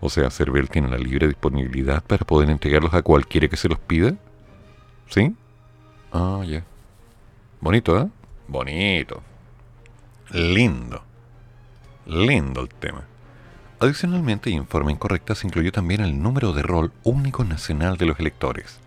O 0.00 0.08
sea, 0.08 0.30
CERVEL 0.30 0.70
tiene 0.70 0.88
la 0.88 0.96
libre 0.96 1.28
disponibilidad 1.28 2.02
para 2.02 2.24
poder 2.24 2.50
entregarlos 2.50 2.94
a 2.94 3.02
cualquiera 3.02 3.48
que 3.48 3.56
se 3.56 3.68
los 3.68 3.78
pida. 3.78 4.14
¿Sí? 5.08 5.34
Ah, 6.12 6.42
ya. 6.46 6.64
Bonito, 7.60 7.98
¿eh? 8.00 8.08
Bonito. 8.48 9.22
Lindo. 10.32 11.02
Lindo 12.06 12.60
el 12.60 12.68
tema. 12.68 13.04
Adicionalmente, 13.80 14.50
y 14.50 14.54
en 14.54 14.66
forma 14.66 14.92
incorrecta, 14.92 15.34
se 15.34 15.46
incluyó 15.46 15.72
también 15.72 16.00
el 16.02 16.22
número 16.22 16.52
de 16.52 16.62
rol 16.62 16.92
único 17.02 17.44
nacional 17.44 17.96
de 17.96 18.06
los 18.06 18.20
electores. 18.20 18.78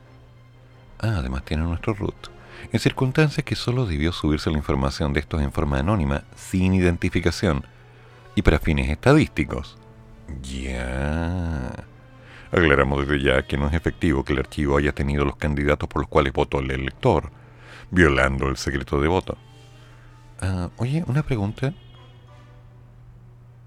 Ah, 1.00 1.16
además 1.18 1.44
tiene 1.44 1.64
nuestro 1.64 1.94
root 1.94 2.34
en 2.72 2.80
circunstancias 2.80 3.44
que 3.44 3.56
solo 3.56 3.86
debió 3.86 4.12
subirse 4.12 4.50
la 4.52 4.58
información 4.58 5.14
de 5.14 5.20
estos 5.20 5.42
en 5.42 5.52
forma 5.52 5.80
anónima, 5.80 6.24
sin 6.36 6.74
identificación, 6.74 7.66
y 8.36 8.42
para 8.42 8.60
fines 8.60 8.90
estadísticos. 8.90 9.78
Ya. 10.42 11.72
Aclaramos 12.52 13.08
desde 13.08 13.24
ya 13.24 13.46
que 13.46 13.58
no 13.58 13.68
es 13.68 13.74
efectivo 13.74 14.24
que 14.24 14.34
el 14.34 14.40
archivo 14.40 14.78
haya 14.78 14.92
tenido 14.92 15.26
los 15.26 15.36
candidatos 15.36 15.90
por 15.90 16.04
los 16.04 16.10
cuales 16.10 16.34
votó 16.34 16.60
el 16.60 16.72
elector, 16.72 17.32
violando 17.92 18.48
el 18.48 18.58
secreto 18.58 19.02
de 19.02 19.08
voto. 19.08 19.38
Ah, 20.46 20.70
oye, 20.78 21.06
una 21.08 21.24
pregunta. 21.24 21.74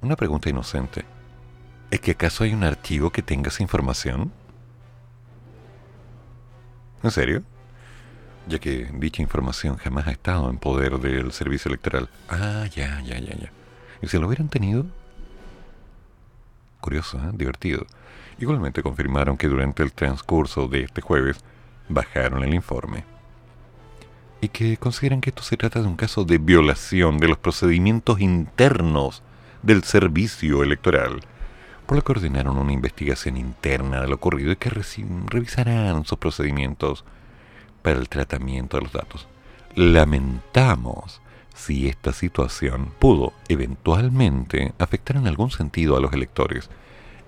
Una 0.02 0.14
pregunta 0.14 0.50
inocente. 0.50 1.06
¿Es 1.90 2.00
que 2.00 2.10
acaso 2.10 2.44
hay 2.44 2.52
un 2.52 2.64
archivo 2.64 3.10
que 3.10 3.22
tenga 3.22 3.48
esa 3.48 3.62
información? 3.62 4.30
¿En 7.02 7.10
serio? 7.10 7.42
ya 8.46 8.58
que 8.58 8.88
dicha 8.94 9.22
información 9.22 9.76
jamás 9.76 10.06
ha 10.06 10.12
estado 10.12 10.48
en 10.50 10.58
poder 10.58 10.98
del 10.98 11.32
servicio 11.32 11.68
electoral. 11.68 12.08
Ah, 12.28 12.66
ya, 12.72 13.00
ya, 13.02 13.18
ya, 13.18 13.34
ya. 13.34 13.50
¿Y 14.00 14.06
si 14.06 14.18
lo 14.18 14.26
hubieran 14.26 14.48
tenido? 14.48 14.86
Curioso, 16.80 17.18
¿eh? 17.18 17.30
divertido. 17.32 17.86
Igualmente 18.38 18.82
confirmaron 18.82 19.36
que 19.36 19.48
durante 19.48 19.82
el 19.82 19.92
transcurso 19.92 20.68
de 20.68 20.82
este 20.82 21.00
jueves 21.00 21.38
bajaron 21.88 22.44
el 22.44 22.54
informe. 22.54 23.15
Y 24.40 24.48
que 24.48 24.76
consideran 24.76 25.20
que 25.20 25.30
esto 25.30 25.42
se 25.42 25.56
trata 25.56 25.80
de 25.80 25.88
un 25.88 25.96
caso 25.96 26.24
de 26.24 26.38
violación 26.38 27.18
de 27.18 27.28
los 27.28 27.38
procedimientos 27.38 28.20
internos 28.20 29.22
del 29.62 29.82
servicio 29.82 30.62
electoral, 30.62 31.20
por 31.86 31.96
lo 31.96 32.04
que 32.04 32.12
ordenaron 32.12 32.58
una 32.58 32.72
investigación 32.72 33.36
interna 33.36 34.00
de 34.00 34.08
lo 34.08 34.16
ocurrido 34.16 34.52
y 34.52 34.56
que 34.56 34.70
revisarán 34.70 36.04
sus 36.04 36.18
procedimientos 36.18 37.04
para 37.82 37.98
el 37.98 38.08
tratamiento 38.08 38.76
de 38.76 38.82
los 38.84 38.92
datos. 38.92 39.26
Lamentamos 39.74 41.20
si 41.54 41.88
esta 41.88 42.12
situación 42.12 42.92
pudo 42.98 43.32
eventualmente 43.48 44.74
afectar 44.78 45.16
en 45.16 45.26
algún 45.26 45.50
sentido 45.50 45.96
a 45.96 46.00
los 46.00 46.12
electores 46.12 46.68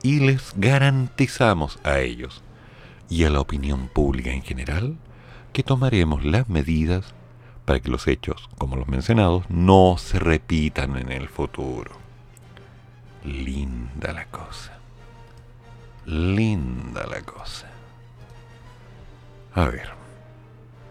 y 0.03 0.21
les 0.21 0.53
garantizamos 0.57 1.79
a 1.83 1.99
ellos 2.01 2.43
y 3.09 3.25
a 3.25 3.31
la 3.31 3.41
opinión 3.41 3.89
pública 3.89 4.31
en 4.31 4.43
general 4.43 4.97
tomaremos 5.63 6.25
las 6.25 6.49
medidas 6.49 7.15
para 7.65 7.81
que 7.81 7.91
los 7.91 8.07
hechos, 8.07 8.49
como 8.59 8.77
los 8.77 8.89
mencionados, 8.89 9.45
no 9.51 9.97
se 9.99 10.19
repitan 10.19 10.97
en 10.97 11.13
el 11.13 11.29
futuro. 11.29 11.93
Linda 13.25 14.13
la 14.13 14.25
cosa. 14.27 14.79
Linda 16.07 17.07
la 17.07 17.21
cosa. 17.23 17.69
A 19.55 19.65
ver. 19.67 19.91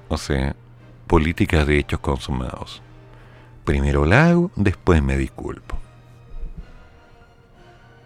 O 0.09 0.17
sea, 0.17 0.55
política 1.07 1.65
de 1.65 1.79
hechos 1.79 1.99
consumados. 1.99 2.81
Primero 3.65 4.05
la 4.05 4.27
hago, 4.27 4.51
después 4.55 5.01
me 5.01 5.17
disculpo. 5.17 5.77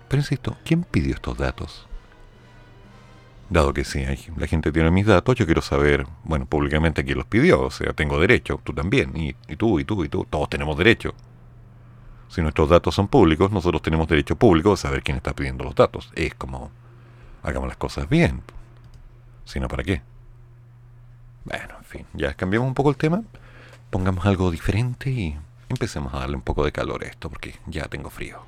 Pero 0.07 0.21
insisto, 0.21 0.57
¿quién 0.63 0.83
pidió 0.83 1.15
estos 1.15 1.37
datos? 1.37 1.87
Dado 3.51 3.73
que 3.73 3.83
sí, 3.83 4.05
la 4.37 4.47
gente 4.47 4.71
tiene 4.71 4.91
mis 4.91 5.05
datos, 5.05 5.35
yo 5.35 5.45
quiero 5.45 5.61
saber, 5.61 6.07
bueno, 6.23 6.45
públicamente 6.45 7.03
quién 7.03 7.17
los 7.17 7.27
pidió. 7.27 7.63
O 7.63 7.69
sea, 7.69 7.91
tengo 7.91 8.17
derecho, 8.17 8.61
tú 8.63 8.71
también, 8.71 9.11
y, 9.17 9.35
y 9.49 9.57
tú, 9.57 9.77
y 9.77 9.83
tú, 9.83 10.05
y 10.05 10.07
tú, 10.07 10.25
todos 10.29 10.47
tenemos 10.49 10.77
derecho. 10.77 11.13
Si 12.29 12.41
nuestros 12.41 12.69
datos 12.69 12.95
son 12.95 13.09
públicos, 13.09 13.51
nosotros 13.51 13.81
tenemos 13.81 14.07
derecho 14.07 14.37
público 14.37 14.71
a 14.71 14.77
saber 14.77 15.03
quién 15.03 15.17
está 15.17 15.33
pidiendo 15.33 15.65
los 15.65 15.75
datos. 15.75 16.13
Es 16.15 16.33
como, 16.33 16.71
hagamos 17.43 17.67
las 17.67 17.75
cosas 17.75 18.07
bien. 18.07 18.41
Si 19.43 19.59
no, 19.59 19.67
¿para 19.67 19.83
qué? 19.83 20.01
Bueno, 21.43 21.75
en 21.77 21.83
fin, 21.83 22.05
ya 22.13 22.33
cambiamos 22.35 22.69
un 22.69 22.73
poco 22.73 22.89
el 22.89 22.95
tema, 22.95 23.21
pongamos 23.89 24.25
algo 24.25 24.49
diferente 24.49 25.09
y 25.09 25.37
empecemos 25.67 26.13
a 26.13 26.19
darle 26.19 26.37
un 26.37 26.41
poco 26.41 26.63
de 26.63 26.71
calor 26.71 27.03
a 27.03 27.07
esto, 27.07 27.29
porque 27.29 27.55
ya 27.67 27.89
tengo 27.89 28.09
frío. 28.09 28.39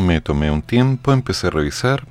Me 0.00 0.22
tomé 0.22 0.50
un 0.50 0.62
tiempo, 0.62 1.12
empecé 1.12 1.48
a 1.48 1.50
revisar. 1.50 2.06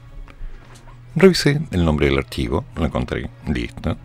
Revisé 1.16 1.60
el 1.72 1.84
nombre 1.84 2.06
del 2.06 2.20
archivo, 2.20 2.64
lo 2.76 2.86
encontré, 2.86 3.32
listo. 3.48 3.98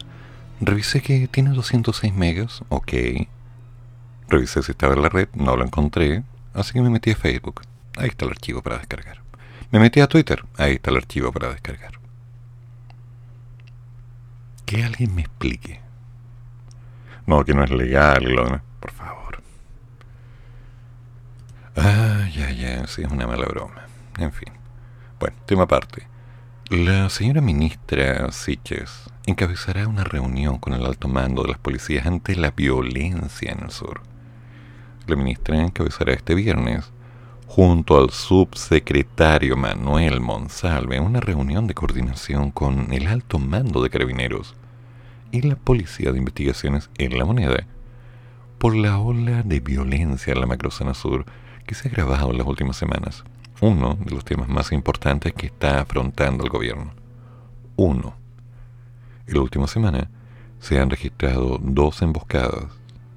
Revisé 0.59 1.03
que 1.03 1.29
tiene 1.29 1.51
206 1.51 2.15
megas, 2.15 2.63
ok. 2.71 2.93
Revisé 4.29 4.63
si 4.63 4.71
estaba 4.71 4.95
en 4.95 5.03
la 5.03 5.11
red, 5.11 5.29
no 5.35 5.55
lo 5.55 5.65
encontré, 5.65 6.25
así 6.55 6.73
que 6.73 6.81
me 6.81 6.89
metí 6.89 7.11
a 7.11 7.17
Facebook. 7.17 7.61
Ahí 7.99 8.09
está 8.09 8.25
el 8.25 8.31
archivo 8.31 8.63
para 8.63 8.79
descargar. 8.79 9.19
Me 9.71 9.79
metí 9.79 10.01
a 10.01 10.07
Twitter, 10.07 10.43
ahí 10.57 10.77
está 10.77 10.91
el 10.91 10.97
archivo 10.97 11.31
para 11.31 11.51
descargar. 11.51 11.93
Que 14.65 14.83
alguien 14.83 15.15
me 15.15 15.23
explique. 15.23 15.81
No, 17.27 17.45
que 17.45 17.53
no 17.53 17.65
es 17.65 17.71
legal, 17.71 18.63
por 18.81 18.93
favor. 18.93 19.24
Ah, 21.77 22.29
ya, 22.33 22.53
ya, 22.53 22.87
sí, 22.87 23.03
es 23.03 23.11
una 23.11 23.27
mala 23.27 23.47
broma. 23.47 23.87
En 24.19 24.33
fin. 24.33 24.53
Bueno, 25.19 25.37
tema 25.45 25.65
aparte. 25.65 26.07
La 26.71 27.09
señora 27.11 27.41
ministra 27.41 28.31
Siches 28.31 29.11
encabezará 29.27 29.89
una 29.89 30.05
reunión 30.05 30.59
con 30.59 30.73
el 30.73 30.87
alto 30.87 31.09
mando 31.09 31.43
de 31.43 31.49
las 31.49 31.59
policías 31.59 32.07
ante 32.07 32.37
la 32.37 32.53
violencia 32.53 33.53
en 33.53 33.65
el 33.65 33.71
sur. 33.71 34.03
La 35.07 35.17
ministra 35.17 35.61
encabezará 35.61 36.13
este 36.13 36.35
viernes, 36.35 36.93
junto 37.47 37.99
al 37.99 38.11
subsecretario 38.11 39.57
Manuel 39.57 40.21
Monsalve, 40.21 41.01
una 41.01 41.21
reunión 41.21 41.67
de 41.67 41.75
coordinación 41.75 42.51
con 42.51 42.93
el 42.93 43.09
alto 43.09 43.39
mando 43.39 43.83
de 43.83 43.91
carabineros 43.91 44.55
y 45.33 45.43
la 45.43 45.57
Policía 45.57 46.13
de 46.13 46.19
Investigaciones 46.19 46.89
en 46.99 47.19
la 47.19 47.25
Moneda 47.25 47.67
por 48.59 48.77
la 48.77 48.99
ola 48.99 49.43
de 49.43 49.61
violencia 49.61 50.33
en 50.33 50.41
la 50.41 50.47
macrozona 50.47 50.95
sur 50.95 51.27
que 51.67 51.75
se 51.75 51.89
ha 51.89 51.91
agravado 51.91 52.31
en 52.31 52.39
las 52.39 52.47
últimas 52.47 52.77
semanas. 52.77 53.25
Uno 53.61 53.97
de 54.01 54.11
los 54.11 54.25
temas 54.25 54.49
más 54.49 54.73
importantes 54.73 55.33
que 55.33 55.47
está 55.47 55.81
afrontando 55.81 56.45
el 56.45 56.51
gobierno. 56.51 56.93
Uno. 57.77 58.17
En 59.27 59.35
la 59.35 59.41
última 59.41 59.67
semana 59.67 60.11
se 60.59 60.79
han 60.79 60.91
registrado 60.91 61.59
dos 61.61 62.03
emboscadas 62.03 62.67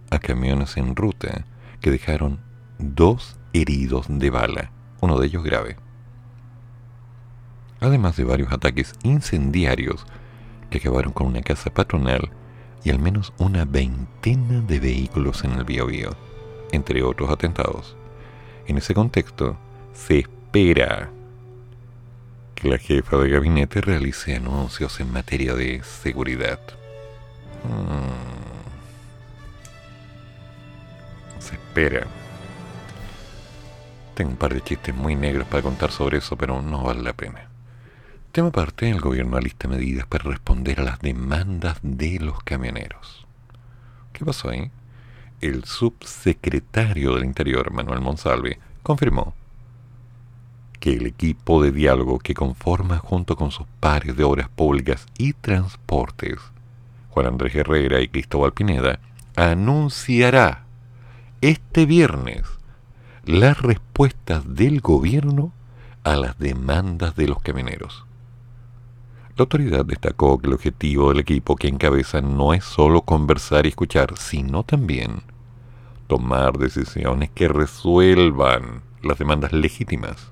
a 0.09 0.19
camiones 0.19 0.77
en 0.77 0.95
ruta 0.95 1.45
que 1.81 1.91
dejaron 1.91 2.39
dos 2.79 3.37
heridos 3.53 4.05
de 4.09 4.29
bala, 4.29 4.71
uno 5.01 5.19
de 5.19 5.27
ellos 5.27 5.43
grave. 5.43 5.77
Además 7.79 8.15
de 8.15 8.23
varios 8.23 8.51
ataques 8.51 8.93
incendiarios 9.03 10.05
que 10.69 10.79
acabaron 10.79 11.11
con 11.11 11.27
una 11.27 11.41
casa 11.41 11.69
patronal 11.69 12.31
y 12.83 12.89
al 12.89 12.99
menos 12.99 13.33
una 13.37 13.65
veintena 13.65 14.61
de 14.61 14.79
vehículos 14.79 15.43
en 15.43 15.51
el 15.51 15.65
Biobío, 15.65 16.11
entre 16.71 17.03
otros 17.03 17.29
atentados. 17.29 17.96
En 18.67 18.77
ese 18.77 18.93
contexto, 18.93 19.57
se 19.93 20.19
espera 20.19 21.09
que 22.53 22.69
la 22.69 22.77
jefa 22.77 23.17
de 23.17 23.29
gabinete 23.29 23.79
realice 23.79 24.35
anuncios 24.35 24.99
en 24.99 25.11
materia 25.11 25.53
de 25.53 25.81
seguridad. 25.83 26.59
Hmm. 27.63 28.11
Se 31.39 31.55
espera. 31.55 32.05
Tengo 34.15 34.31
un 34.31 34.37
par 34.37 34.53
de 34.53 34.61
chistes 34.61 34.93
muy 34.93 35.15
negros 35.15 35.47
para 35.47 35.63
contar 35.63 35.91
sobre 35.91 36.17
eso, 36.17 36.35
pero 36.35 36.61
no 36.61 36.83
vale 36.83 37.03
la 37.03 37.13
pena. 37.13 37.47
Tema 38.33 38.49
aparte, 38.49 38.89
el 38.89 38.99
gobierno 38.99 39.37
alista 39.37 39.69
medidas 39.69 40.07
para 40.07 40.25
responder 40.25 40.81
a 40.81 40.83
las 40.83 40.99
demandas 40.99 41.77
de 41.83 42.19
los 42.19 42.43
camioneros. 42.43 43.25
¿Qué 44.11 44.25
pasó 44.25 44.49
ahí? 44.49 44.71
El 45.39 45.65
subsecretario 45.65 47.13
del 47.13 47.25
Interior, 47.25 47.71
Manuel 47.71 48.01
Monsalve, 48.01 48.57
confirmó 48.81 49.35
que 50.79 50.93
el 50.93 51.05
equipo 51.05 51.61
de 51.61 51.71
diálogo 51.71 52.17
que 52.17 52.33
conforma 52.33 52.97
junto 52.97 53.35
con 53.35 53.51
sus 53.51 53.67
pares 53.79 54.17
de 54.17 54.23
obras 54.23 54.49
públicas 54.49 55.05
y 55.15 55.33
transportes, 55.33 56.39
Juan 57.09 57.27
Andrés 57.27 57.53
Herrera 57.53 58.01
y 58.01 58.07
Cristóbal 58.07 58.53
Pineda, 58.53 58.99
anunciará 59.35 60.65
este 61.41 61.85
viernes 61.85 62.41
las 63.23 63.61
respuestas 63.61 64.55
del 64.55 64.81
gobierno 64.81 65.51
a 66.03 66.15
las 66.15 66.39
demandas 66.39 67.15
de 67.15 67.27
los 67.27 67.41
camioneros. 67.43 68.06
La 69.37 69.43
autoridad 69.43 69.85
destacó 69.85 70.39
que 70.39 70.47
el 70.47 70.53
objetivo 70.53 71.09
del 71.09 71.19
equipo 71.19 71.55
que 71.55 71.67
encabeza 71.67 72.21
no 72.21 72.55
es 72.55 72.63
solo 72.63 73.03
conversar 73.03 73.67
y 73.67 73.69
escuchar, 73.69 74.17
sino 74.17 74.63
también 74.63 75.21
tomar 76.07 76.57
decisiones 76.57 77.29
que 77.29 77.47
resuelvan 77.47 78.81
las 79.03 79.19
demandas 79.19 79.53
legítimas 79.53 80.31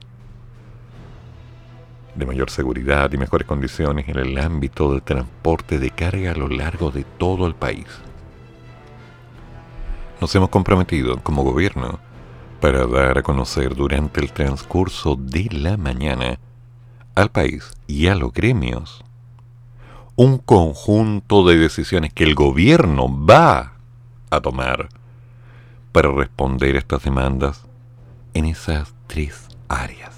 de 2.16 2.26
mayor 2.26 2.50
seguridad 2.50 3.12
y 3.14 3.20
mejores 3.20 3.46
condiciones 3.46 4.10
en 4.10 4.18
el 4.18 4.40
ámbito 4.40 4.92
del 4.92 5.04
transporte 5.04 5.78
de 5.78 5.92
carga 5.92 6.32
a 6.32 6.36
lo 6.36 6.48
largo 6.48 6.90
de 6.90 7.04
todo 7.04 7.46
el 7.46 7.54
país. 7.54 7.86
Nos 10.20 10.34
hemos 10.34 10.50
comprometido 10.50 11.22
como 11.22 11.44
gobierno 11.44 12.00
para 12.60 12.88
dar 12.88 13.20
a 13.20 13.22
conocer 13.22 13.76
durante 13.76 14.20
el 14.20 14.32
transcurso 14.32 15.16
de 15.16 15.48
la 15.52 15.78
mañana 15.78 16.40
al 17.16 17.32
país 17.32 17.74
y 17.88 18.08
a 18.08 18.16
los 18.16 18.34
gremios 18.34 19.04
un 20.18 20.38
conjunto 20.38 21.46
de 21.46 21.58
decisiones 21.58 22.14
que 22.14 22.24
el 22.24 22.36
gobierno 22.36 23.08
va 23.26 23.74
a 24.30 24.40
tomar 24.40 24.88
para 25.92 26.12
responder 26.12 26.76
a 26.76 26.80
estas 26.80 27.04
demandas 27.04 27.66
en 28.34 28.46
esas 28.46 28.94
tres 29.08 29.48
áreas. 29.68 30.14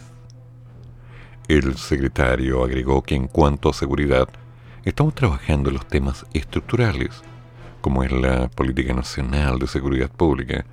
El 1.47 1.77
secretario 1.77 2.63
agregó 2.63 3.01
que 3.01 3.15
en 3.15 3.27
cuanto 3.27 3.69
a 3.69 3.73
seguridad, 3.73 4.27
estamos 4.85 5.15
trabajando 5.15 5.69
en 5.69 5.75
los 5.75 5.87
temas 5.87 6.25
estructurales, 6.33 7.09
como 7.81 8.03
es 8.03 8.11
la 8.11 8.49
Política 8.49 8.93
Nacional 8.93 9.57
de 9.57 9.67
Seguridad 9.67 10.11
Pública, 10.11 10.65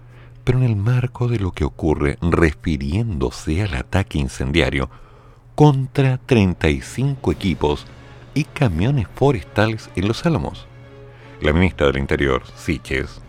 pero 0.43 0.59
en 0.59 0.65
el 0.65 0.77
marco 0.77 1.29
de 1.29 1.39
lo 1.39 1.53
que 1.53 1.65
ocurre 1.65 2.19
refiriéndose 2.21 3.63
al 3.63 3.75
ataque 3.75 4.19
incendiario 4.19 4.91
contra 5.55 6.19
35 6.19 7.31
equipos 7.31 7.87
y 8.35 8.45
camiones 8.45 9.07
forestales 9.15 9.89
en 9.95 10.09
Los 10.09 10.27
Álamos. 10.27 10.67
La 11.41 11.53
ministra 11.53 11.87
del 11.87 11.99
Interior, 11.99 12.43
Siches, 12.57 13.21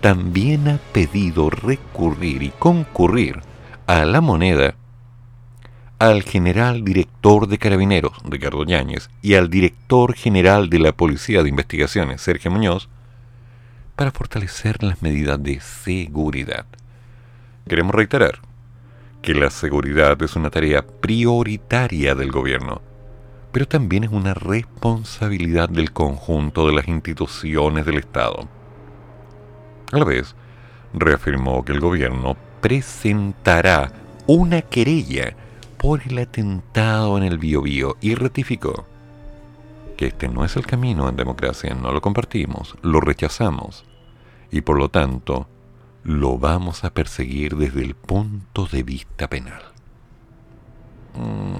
también 0.00 0.68
ha 0.68 0.78
pedido 0.92 1.48
recurrir 1.48 2.42
y 2.42 2.50
concurrir 2.50 3.40
a 3.86 4.04
la 4.04 4.20
moneda 4.20 4.74
al 5.98 6.22
general 6.22 6.84
director 6.84 7.46
de 7.46 7.56
Carabineros, 7.56 8.12
Ricardo 8.24 8.64
Yáñez, 8.64 9.08
y 9.22 9.34
al 9.34 9.48
director 9.48 10.14
general 10.14 10.68
de 10.68 10.80
la 10.80 10.92
Policía 10.92 11.42
de 11.42 11.48
Investigaciones, 11.48 12.20
Sergio 12.20 12.50
Muñoz, 12.50 12.88
para 13.96 14.10
fortalecer 14.10 14.82
las 14.82 15.00
medidas 15.00 15.42
de 15.42 15.60
seguridad. 15.60 16.66
Queremos 17.66 17.94
reiterar 17.94 18.40
que 19.24 19.32
la 19.32 19.48
seguridad 19.48 20.20
es 20.22 20.36
una 20.36 20.50
tarea 20.50 20.86
prioritaria 20.86 22.14
del 22.14 22.30
gobierno, 22.30 22.82
pero 23.52 23.66
también 23.66 24.04
es 24.04 24.10
una 24.10 24.34
responsabilidad 24.34 25.70
del 25.70 25.92
conjunto 25.92 26.66
de 26.66 26.74
las 26.74 26.88
instituciones 26.88 27.86
del 27.86 27.96
Estado. 27.96 28.46
A 29.92 29.96
la 29.96 30.04
vez, 30.04 30.36
reafirmó 30.92 31.64
que 31.64 31.72
el 31.72 31.80
gobierno 31.80 32.36
presentará 32.60 33.92
una 34.26 34.60
querella 34.60 35.34
por 35.78 36.02
el 36.06 36.18
atentado 36.18 37.16
en 37.16 37.24
el 37.24 37.38
Biobío 37.38 37.96
y 38.02 38.14
ratificó 38.16 38.84
que 39.96 40.08
este 40.08 40.28
no 40.28 40.44
es 40.44 40.54
el 40.56 40.66
camino 40.66 41.08
en 41.08 41.16
democracia, 41.16 41.74
no 41.74 41.92
lo 41.92 42.02
compartimos, 42.02 42.76
lo 42.82 43.00
rechazamos 43.00 43.86
y 44.50 44.60
por 44.60 44.76
lo 44.76 44.90
tanto 44.90 45.48
lo 46.04 46.38
vamos 46.38 46.84
a 46.84 46.92
perseguir 46.92 47.56
desde 47.56 47.82
el 47.82 47.94
punto 47.94 48.66
de 48.66 48.82
vista 48.82 49.28
penal. 49.28 49.62
Mm, 51.14 51.54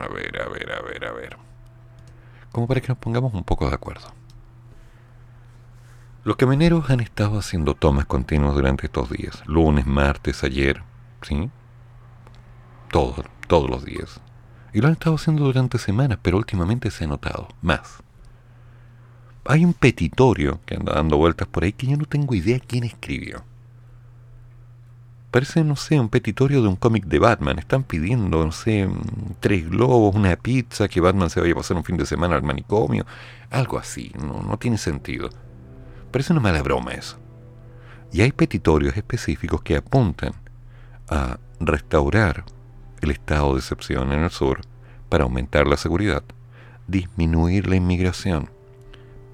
a 0.00 0.08
ver, 0.08 0.40
a 0.40 0.48
ver, 0.48 0.72
a 0.72 0.82
ver, 0.82 1.04
a 1.04 1.12
ver. 1.12 1.36
Como 2.52 2.68
para 2.68 2.80
que 2.80 2.88
nos 2.88 2.98
pongamos 2.98 3.34
un 3.34 3.42
poco 3.42 3.68
de 3.68 3.74
acuerdo. 3.74 4.06
Los 6.22 6.36
camioneros 6.36 6.88
han 6.90 7.00
estado 7.00 7.38
haciendo 7.38 7.74
tomas 7.74 8.06
continuas 8.06 8.54
durante 8.54 8.86
estos 8.86 9.10
días, 9.10 9.42
lunes, 9.46 9.86
martes, 9.86 10.42
ayer, 10.44 10.82
¿sí? 11.22 11.50
Todos, 12.90 13.26
todos 13.48 13.68
los 13.68 13.84
días. 13.84 14.20
Y 14.72 14.80
lo 14.80 14.86
han 14.88 14.94
estado 14.94 15.16
haciendo 15.16 15.44
durante 15.44 15.78
semanas, 15.78 16.18
pero 16.22 16.36
últimamente 16.36 16.90
se 16.90 17.04
ha 17.04 17.08
notado 17.08 17.48
más 17.62 18.02
hay 19.48 19.64
un 19.64 19.74
petitorio 19.74 20.60
que 20.66 20.76
anda 20.76 20.94
dando 20.94 21.16
vueltas 21.16 21.48
por 21.48 21.64
ahí 21.64 21.72
que 21.72 21.86
yo 21.86 21.96
no 21.96 22.04
tengo 22.04 22.34
idea 22.34 22.58
quién 22.58 22.84
escribió. 22.84 23.44
Parece, 25.30 25.64
no 25.64 25.76
sé, 25.76 26.00
un 26.00 26.08
petitorio 26.08 26.62
de 26.62 26.68
un 26.68 26.76
cómic 26.76 27.04
de 27.04 27.18
Batman. 27.18 27.58
Están 27.58 27.82
pidiendo, 27.82 28.44
no 28.44 28.52
sé, 28.52 28.88
tres 29.40 29.68
globos, 29.68 30.14
una 30.14 30.34
pizza, 30.36 30.88
que 30.88 31.00
Batman 31.00 31.28
se 31.28 31.40
vaya 31.40 31.52
a 31.52 31.56
pasar 31.56 31.76
un 31.76 31.84
fin 31.84 31.96
de 31.96 32.06
semana 32.06 32.36
al 32.36 32.42
manicomio. 32.42 33.04
Algo 33.50 33.78
así, 33.78 34.12
no, 34.18 34.40
no 34.40 34.56
tiene 34.58 34.78
sentido. 34.78 35.28
Parece 36.10 36.32
una 36.32 36.40
mala 36.40 36.62
broma 36.62 36.92
eso. 36.92 37.18
Y 38.12 38.22
hay 38.22 38.32
petitorios 38.32 38.96
específicos 38.96 39.60
que 39.62 39.76
apuntan 39.76 40.32
a 41.08 41.38
restaurar 41.60 42.44
el 43.02 43.10
estado 43.10 43.52
de 43.52 43.60
excepción 43.60 44.12
en 44.12 44.24
el 44.24 44.30
sur 44.30 44.60
para 45.08 45.24
aumentar 45.24 45.66
la 45.66 45.76
seguridad, 45.76 46.24
disminuir 46.86 47.68
la 47.68 47.76
inmigración, 47.76 48.50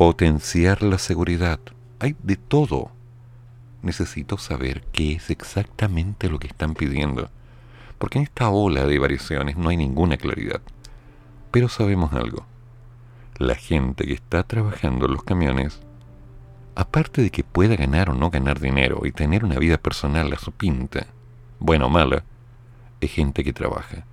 potenciar 0.05 0.83
la 0.83 0.99
seguridad. 0.99 1.61
Hay 2.01 2.17
de 2.25 2.35
todo. 2.35 2.91
Necesito 3.83 4.37
saber 4.37 4.83
qué 4.91 5.13
es 5.13 5.31
exactamente 5.31 6.29
lo 6.29 6.41
que 6.41 6.49
están 6.49 6.75
pidiendo, 6.75 7.31
porque 7.99 8.19
en 8.19 8.25
esta 8.25 8.49
ola 8.51 8.85
de 8.85 8.99
variaciones 8.99 9.57
no 9.57 9.69
hay 9.69 9.77
ninguna 9.77 10.17
claridad. 10.17 10.61
Pero 11.53 11.69
sabemos 11.69 12.15
algo. 12.15 12.45
La 13.39 13.55
gente 13.55 14.05
que 14.05 14.15
está 14.15 14.43
trabajando 14.43 15.07
en 15.07 15.13
los 15.13 15.23
camiones, 15.23 15.79
aparte 16.75 17.23
de 17.23 17.31
que 17.31 17.45
pueda 17.45 17.77
ganar 17.77 18.11
o 18.11 18.15
no 18.15 18.29
ganar 18.29 18.59
dinero 18.59 19.03
y 19.05 19.13
tener 19.13 19.45
una 19.45 19.61
vida 19.61 19.79
personal 19.79 20.33
a 20.33 20.39
su 20.39 20.51
pinta, 20.51 21.07
buena 21.61 21.87
o 21.87 21.89
mala, 21.89 22.25
es 23.01 23.13
gente 23.13 23.45
que 23.45 23.53
trabaja. 23.53 24.05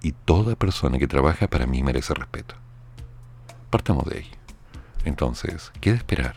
Y 0.00 0.12
toda 0.12 0.56
persona 0.56 0.96
que 0.98 1.06
trabaja 1.06 1.48
para 1.48 1.66
mí 1.66 1.82
merece 1.82 2.14
respeto. 2.14 2.54
Partamos 3.68 4.06
de 4.06 4.16
ahí. 4.20 4.37
Entonces, 5.08 5.72
queda 5.80 5.96
esperar 5.96 6.36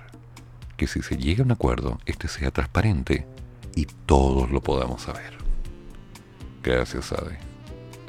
que 0.78 0.88
si 0.88 1.01
se 1.01 1.17
llega 1.17 1.43
a 1.43 1.45
un 1.45 1.51
acuerdo, 1.51 1.99
este 2.05 2.28
sea 2.28 2.51
transparente 2.51 3.28
y 3.76 3.86
todos 3.86 4.49
lo 4.49 4.61
podamos 4.61 5.03
saber. 5.03 5.38
Gracias, 6.63 7.11
Ade. 7.11 7.38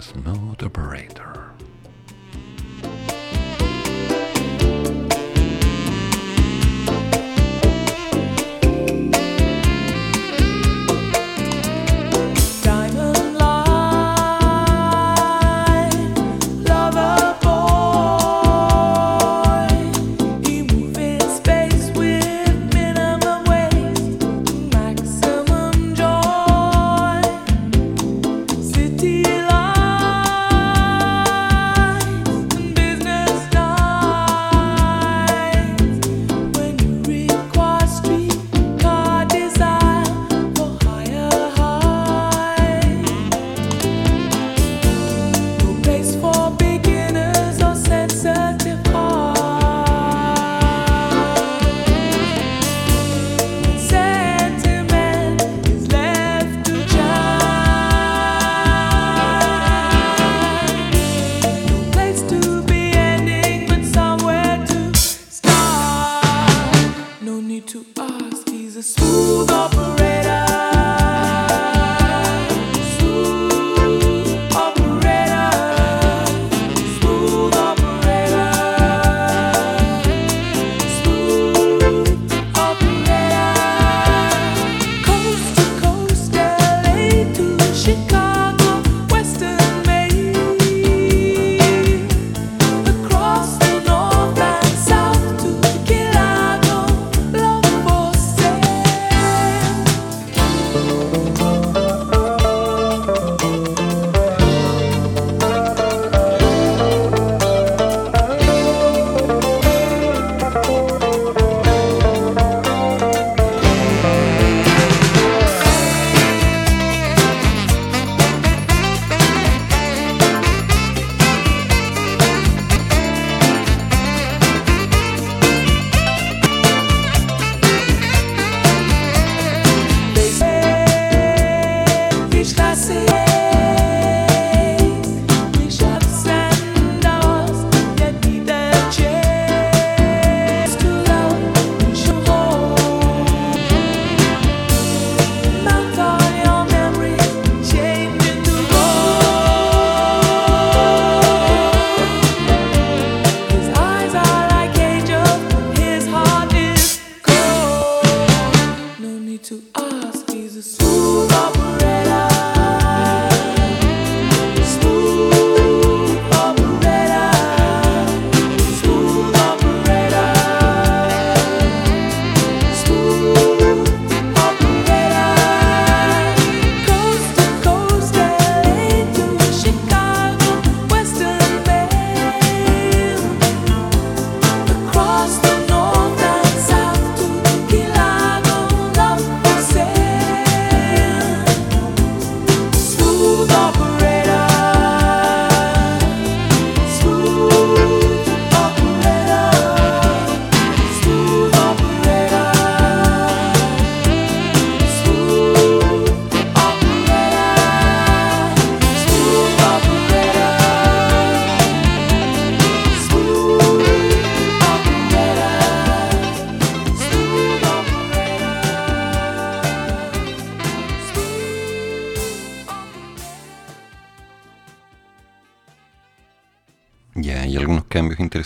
Smooth 0.01 0.63
Operator. 0.63 1.52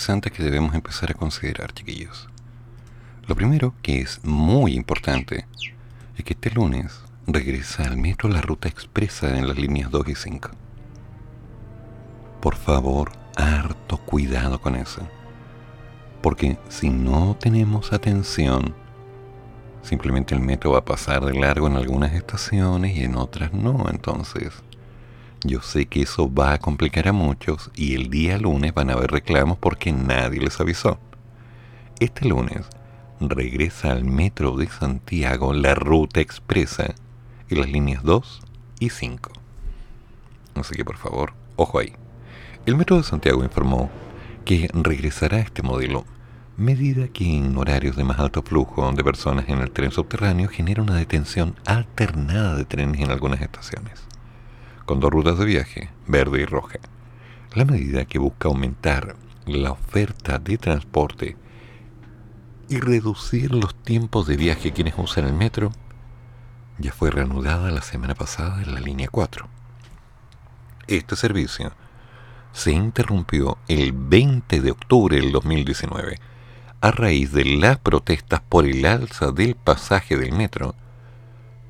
Interesantes 0.06 0.32
que 0.32 0.44
debemos 0.44 0.72
empezar 0.72 1.10
a 1.10 1.14
considerar, 1.14 1.72
chiquillos. 1.72 2.28
Lo 3.26 3.34
primero, 3.34 3.74
que 3.82 4.00
es 4.00 4.20
muy 4.22 4.74
importante, 4.74 5.46
es 6.16 6.24
que 6.24 6.34
este 6.34 6.52
lunes 6.52 7.00
regresa 7.26 7.82
al 7.82 7.96
metro 7.96 8.28
la 8.28 8.40
ruta 8.40 8.68
expresa 8.68 9.36
en 9.36 9.48
las 9.48 9.58
líneas 9.58 9.90
2 9.90 10.08
y 10.08 10.14
5. 10.14 10.50
Por 12.40 12.54
favor, 12.54 13.10
harto 13.34 13.98
cuidado 13.98 14.60
con 14.60 14.76
eso. 14.76 15.02
Porque 16.22 16.56
si 16.68 16.88
no 16.88 17.36
tenemos 17.40 17.92
atención, 17.92 18.76
Simplemente 19.82 20.34
el 20.34 20.40
metro 20.40 20.72
va 20.72 20.78
a 20.78 20.84
pasar 20.84 21.24
de 21.24 21.32
largo 21.32 21.68
en 21.68 21.76
algunas 21.76 22.12
estaciones 22.12 22.96
y 22.96 23.04
en 23.04 23.14
otras 23.14 23.52
no. 23.52 23.86
Entonces, 23.88 24.52
yo 25.46 25.62
sé 25.62 25.86
que 25.86 26.02
eso 26.02 26.32
va 26.32 26.52
a 26.52 26.58
complicar 26.58 27.08
a 27.08 27.12
muchos 27.12 27.70
y 27.74 27.94
el 27.94 28.10
día 28.10 28.38
lunes 28.38 28.74
van 28.74 28.90
a 28.90 28.94
haber 28.94 29.10
reclamos 29.10 29.58
porque 29.58 29.92
nadie 29.92 30.40
les 30.40 30.60
avisó. 30.60 30.98
Este 32.00 32.28
lunes 32.28 32.66
regresa 33.20 33.92
al 33.92 34.04
metro 34.04 34.56
de 34.56 34.68
Santiago 34.68 35.52
la 35.52 35.74
ruta 35.74 36.20
expresa 36.20 36.94
y 37.48 37.54
las 37.54 37.70
líneas 37.70 38.02
2 38.02 38.40
y 38.80 38.90
5. 38.90 39.32
Así 40.54 40.74
que 40.74 40.84
por 40.84 40.96
favor, 40.96 41.34
ojo 41.56 41.78
ahí. 41.78 41.92
El 42.66 42.76
metro 42.76 42.96
de 42.96 43.04
Santiago 43.04 43.44
informó 43.44 43.90
que 44.44 44.68
regresará 44.72 45.38
a 45.38 45.40
este 45.40 45.62
modelo 45.62 46.04
medida 46.56 47.08
que 47.08 47.36
en 47.36 47.56
horarios 47.56 47.96
de 47.96 48.04
más 48.04 48.18
alto 48.18 48.42
flujo 48.42 48.90
de 48.92 49.04
personas 49.04 49.48
en 49.48 49.58
el 49.58 49.70
tren 49.70 49.90
subterráneo 49.90 50.48
genera 50.48 50.82
una 50.82 50.94
detención 50.96 51.54
alternada 51.66 52.56
de 52.56 52.64
trenes 52.64 53.00
en 53.00 53.10
algunas 53.10 53.42
estaciones, 53.42 54.00
con 54.86 55.00
dos 55.00 55.10
rutas 55.10 55.38
de 55.38 55.44
viaje, 55.44 55.90
verde 56.06 56.40
y 56.40 56.44
roja. 56.46 56.78
La 57.54 57.64
medida 57.64 58.04
que 58.06 58.18
busca 58.18 58.48
aumentar 58.48 59.16
la 59.44 59.72
oferta 59.72 60.38
de 60.38 60.56
transporte 60.56 61.36
y 62.68 62.80
reducir 62.80 63.52
los 63.52 63.74
tiempos 63.74 64.26
de 64.26 64.36
viaje 64.36 64.72
quienes 64.72 64.94
usan 64.96 65.26
el 65.26 65.34
metro 65.34 65.72
ya 66.78 66.92
fue 66.92 67.10
reanudada 67.10 67.70
la 67.70 67.82
semana 67.82 68.14
pasada 68.14 68.62
en 68.62 68.74
la 68.74 68.80
línea 68.80 69.08
4. 69.08 69.48
Este 70.86 71.16
servicio 71.16 71.72
se 72.52 72.72
interrumpió 72.72 73.58
el 73.68 73.92
20 73.92 74.60
de 74.60 74.70
octubre 74.70 75.16
del 75.16 75.32
2019 75.32 76.18
a 76.80 76.90
raíz 76.90 77.32
de 77.32 77.44
las 77.44 77.78
protestas 77.78 78.40
por 78.40 78.66
el 78.66 78.84
alza 78.84 79.32
del 79.32 79.56
pasaje 79.56 80.16
del 80.16 80.32
metro, 80.32 80.74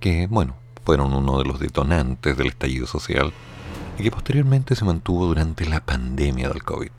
que, 0.01 0.27
bueno, 0.27 0.57
fueron 0.87 1.13
uno 1.13 1.39
de 1.39 1.45
los 1.45 1.59
detonantes 1.59 2.37
del 2.37 2.47
estallido 2.47 2.87
social 2.87 3.33
y 3.99 4.05
que 4.05 4.13
posteriormente 4.13 4.77
se 4.77 4.85
mantuvo 4.85 5.27
durante 5.27 5.67
la 5.67 5.85
pandemia 5.85 6.49
del 6.49 6.63
COVID. 6.63 6.93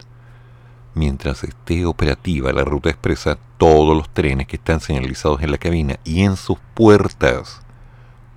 Mientras 0.94 1.46
esté 1.46 1.86
operativa 1.86 2.52
la 2.52 2.66
ruta 2.66 2.90
expresa, 2.90 3.38
todos 3.58 3.96
los 3.96 4.10
trenes 4.10 4.46
que 4.46 4.58
están 4.58 4.82
señalizados 4.82 5.42
en 5.42 5.52
la 5.52 5.58
cabina 5.58 6.00
y 6.04 6.24
en 6.24 6.36
sus 6.36 6.58
puertas 6.74 7.62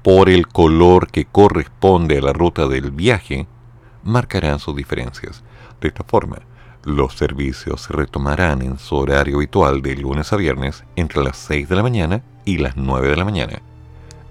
por 0.04 0.28
el 0.30 0.46
color 0.46 1.10
que 1.10 1.24
corresponde 1.24 2.18
a 2.18 2.22
la 2.22 2.32
ruta 2.32 2.68
del 2.68 2.92
viaje, 2.92 3.48
marcarán 4.04 4.60
sus 4.60 4.76
diferencias. 4.76 5.42
De 5.80 5.88
esta 5.88 6.04
forma, 6.04 6.38
los 6.84 7.14
servicios 7.14 7.82
se 7.82 7.92
retomarán 7.92 8.62
en 8.62 8.78
su 8.78 8.94
horario 8.94 9.38
habitual 9.38 9.82
de 9.82 9.96
lunes 9.96 10.32
a 10.32 10.36
viernes 10.36 10.84
entre 10.94 11.24
las 11.24 11.36
6 11.38 11.68
de 11.68 11.76
la 11.76 11.82
mañana 11.82 12.22
y 12.44 12.58
las 12.58 12.76
9 12.76 13.08
de 13.08 13.16
la 13.16 13.24
mañana. 13.24 13.62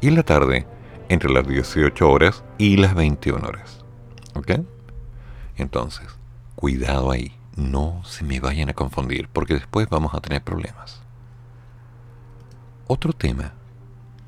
Y 0.02 0.08
en 0.08 0.16
la 0.16 0.24
tarde 0.24 0.66
entre 1.10 1.32
las 1.32 1.48
18 1.48 2.10
horas 2.10 2.44
y 2.58 2.78
las 2.78 2.96
21 2.96 3.46
horas. 3.46 3.84
¿Ok? 4.36 4.52
Entonces, 5.58 6.08
cuidado 6.56 7.12
ahí. 7.12 7.36
No 7.56 8.02
se 8.06 8.24
me 8.24 8.40
vayan 8.40 8.70
a 8.70 8.74
confundir 8.74 9.28
porque 9.28 9.56
después 9.56 9.90
vamos 9.90 10.14
a 10.14 10.22
tener 10.22 10.42
problemas. 10.42 11.02
Otro 12.88 13.12
tema 13.12 13.54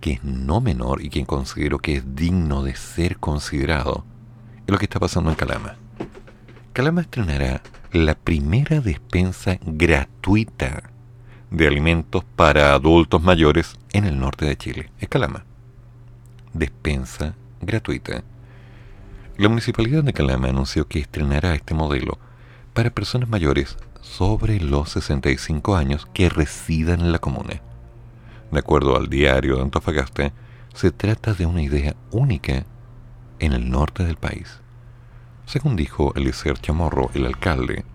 que 0.02 0.14
es 0.14 0.24
no 0.24 0.60
menor 0.60 1.02
y 1.02 1.10
que 1.10 1.26
considero 1.26 1.80
que 1.80 1.96
es 1.96 2.16
digno 2.16 2.64
de 2.64 2.76
ser 2.76 3.18
considerado 3.18 4.04
es 4.66 4.72
lo 4.72 4.78
que 4.78 4.86
está 4.86 5.00
pasando 5.00 5.30
en 5.30 5.36
Calama. 5.38 5.76
Calama 6.74 7.02
estrenará 7.02 7.62
la 7.92 8.16
primera 8.16 8.82
despensa 8.82 9.58
gratuita 9.62 10.92
de 11.52 11.68
alimentos 11.68 12.24
para 12.36 12.74
adultos 12.74 13.22
mayores 13.22 13.78
en 13.94 14.06
el 14.06 14.20
norte 14.20 14.46
de 14.46 14.58
Chile. 14.58 14.92
Es 15.00 15.08
Calama. 15.08 15.46
Despensa 16.54 17.36
gratuita. 17.62 18.24
La 19.38 19.48
municipalidad 19.48 20.04
de 20.04 20.12
Calama 20.12 20.50
anunció 20.50 20.86
que 20.86 21.00
estrenará 21.00 21.56
este 21.56 21.74
modelo 21.74 22.20
para 22.74 22.90
personas 22.90 23.30
mayores 23.30 23.78
sobre 24.02 24.60
los 24.60 24.90
65 24.90 25.76
años 25.78 26.08
que 26.14 26.28
residan 26.28 27.00
en 27.00 27.12
la 27.14 27.20
comuna. 27.20 27.62
De 28.52 28.60
acuerdo 28.60 28.98
al 28.98 29.08
diario 29.08 29.56
de 29.56 29.62
Antofagasta, 29.62 30.34
se 30.74 30.92
trata 30.92 31.34
de 31.34 31.46
una 31.46 31.62
idea 31.62 31.96
única 32.12 32.66
en 33.40 33.54
el 33.54 33.70
norte 33.70 34.04
del 34.04 34.18
país. 34.18 34.60
Según 35.46 35.78
dijo 35.78 36.14
Eliezer 36.16 36.60
Chamorro, 36.60 37.12
el 37.14 37.26
alcalde, 37.26 37.86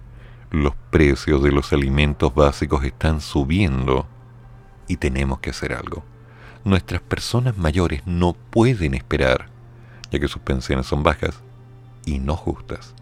los 0.50 0.74
precios 0.90 1.42
de 1.42 1.52
los 1.52 1.74
alimentos 1.74 2.34
básicos 2.34 2.84
están 2.84 3.20
subiendo 3.20 4.06
y 4.88 4.96
tenemos 4.96 5.40
que 5.40 5.50
hacer 5.50 5.74
algo. 5.74 6.04
Nuestras 6.66 7.00
personas 7.00 7.56
mayores 7.56 8.04
no 8.06 8.32
pueden 8.32 8.94
esperar, 8.94 9.46
ya 10.10 10.18
que 10.18 10.26
sus 10.26 10.42
pensiones 10.42 10.86
son 10.86 11.04
bajas 11.04 11.38
y 12.04 12.18
no 12.18 12.34
justas. 12.34 12.92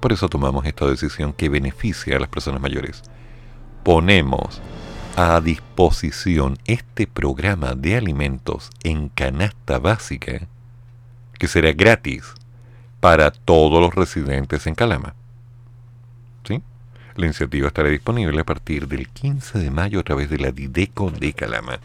Por 0.00 0.12
eso 0.12 0.28
tomamos 0.28 0.66
esta 0.66 0.86
decisión 0.86 1.32
que 1.32 1.48
beneficia 1.48 2.16
a 2.16 2.18
las 2.18 2.28
personas 2.28 2.60
mayores. 2.60 3.04
Ponemos 3.84 4.60
a 5.14 5.40
disposición 5.40 6.58
este 6.64 7.06
programa 7.06 7.74
de 7.76 7.94
alimentos 7.94 8.70
en 8.82 9.08
canasta 9.08 9.78
básica 9.78 10.48
que 11.38 11.46
será 11.46 11.70
gratis 11.70 12.24
para 12.98 13.30
todos 13.30 13.80
los 13.80 13.94
residentes 13.94 14.66
en 14.66 14.74
Calama. 14.74 15.14
¿Sí? 16.42 16.60
La 17.14 17.26
iniciativa 17.26 17.68
estará 17.68 17.88
disponible 17.88 18.40
a 18.40 18.44
partir 18.44 18.88
del 18.88 19.08
15 19.08 19.60
de 19.60 19.70
mayo 19.70 20.00
a 20.00 20.02
través 20.02 20.28
de 20.28 20.38
la 20.38 20.50
Dideco 20.50 21.12
de 21.12 21.32
Calama. 21.34 21.78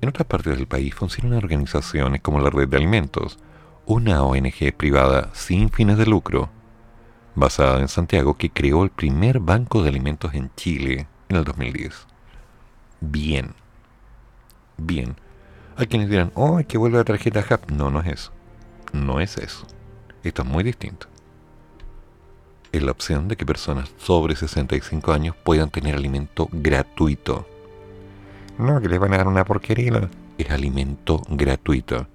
En 0.00 0.08
otras 0.08 0.26
partes 0.26 0.56
del 0.56 0.68
país 0.68 0.94
funcionan 0.94 1.38
organizaciones 1.38 2.20
como 2.20 2.40
la 2.40 2.50
Red 2.50 2.68
de 2.68 2.76
Alimentos, 2.76 3.38
una 3.84 4.22
ONG 4.22 4.72
privada 4.76 5.30
sin 5.32 5.70
fines 5.70 5.98
de 5.98 6.06
lucro, 6.06 6.50
basada 7.34 7.80
en 7.80 7.88
Santiago, 7.88 8.34
que 8.34 8.50
creó 8.50 8.84
el 8.84 8.90
primer 8.90 9.40
banco 9.40 9.82
de 9.82 9.88
alimentos 9.88 10.34
en 10.34 10.50
Chile 10.54 11.08
en 11.28 11.36
el 11.36 11.44
2010. 11.44 12.06
Bien. 13.00 13.54
Bien. 14.76 15.16
Hay 15.76 15.86
quienes 15.86 16.08
dirán, 16.08 16.32
oh, 16.34 16.58
hay 16.58 16.64
que 16.64 16.78
vuelve 16.78 16.98
la 16.98 17.04
tarjeta 17.04 17.44
HAP. 17.48 17.70
No, 17.70 17.90
no 17.90 18.00
es 18.00 18.06
eso. 18.08 18.32
No 18.92 19.20
es 19.20 19.36
eso. 19.36 19.66
Esto 20.22 20.42
es 20.42 20.48
muy 20.48 20.62
distinto. 20.62 21.06
Es 22.70 22.82
la 22.82 22.92
opción 22.92 23.28
de 23.28 23.36
que 23.36 23.46
personas 23.46 23.90
sobre 23.96 24.36
65 24.36 25.12
años 25.12 25.34
puedan 25.42 25.70
tener 25.70 25.94
alimento 25.94 26.48
gratuito. 26.52 27.46
No, 28.58 28.80
que 28.80 28.88
les 28.88 28.98
van 28.98 29.14
a 29.14 29.18
dar 29.18 29.28
una 29.28 29.44
porquería. 29.44 30.10
Es 30.36 30.50
alimento 30.50 31.22
gratuito. 31.28 32.08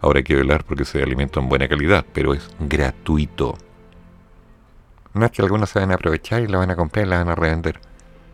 Ahora 0.00 0.18
hay 0.18 0.24
que 0.24 0.34
velar 0.34 0.64
porque 0.64 0.86
sea 0.86 1.04
alimento 1.04 1.40
en 1.40 1.48
buena 1.48 1.68
calidad, 1.68 2.06
pero 2.14 2.32
es 2.32 2.48
gratuito. 2.58 3.58
No 5.12 5.26
es 5.26 5.32
que 5.32 5.42
algunos 5.42 5.68
se 5.68 5.78
van 5.78 5.90
a 5.90 5.94
aprovechar 5.94 6.40
y 6.42 6.46
la 6.46 6.58
van 6.58 6.70
a 6.70 6.76
comprar 6.76 7.06
y 7.06 7.08
la 7.10 7.18
van 7.18 7.28
a 7.28 7.34
revender. 7.34 7.80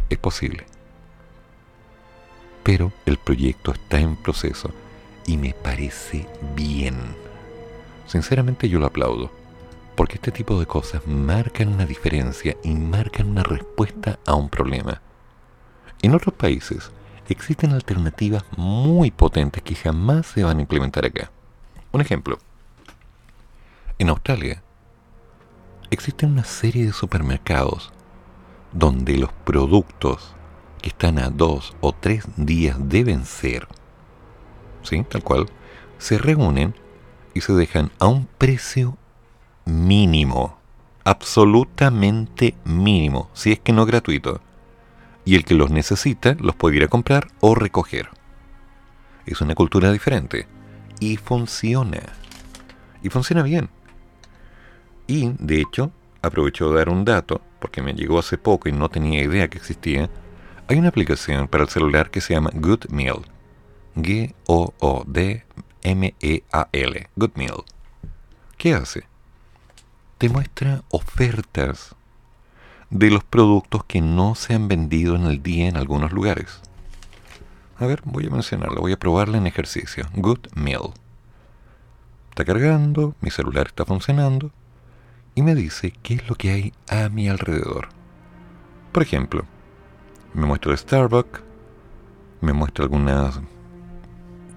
Es 0.09 0.19
posible. 0.19 0.65
Pero 2.63 2.93
el 3.05 3.19
proyecto 3.19 3.73
está 3.73 3.99
en 3.99 4.15
proceso 4.17 4.71
y 5.27 5.37
me 5.37 5.53
parece 5.53 6.27
bien. 6.55 6.97
Sinceramente 8.07 8.69
yo 8.69 8.79
lo 8.79 8.87
aplaudo, 8.87 9.33
porque 9.97 10.17
este 10.17 10.31
tipo 10.31 10.61
de 10.61 10.67
cosas 10.67 11.05
marcan 11.07 11.69
una 11.69 11.87
diferencia 11.87 12.57
y 12.63 12.75
marcan 12.75 13.29
una 13.29 13.43
respuesta 13.43 14.21
a 14.25 14.35
un 14.35 14.49
problema. 14.49 15.01
En 16.03 16.15
otros 16.15 16.35
países 16.35 16.93
existen 17.33 17.73
alternativas 17.73 18.45
muy 18.57 19.11
potentes 19.11 19.63
que 19.63 19.75
jamás 19.75 20.27
se 20.27 20.45
van 20.45 20.59
a 20.59 20.61
implementar 20.61 21.05
acá. 21.05 21.31
Un 21.93 22.01
ejemplo. 22.01 22.39
En 23.99 24.09
Australia 24.11 24.63
existen 25.91 26.33
una 26.33 26.45
serie 26.45 26.87
de 26.87 26.93
supermercados 26.93 27.93
donde 28.73 29.17
los 29.17 29.33
productos 29.33 30.35
que 30.83 30.91
están 30.91 31.19
a 31.19 31.31
dos 31.31 31.75
o 31.81 31.93
tres 31.93 32.25
días 32.37 32.77
de 32.79 33.05
vencer, 33.05 33.67
¿sí? 34.83 35.03
tal 35.05 35.23
cual, 35.23 35.47
se 35.99 36.19
reúnen 36.19 36.75
y 37.35 37.41
se 37.41 37.55
dejan 37.55 37.91
a 37.99 38.07
un 38.07 38.27
precio 38.39 38.99
mínimo, 39.65 40.59
absolutamente 41.05 42.55
mínimo, 42.65 43.31
si 43.33 43.53
es 43.53 43.61
que 43.61 43.73
no 43.73 43.87
gratuito. 43.87 44.41
Y 45.27 45.35
el 45.35 45.45
que 45.45 45.55
los 45.55 45.71
necesita 45.71 46.37
los 46.41 46.57
puede 46.57 46.77
ir 46.77 46.85
a 46.85 46.89
comprar 46.89 47.29
o 47.41 47.55
recoger. 47.55 48.09
Es 49.27 49.43
una 49.43 49.55
cultura 49.55 49.93
diferente 49.93 50.47
y 51.01 51.19
funciona. 51.19 52.01
Y 53.03 53.11
funciona 53.11 53.43
bien. 53.43 53.69
Y, 55.07 55.33
de 55.39 55.61
hecho, 55.61 55.93
aprovecho 56.23 56.71
de 56.71 56.79
dar 56.79 56.89
un 56.89 57.05
dato, 57.05 57.43
porque 57.61 57.83
me 57.83 57.93
llegó 57.93 58.19
hace 58.19 58.39
poco 58.39 58.71
y 58.71 58.73
no 58.73 58.89
tenía 58.89 59.23
idea 59.23 59.49
que 59.49 59.59
existía. 59.59 60.09
Hay 60.69 60.79
una 60.79 60.89
aplicación 60.89 61.49
para 61.49 61.65
el 61.65 61.71
celular 61.71 62.11
que 62.11 62.23
se 62.23 62.33
llama 62.33 62.51
Good 62.55 62.87
Meal. 62.89 63.21
G-O-O-D 63.97 65.45
M-E-A-L, 65.87 67.09
Good 67.17 67.31
Meal. 67.35 67.65
¿Qué 68.57 68.75
hace? 68.75 69.05
Te 70.19 70.29
muestra 70.29 70.83
ofertas 70.91 71.96
de 72.91 73.11
los 73.11 73.25
productos 73.25 73.85
que 73.85 74.01
no 74.01 74.35
se 74.35 74.55
han 74.55 74.69
vendido 74.69 75.17
en 75.17 75.27
el 75.27 75.43
día 75.43 75.69
en 75.69 75.77
algunos 75.77 76.13
lugares. 76.13 76.61
A 77.79 77.87
ver, 77.87 78.01
voy 78.05 78.27
a 78.27 78.31
mencionarla, 78.31 78.81
voy 78.81 78.93
a 78.93 78.99
probarla 78.99 79.39
en 79.39 79.47
ejercicio. 79.47 80.07
Good 80.15 80.49
Meal. 80.55 80.93
Está 82.31 82.45
cargando, 82.45 83.15
mi 83.21 83.31
celular 83.31 83.67
está 83.67 83.85
funcionando 83.85 84.51
y 85.35 85.43
me 85.43 85.55
dice 85.55 85.93
qué 86.03 86.15
es 86.15 86.29
lo 86.29 86.37
que 86.37 86.51
hay 86.51 86.73
a 86.89 87.09
mi 87.09 87.29
alrededor. 87.29 87.89
Por 88.93 89.03
ejemplo, 89.03 89.45
me 90.33 90.47
muestra 90.47 90.77
Starbucks, 90.77 91.43
me 92.41 92.53
muestra 92.53 92.85
algunas 92.85 93.41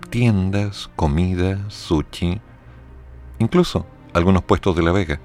tiendas, 0.09 0.89
comida, 0.95 1.69
sushi, 1.69 2.39
incluso 3.39 3.85
algunos 4.13 4.43
puestos 4.43 4.75
de 4.75 4.83
La 4.83 4.91
Vega. 4.91 5.19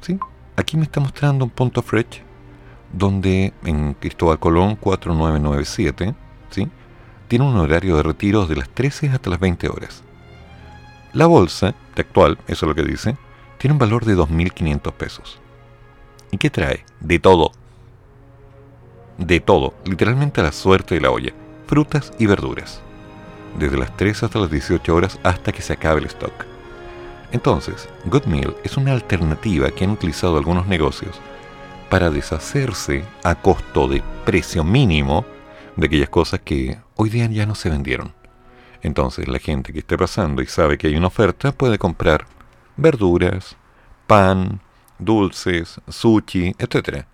¿Sí? 0.00 0.18
Aquí 0.56 0.76
me 0.76 0.84
está 0.84 1.00
mostrando 1.00 1.44
un 1.44 1.50
punto 1.50 1.82
fresh 1.82 2.22
donde 2.92 3.54
en 3.64 3.94
Cristóbal 3.94 4.38
Colón 4.38 4.76
4997, 4.76 6.14
¿sí? 6.50 6.68
tiene 7.28 7.46
un 7.46 7.56
horario 7.56 7.96
de 7.96 8.02
retiros 8.02 8.48
de 8.48 8.56
las 8.56 8.68
13 8.68 9.08
hasta 9.08 9.30
las 9.30 9.40
20 9.40 9.68
horas. 9.68 10.02
La 11.14 11.26
bolsa, 11.26 11.74
de 11.94 12.02
actual, 12.02 12.38
eso 12.46 12.66
es 12.66 12.68
lo 12.68 12.74
que 12.74 12.82
dice, 12.82 13.16
tiene 13.58 13.72
un 13.72 13.78
valor 13.78 14.04
de 14.04 14.16
2.500 14.16 14.92
pesos. 14.92 15.40
¿Y 16.30 16.36
qué 16.36 16.50
trae? 16.50 16.84
De 17.00 17.18
todo. 17.18 17.52
De 19.18 19.40
todo, 19.40 19.74
literalmente 19.84 20.42
la 20.42 20.52
suerte 20.52 20.94
de 20.94 21.00
la 21.00 21.10
olla. 21.10 21.32
Frutas 21.66 22.12
y 22.18 22.26
verduras. 22.26 22.82
Desde 23.58 23.78
las 23.78 23.96
3 23.96 24.22
hasta 24.22 24.38
las 24.38 24.50
18 24.50 24.94
horas 24.94 25.18
hasta 25.22 25.52
que 25.52 25.62
se 25.62 25.74
acabe 25.74 26.00
el 26.00 26.06
stock. 26.06 26.51
Entonces, 27.32 27.88
Good 28.04 28.26
Meal 28.26 28.54
es 28.62 28.76
una 28.76 28.92
alternativa 28.92 29.70
que 29.70 29.84
han 29.84 29.90
utilizado 29.90 30.36
algunos 30.36 30.66
negocios 30.66 31.18
para 31.88 32.10
deshacerse 32.10 33.04
a 33.24 33.34
costo 33.34 33.88
de 33.88 34.02
precio 34.24 34.64
mínimo 34.64 35.24
de 35.76 35.86
aquellas 35.86 36.10
cosas 36.10 36.40
que 36.40 36.78
hoy 36.96 37.08
día 37.10 37.26
ya 37.26 37.46
no 37.46 37.54
se 37.54 37.70
vendieron. 37.70 38.14
Entonces 38.82 39.28
la 39.28 39.38
gente 39.38 39.72
que 39.72 39.78
esté 39.78 39.96
pasando 39.96 40.42
y 40.42 40.46
sabe 40.46 40.76
que 40.76 40.88
hay 40.88 40.96
una 40.96 41.06
oferta 41.06 41.52
puede 41.52 41.78
comprar 41.78 42.26
verduras, 42.76 43.56
pan, 44.06 44.60
dulces, 44.98 45.80
sushi, 45.88 46.54
etc. 46.58 47.06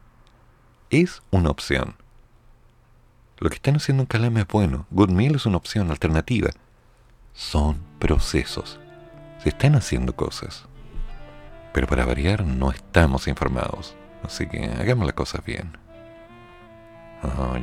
Es 0.91 1.23
una 1.31 1.51
opción. 1.51 1.95
Lo 3.39 3.51
que 3.51 3.57
están 3.57 3.77
haciendo 3.77 4.03
en 4.03 4.07
Calama 4.07 4.41
es 4.41 4.49
bueno. 4.49 4.87
Good 4.91 5.11
Meal 5.11 5.37
es 5.37 5.47
una 5.47 5.59
opción 5.59 5.91
alternativa. 5.91 6.51
Son 7.35 7.79
procesos. 8.01 8.81
Se 9.43 9.51
están 9.51 9.75
haciendo 9.75 10.15
cosas. 10.15 10.67
Pero 11.73 11.87
para 11.87 12.05
variar 12.05 12.45
no 12.45 12.71
estamos 12.71 13.29
informados. 13.29 13.95
Así 14.23 14.47
que 14.49 14.65
hagamos 14.65 15.07
las 15.07 15.15
cosas 15.15 15.45
bien. 15.45 15.77
Oh, 17.23 17.57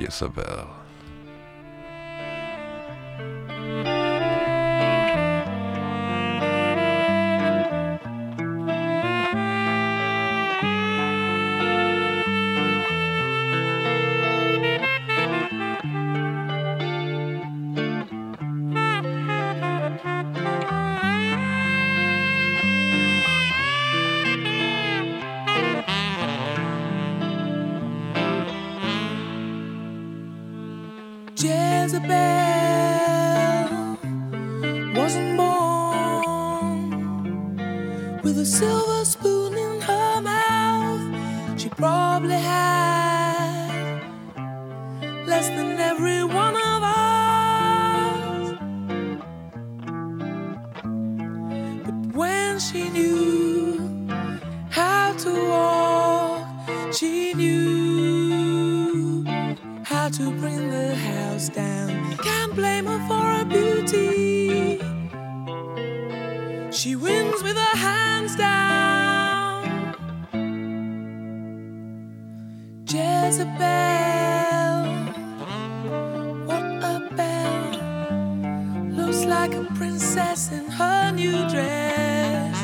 like 79.48 79.62
a 79.62 79.74
princess 79.76 80.52
in 80.52 80.66
her 80.72 81.12
new 81.12 81.48
dress. 81.50 82.58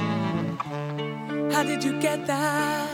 How 1.53 1.61
did 1.61 1.83
you 1.83 1.99
get 2.01 2.25
that? 2.25 2.89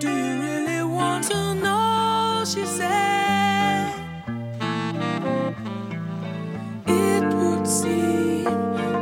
Do 0.00 0.08
you 0.08 0.40
really 0.40 0.82
want 0.82 1.24
to 1.24 1.54
know? 1.56 2.42
She 2.46 2.64
said, 2.64 3.92
It 6.86 7.24
would 7.34 7.66
seem 7.66 8.48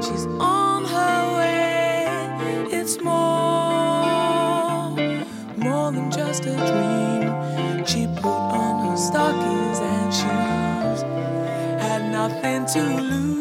she's 0.03 0.27
on 0.41 0.85
her 0.85 1.19
way. 1.39 2.07
It's 2.79 3.01
more, 3.01 4.91
more 5.57 5.93
than 5.93 6.11
just 6.11 6.47
a 6.47 6.57
dream. 6.71 7.85
She 7.87 8.09
put 8.21 8.43
on 8.65 8.75
her 8.89 8.97
stockings 8.97 9.79
and 9.93 10.13
shoes, 10.21 11.03
had 11.81 12.11
nothing 12.11 12.67
to 12.75 13.03
lose. 13.03 13.32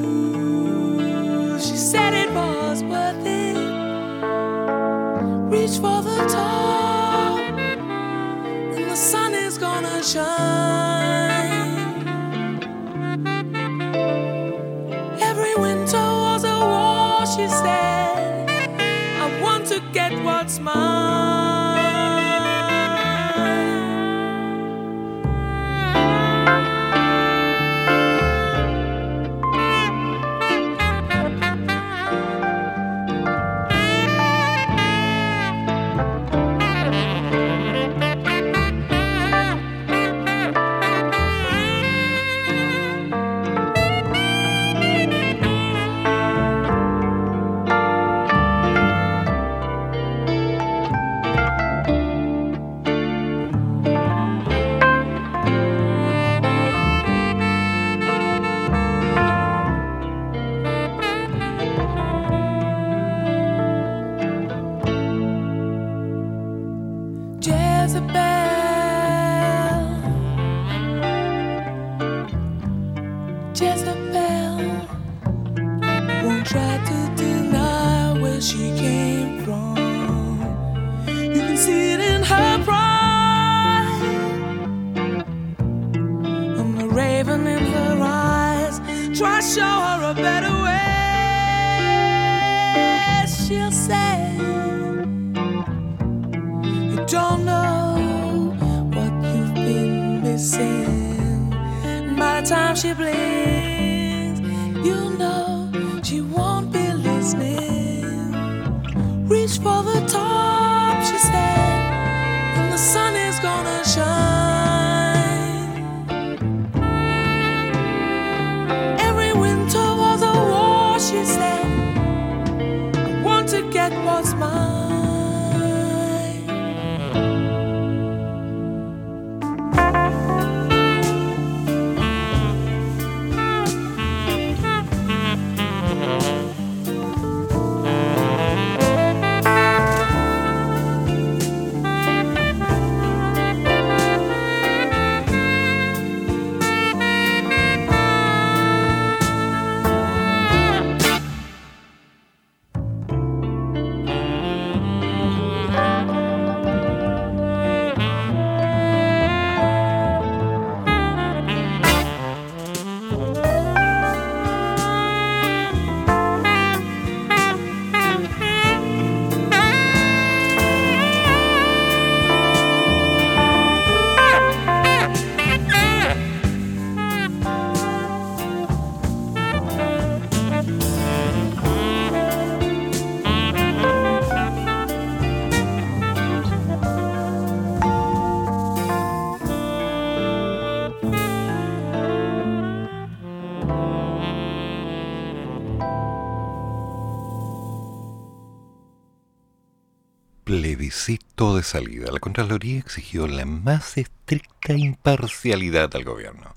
Plebiscito 200.91 201.55
de 201.55 201.63
salida. 201.63 202.11
La 202.11 202.19
Contraloría 202.19 202.77
exigió 202.79 203.25
la 203.25 203.45
más 203.45 203.97
estricta 203.97 204.73
imparcialidad 204.73 205.95
al 205.95 206.03
gobierno. 206.03 206.53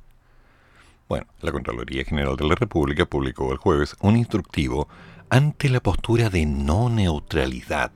Bueno, 1.09 1.27
la 1.41 1.53
Contraloría 1.53 2.05
General 2.05 2.35
de 2.35 2.49
la 2.49 2.57
República 2.57 3.07
publicó 3.07 3.53
el 3.53 3.59
jueves 3.59 3.95
un 4.01 4.17
instructivo 4.17 4.89
ante 5.31 5.69
la 5.69 5.79
postura 5.79 6.31
de 6.31 6.47
no 6.47 6.89
neutralidad 6.89 7.93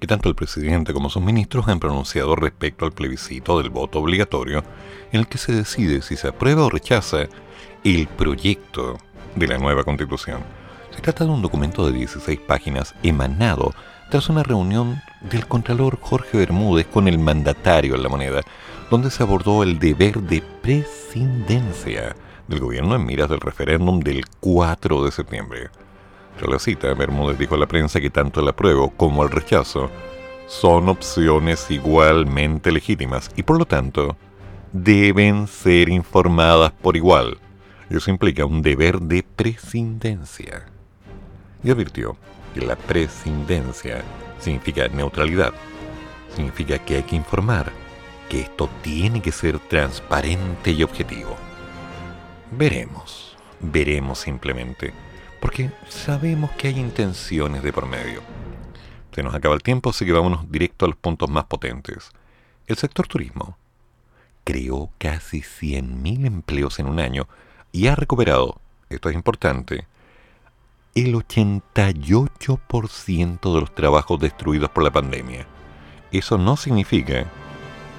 que 0.00 0.08
tanto 0.08 0.28
el 0.28 0.34
presidente 0.34 0.92
como 0.92 1.10
sus 1.10 1.22
ministros 1.22 1.68
han 1.68 1.78
pronunciado 1.78 2.34
respecto 2.34 2.84
al 2.84 2.92
plebiscito 2.92 3.58
del 3.58 3.70
voto 3.70 4.00
obligatorio 4.00 4.64
en 5.12 5.20
el 5.20 5.28
que 5.28 5.38
se 5.38 5.52
decide 5.52 6.02
si 6.02 6.16
se 6.16 6.26
aprueba 6.26 6.64
o 6.64 6.70
rechaza 6.70 7.28
el 7.84 8.08
proyecto 8.08 8.98
de 9.36 9.46
la 9.46 9.58
nueva 9.58 9.84
constitución. 9.84 10.42
Se 10.92 11.00
trata 11.02 11.24
de 11.24 11.30
un 11.30 11.42
documento 11.42 11.86
de 11.86 11.92
16 11.92 12.40
páginas 12.40 12.96
emanado 13.04 13.72
tras 14.10 14.28
una 14.28 14.42
reunión 14.42 15.00
del 15.20 15.46
Contralor 15.46 15.98
Jorge 16.00 16.38
Bermúdez 16.38 16.86
con 16.86 17.08
el 17.08 17.18
mandatario 17.18 17.94
en 17.94 18.02
la 18.02 18.08
moneda, 18.08 18.42
donde 18.90 19.10
se 19.10 19.22
abordó 19.22 19.62
el 19.62 19.78
deber 19.78 20.20
de 20.22 20.42
presidencia 20.62 22.14
del 22.46 22.60
gobierno 22.60 22.94
en 22.94 23.04
miras 23.04 23.28
del 23.28 23.40
referéndum 23.40 24.00
del 24.00 24.24
4 24.40 25.04
de 25.04 25.10
septiembre. 25.10 25.70
Tras 26.38 26.50
la 26.50 26.58
cita, 26.58 26.94
Bermúdez 26.94 27.38
dijo 27.38 27.56
a 27.56 27.58
la 27.58 27.66
prensa 27.66 28.00
que 28.00 28.10
tanto 28.10 28.40
el 28.40 28.48
apruebo 28.48 28.90
como 28.90 29.24
el 29.24 29.30
rechazo 29.30 29.90
son 30.46 30.88
opciones 30.88 31.70
igualmente 31.70 32.72
legítimas 32.72 33.30
y 33.36 33.42
por 33.42 33.58
lo 33.58 33.66
tanto 33.66 34.16
deben 34.72 35.46
ser 35.46 35.88
informadas 35.88 36.72
por 36.72 36.96
igual. 36.96 37.38
Y 37.90 37.96
eso 37.96 38.10
implica 38.10 38.44
un 38.44 38.62
deber 38.62 39.00
de 39.00 39.22
presidencia. 39.22 40.66
Y 41.62 41.70
advirtió 41.70 42.16
que 42.54 42.60
la 42.60 42.76
presidencia 42.76 44.02
significa 44.40 44.88
neutralidad, 44.88 45.52
significa 46.34 46.78
que 46.78 46.96
hay 46.96 47.02
que 47.02 47.16
informar, 47.16 47.72
que 48.28 48.42
esto 48.42 48.68
tiene 48.82 49.22
que 49.22 49.32
ser 49.32 49.58
transparente 49.58 50.70
y 50.70 50.82
objetivo. 50.82 51.36
Veremos, 52.50 53.36
veremos 53.60 54.20
simplemente, 54.20 54.92
porque 55.40 55.70
sabemos 55.88 56.50
que 56.52 56.68
hay 56.68 56.78
intenciones 56.78 57.62
de 57.62 57.72
por 57.72 57.86
medio. 57.86 58.22
Se 59.12 59.22
nos 59.22 59.34
acaba 59.34 59.56
el 59.56 59.62
tiempo, 59.62 59.90
así 59.90 60.04
que 60.04 60.12
vámonos 60.12 60.50
directo 60.50 60.84
a 60.84 60.88
los 60.88 60.96
puntos 60.96 61.28
más 61.28 61.44
potentes. 61.44 62.10
El 62.68 62.76
sector 62.76 63.08
turismo 63.08 63.56
creó 64.44 64.90
casi 64.98 65.40
100.000 65.40 66.26
empleos 66.26 66.78
en 66.78 66.86
un 66.86 67.00
año 67.00 67.26
y 67.72 67.88
ha 67.88 67.96
recuperado, 67.96 68.60
esto 68.90 69.08
es 69.08 69.16
importante, 69.16 69.87
el 71.04 71.14
88% 71.14 73.54
de 73.54 73.60
los 73.60 73.74
trabajos 73.74 74.20
destruidos 74.20 74.70
por 74.70 74.84
la 74.84 74.90
pandemia. 74.90 75.46
Eso 76.10 76.38
no 76.38 76.56
significa 76.56 77.26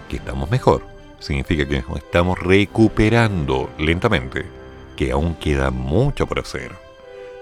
que 0.09 0.17
estamos 0.17 0.49
mejor, 0.49 0.84
significa 1.19 1.67
que 1.67 1.84
estamos 1.95 2.39
recuperando 2.39 3.69
lentamente, 3.77 4.45
que 4.95 5.11
aún 5.11 5.35
queda 5.35 5.69
mucho 5.71 6.26
por 6.26 6.39
hacer, 6.39 6.71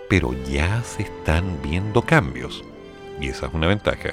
pero 0.09 0.33
ya 0.49 0.83
se 0.83 1.03
están 1.03 1.61
viendo 1.63 2.01
cambios, 2.01 2.63
y 3.19 3.29
esa 3.29 3.47
es 3.47 3.53
una 3.53 3.67
ventaja. 3.67 4.11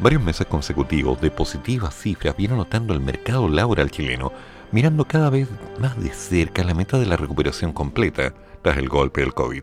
Varios 0.00 0.22
meses 0.22 0.46
consecutivos 0.46 1.20
de 1.20 1.30
positivas 1.30 1.94
cifras 1.94 2.36
viene 2.36 2.56
notando 2.56 2.94
el 2.94 3.00
mercado 3.00 3.48
laboral 3.48 3.90
chileno, 3.90 4.32
mirando 4.70 5.06
cada 5.06 5.30
vez 5.30 5.48
más 5.78 6.00
de 6.00 6.10
cerca 6.10 6.62
la 6.62 6.74
meta 6.74 6.98
de 6.98 7.06
la 7.06 7.16
recuperación 7.16 7.72
completa 7.72 8.32
tras 8.62 8.78
el 8.78 8.88
golpe 8.88 9.22
del 9.22 9.34
COVID. 9.34 9.62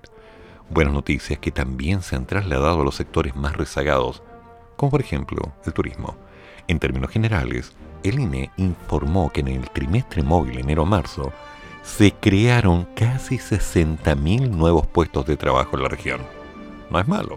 Buenas 0.70 0.94
noticias 0.96 1.40
que 1.40 1.52
también 1.52 2.02
se 2.02 2.16
han 2.16 2.26
trasladado 2.26 2.82
a 2.82 2.84
los 2.84 2.96
sectores 2.96 3.36
más 3.36 3.56
rezagados, 3.56 4.24
como 4.76 4.90
por 4.92 5.02
ejemplo 5.02 5.54
el 5.64 5.74
turismo. 5.74 6.18
En 6.68 6.80
términos 6.80 7.12
generales, 7.12 7.76
el 8.04 8.20
INE 8.20 8.50
informó 8.58 9.32
que 9.32 9.42
en 9.42 9.50
el 9.50 9.70
trimestre 9.70 10.24
móvil 10.24 10.58
enero-marzo 10.58 11.32
se 11.84 12.14
crearon 12.14 12.86
casi 12.96 13.38
60.000 13.38 14.50
nuevos 14.50 14.88
puestos 14.88 15.28
de 15.28 15.38
trabajo 15.38 15.78
en 15.78 15.84
la 15.84 15.90
región. 15.90 16.22
No 16.90 17.00
es 17.00 17.08
malo. 17.08 17.36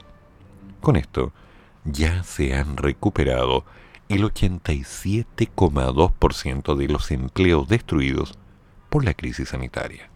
Con 0.81 0.97
esto, 0.97 1.35
ya 1.85 2.23
se 2.23 2.55
han 2.55 2.79
recuperado 2.79 3.67
el 4.09 4.25
87,2% 4.25 6.77
de 6.77 6.89
los 6.89 7.11
empleos 7.11 7.69
destruidos 7.69 8.39
por 8.89 9.05
la 9.05 9.13
crisis 9.13 9.51
sanitaria. 9.51 10.09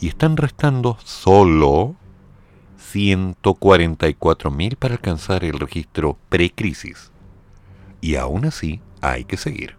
Y 0.00 0.08
están 0.08 0.38
restando 0.38 0.96
solo 1.04 1.96
144.000 2.94 4.76
para 4.76 4.94
alcanzar 4.94 5.44
el 5.44 5.58
registro 5.58 6.16
precrisis. 6.28 7.10
Y 8.00 8.14
aún 8.14 8.44
así 8.44 8.80
hay 9.00 9.24
que 9.24 9.36
seguir. 9.36 9.74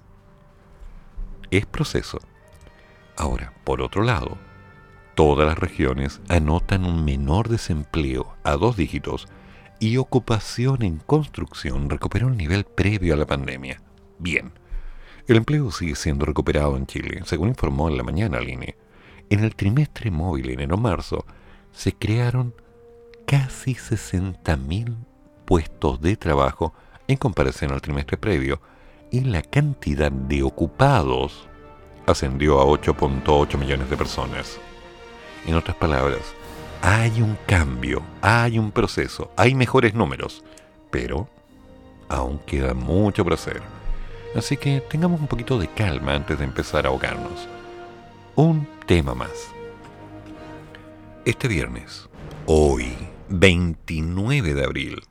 Es 1.50 1.66
proceso. 1.66 2.20
Ahora, 3.16 3.54
por 3.64 3.82
otro 3.82 4.04
lado, 4.04 4.38
todas 5.16 5.48
las 5.48 5.58
regiones 5.58 6.20
anotan 6.28 6.84
un 6.84 7.06
menor 7.06 7.48
desempleo 7.48 8.36
a 8.44 8.58
dos 8.58 8.76
dígitos 8.76 9.28
y 9.80 9.96
ocupación 9.98 10.84
en 10.84 10.98
construcción 10.98 11.90
recuperó 11.90 12.28
el 12.28 12.36
nivel 12.36 12.66
previo 12.66 13.14
a 13.14 13.18
la 13.18 13.26
pandemia. 13.26 13.82
Bien, 14.20 14.52
el 15.28 15.38
empleo 15.38 15.72
sigue 15.72 15.96
siendo 15.96 16.26
recuperado 16.26 16.76
en 16.76 16.86
Chile, 16.86 17.22
según 17.26 17.50
informó 17.50 17.88
en 17.88 17.98
la 17.98 18.04
mañana 18.04 18.38
el. 18.38 18.76
En 19.30 19.44
el 19.44 19.56
trimestre 19.56 20.12
móvil 20.12 20.50
enero-marzo 20.50 21.26
se 21.72 21.94
crearon 21.94 22.54
casi 23.26 23.73
60.000 23.73 24.95
puestos 25.45 26.02
de 26.02 26.15
trabajo 26.18 26.73
en 27.07 27.18
comparación 27.18 27.72
al 27.72 27.81
trimestre 27.81 28.18
previo 28.18 28.60
y 29.11 29.22
la 29.22 29.41
cantidad 29.41 30.11
de 30.11 30.43
ocupados 30.43 31.47
ascendió 32.06 32.60
a 32.60 32.65
8.8 32.65 33.57
millones 33.57 33.89
de 33.89 33.97
personas. 33.97 34.60
En 35.45 35.56
otras 35.56 35.76
palabras, 35.77 36.22
hay 36.81 37.22
un 37.22 37.38
cambio, 37.47 38.02
hay 38.22 38.60
un 38.60 38.72
proceso, 38.72 39.31
hay 39.38 39.56
mejores 39.56 39.93
números, 39.93 40.43
pero 40.91 41.27
aún 42.10 42.39
queda 42.39 42.73
mucho 42.73 43.23
por 43.23 43.34
hacer. 43.34 43.61
Así 44.35 44.57
que 44.57 44.81
tengamos 44.81 45.19
un 45.19 45.27
poquito 45.27 45.57
de 45.57 45.68
calma 45.68 46.14
antes 46.14 46.38
de 46.38 46.45
empezar 46.45 46.85
a 46.85 46.89
ahogarnos. 46.89 47.47
un 48.35 48.68
tema 48.85 49.15
más. 49.15 49.49
Este 51.23 51.47
viernes, 51.47 52.10
hoy, 52.45 52.93
29 53.30 54.53
de 54.53 54.64
abril, 54.64 55.03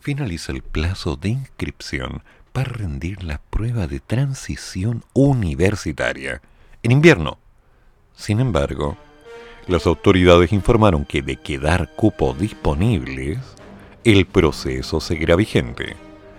finaliza 0.00 0.52
el 0.52 0.62
plazo 0.62 1.16
de 1.16 1.30
inscripción 1.30 2.22
para 2.52 2.70
rendir 2.70 3.24
la 3.24 3.38
prueba 3.38 3.86
de 3.86 4.00
transición 4.00 5.02
universitaria 5.14 6.42
en 6.82 6.92
invierno. 6.92 7.38
Sin 8.14 8.40
embargo, 8.40 8.96
las 9.66 9.86
autoridades 9.86 10.52
informaron 10.52 11.04
que 11.06 11.22
de 11.22 11.36
quedar 11.36 11.90
cupos 11.96 12.38
disponibles, 12.38 13.38
el 14.04 14.26
proceso 14.26 15.00
seguirá 15.00 15.36
vigente 15.36 15.96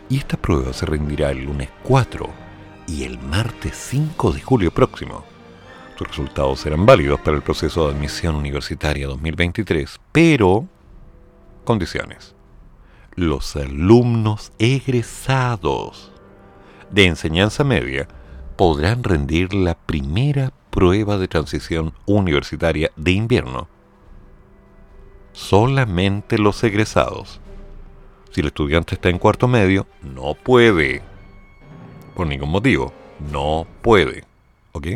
y 0.07 0.19
esta 0.19 0.37
prueba 0.37 0.71
se 0.73 0.85
rendirá 0.85 1.31
el 1.31 1.45
lunes 1.45 1.69
4 1.83 2.29
y 2.87 3.03
el 3.03 3.17
martes 3.19 3.75
5 3.75 4.31
de 4.31 4.41
julio 4.41 4.71
próximo. 4.71 5.25
Sus 5.97 6.07
resultados 6.09 6.59
serán 6.59 6.85
válidos 6.85 7.19
para 7.21 7.37
el 7.37 7.41
proceso 7.41 7.87
de 7.87 7.95
admisión 7.95 8.35
universitaria 8.35 9.07
2023, 9.07 9.99
pero 10.11 10.67
condiciones. 11.65 12.35
Los 13.15 13.55
alumnos 13.55 14.51
egresados 14.59 16.11
de 16.91 17.05
enseñanza 17.05 17.63
media 17.63 18.07
podrán 18.55 19.03
rendir 19.03 19.53
la 19.53 19.75
primera 19.75 20.53
prueba 20.69 21.17
de 21.17 21.27
transición 21.27 21.93
universitaria 22.05 22.91
de 22.95 23.11
invierno. 23.11 23.67
Solamente 25.33 26.37
los 26.37 26.63
egresados. 26.63 27.41
Si 28.31 28.41
el 28.41 28.47
estudiante 28.47 28.95
está 28.95 29.09
en 29.09 29.19
cuarto 29.19 29.47
medio, 29.47 29.87
no 30.01 30.33
puede. 30.33 31.01
Por 32.15 32.27
ningún 32.27 32.49
motivo, 32.49 32.93
no 33.31 33.65
puede. 33.81 34.23
¿Ok? 34.71 34.87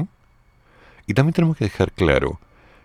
Y 1.08 1.14
también 1.14 1.34
tenemos 1.34 1.58
que 1.58 1.66
dejar 1.66 1.92
claro 1.92 2.40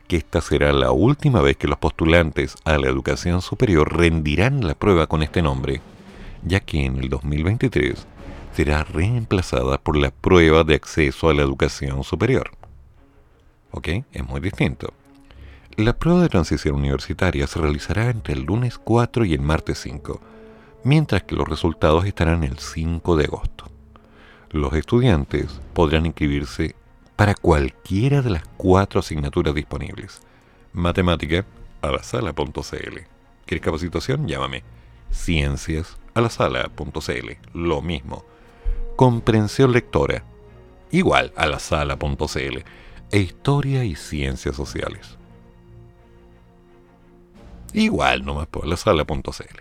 que 0.07 0.17
esta 0.17 0.41
será 0.41 0.73
la 0.73 0.91
última 0.91 1.41
vez 1.41 1.57
que 1.57 1.69
los 1.69 1.79
postulantes 1.79 2.57
a 2.65 2.79
la 2.79 2.89
educación 2.89 3.43
superior 3.43 3.97
rendirán 3.97 4.67
la 4.67 4.75
prueba 4.75 5.07
con 5.07 5.23
este 5.23 5.43
nombre, 5.43 5.81
ya 6.43 6.61
que 6.61 6.85
en 6.85 6.99
el 6.99 7.09
2023 7.09 8.07
será 8.53 8.85
reemplazada 8.85 9.79
por 9.79 9.97
la 9.97 10.11
prueba 10.11 10.65
de 10.65 10.75
acceso 10.75 11.29
a 11.29 11.35
la 11.35 11.43
educación 11.43 12.05
superior. 12.05 12.53
¿Ok? 13.71 13.89
Es 14.13 14.27
muy 14.27 14.41
distinto. 14.41 14.93
La 15.77 15.93
prueba 15.93 16.23
de 16.23 16.29
transición 16.29 16.77
universitaria 16.77 17.49
se 17.49 17.59
realizará 17.59 18.11
entre 18.11 18.35
el 18.35 18.45
lunes 18.45 18.79
4 18.79 19.25
y 19.25 19.35
el 19.35 19.41
martes 19.41 19.81
5, 19.81 20.21
mientras 20.85 21.25
que 21.25 21.35
los 21.35 21.49
resultados 21.49 22.07
estarán 22.07 22.45
el 22.45 22.59
5 22.59 23.17
de 23.17 23.25
agosto. 23.25 23.65
Los 24.51 24.73
estudiantes 24.75 25.61
podrán 25.73 26.07
inscribirse 26.07 26.77
para 27.17 27.35
cualquiera 27.35 28.23
de 28.23 28.31
las 28.31 28.45
cuatro 28.57 29.01
asignaturas 29.01 29.55
disponibles. 29.55 30.21
Matemática 30.73 31.45
a 31.83 31.91
la 31.91 32.03
sala.cl. 32.03 32.99
¿Quieres 33.47 33.65
capacitación? 33.65 34.27
Llámame. 34.27 34.65
Ciencias 35.11 35.97
a 36.15 36.21
la 36.21 36.31
sala.cl. 36.31 37.31
Lo 37.53 37.83
mismo. 37.83 38.25
Comprensión 38.97 39.73
lectora. 39.73 40.25
Igual 40.91 41.33
a 41.37 41.47
la 41.47 41.59
sala.cl 41.59 42.65
e 43.11 43.19
Historia 43.19 43.85
y 43.85 43.95
Ciencias 43.95 44.57
Sociales. 44.57 45.19
Igual 47.73 48.25
nomás 48.25 48.47
por 48.47 48.67
la 48.67 48.77
sala.cl. 48.77 49.61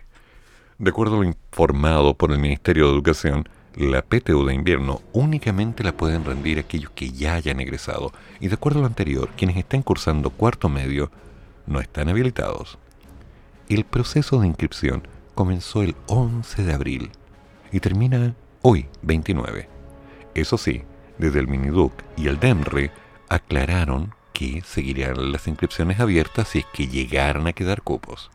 De 0.77 0.89
acuerdo 0.89 1.15
a 1.15 1.17
lo 1.19 1.23
informado 1.23 2.15
por 2.15 2.31
el 2.31 2.39
Ministerio 2.39 2.87
de 2.87 2.93
Educación, 2.93 3.47
la 3.75 4.03
PTU 4.03 4.45
de 4.45 4.53
invierno 4.53 5.01
únicamente 5.13 5.83
la 5.83 5.97
pueden 5.97 6.25
rendir 6.25 6.59
aquellos 6.59 6.91
que 6.91 7.11
ya 7.11 7.33
hayan 7.35 7.59
egresado 7.59 8.11
y 8.39 8.47
de 8.47 8.55
acuerdo 8.55 8.79
a 8.79 8.81
lo 8.81 8.87
anterior, 8.87 9.29
quienes 9.35 9.57
estén 9.57 9.81
cursando 9.81 10.29
cuarto 10.29 10.69
medio 10.69 11.11
no 11.65 11.79
están 11.79 12.09
habilitados. 12.09 12.77
El 13.69 13.85
proceso 13.85 14.39
de 14.39 14.47
inscripción 14.47 15.07
comenzó 15.33 15.81
el 15.81 15.95
11 16.07 16.63
de 16.63 16.73
abril 16.73 17.11
y 17.71 17.79
termina 17.79 18.35
hoy, 18.61 18.87
29. 19.01 19.67
Eso 20.35 20.57
sí, 20.57 20.83
desde 21.17 21.39
el 21.39 21.47
Miniduc 21.47 21.93
y 22.17 22.27
el 22.27 22.39
DEMRE 22.39 22.91
aclararon 23.29 24.13
que 24.33 24.61
seguirían 24.65 25.31
las 25.31 25.47
inscripciones 25.47 25.99
abiertas 25.99 26.49
si 26.49 26.59
es 26.59 26.65
que 26.73 26.87
llegaran 26.87 27.47
a 27.47 27.53
quedar 27.53 27.81
cupos. 27.81 28.29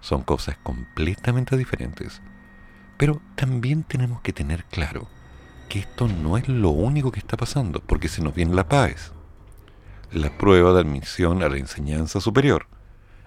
Son 0.00 0.22
cosas 0.22 0.56
completamente 0.62 1.56
diferentes. 1.56 2.22
Pero 3.02 3.20
también 3.34 3.82
tenemos 3.82 4.20
que 4.20 4.32
tener 4.32 4.64
claro 4.66 5.08
que 5.68 5.80
esto 5.80 6.06
no 6.06 6.38
es 6.38 6.46
lo 6.46 6.70
único 6.70 7.10
que 7.10 7.18
está 7.18 7.36
pasando, 7.36 7.80
porque 7.80 8.06
se 8.06 8.22
nos 8.22 8.32
viene 8.32 8.54
la 8.54 8.68
paz. 8.68 9.10
La 10.12 10.30
prueba 10.38 10.72
de 10.72 10.82
admisión 10.82 11.42
a 11.42 11.48
la 11.48 11.56
enseñanza 11.56 12.20
superior. 12.20 12.68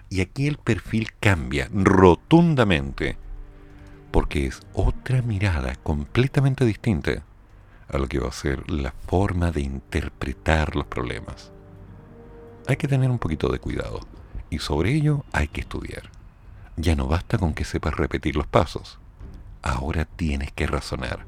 Y 0.08 0.22
aquí 0.22 0.46
el 0.46 0.56
perfil 0.56 1.10
cambia 1.20 1.68
rotundamente, 1.70 3.18
porque 4.12 4.46
es 4.46 4.62
otra 4.72 5.20
mirada 5.20 5.74
completamente 5.74 6.64
distinta 6.64 7.22
a 7.86 7.98
lo 7.98 8.08
que 8.08 8.18
va 8.18 8.28
a 8.28 8.32
ser 8.32 8.70
la 8.70 8.92
forma 8.92 9.50
de 9.50 9.60
interpretar 9.60 10.74
los 10.74 10.86
problemas. 10.86 11.52
Hay 12.66 12.76
que 12.76 12.88
tener 12.88 13.10
un 13.10 13.18
poquito 13.18 13.52
de 13.52 13.58
cuidado 13.58 14.00
y 14.48 14.58
sobre 14.58 14.94
ello 14.94 15.26
hay 15.32 15.48
que 15.48 15.60
estudiar. 15.60 16.10
Ya 16.78 16.96
no 16.96 17.08
basta 17.08 17.36
con 17.36 17.52
que 17.52 17.66
sepas 17.66 17.94
repetir 17.94 18.36
los 18.36 18.46
pasos. 18.46 18.98
Ahora 19.62 20.04
tienes 20.04 20.52
que 20.52 20.66
razonar. 20.66 21.26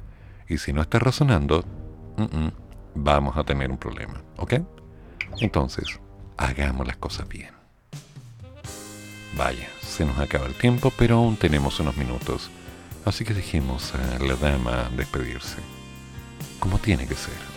Y 0.48 0.58
si 0.58 0.72
no 0.72 0.82
estás 0.82 1.02
razonando, 1.02 1.64
vamos 2.94 3.36
a 3.36 3.44
tener 3.44 3.70
un 3.70 3.78
problema. 3.78 4.22
¿Ok? 4.36 4.54
Entonces, 5.40 6.00
hagamos 6.36 6.86
las 6.86 6.96
cosas 6.96 7.28
bien. 7.28 7.50
Vaya, 9.36 9.68
se 9.82 10.04
nos 10.04 10.18
acaba 10.18 10.46
el 10.46 10.54
tiempo, 10.54 10.92
pero 10.96 11.16
aún 11.16 11.36
tenemos 11.36 11.78
unos 11.80 11.96
minutos. 11.96 12.50
Así 13.04 13.24
que 13.24 13.34
dejemos 13.34 13.94
a 13.94 14.18
la 14.22 14.34
dama 14.34 14.90
despedirse 14.96 15.58
como 16.58 16.78
tiene 16.78 17.06
que 17.06 17.14
ser. 17.14 17.47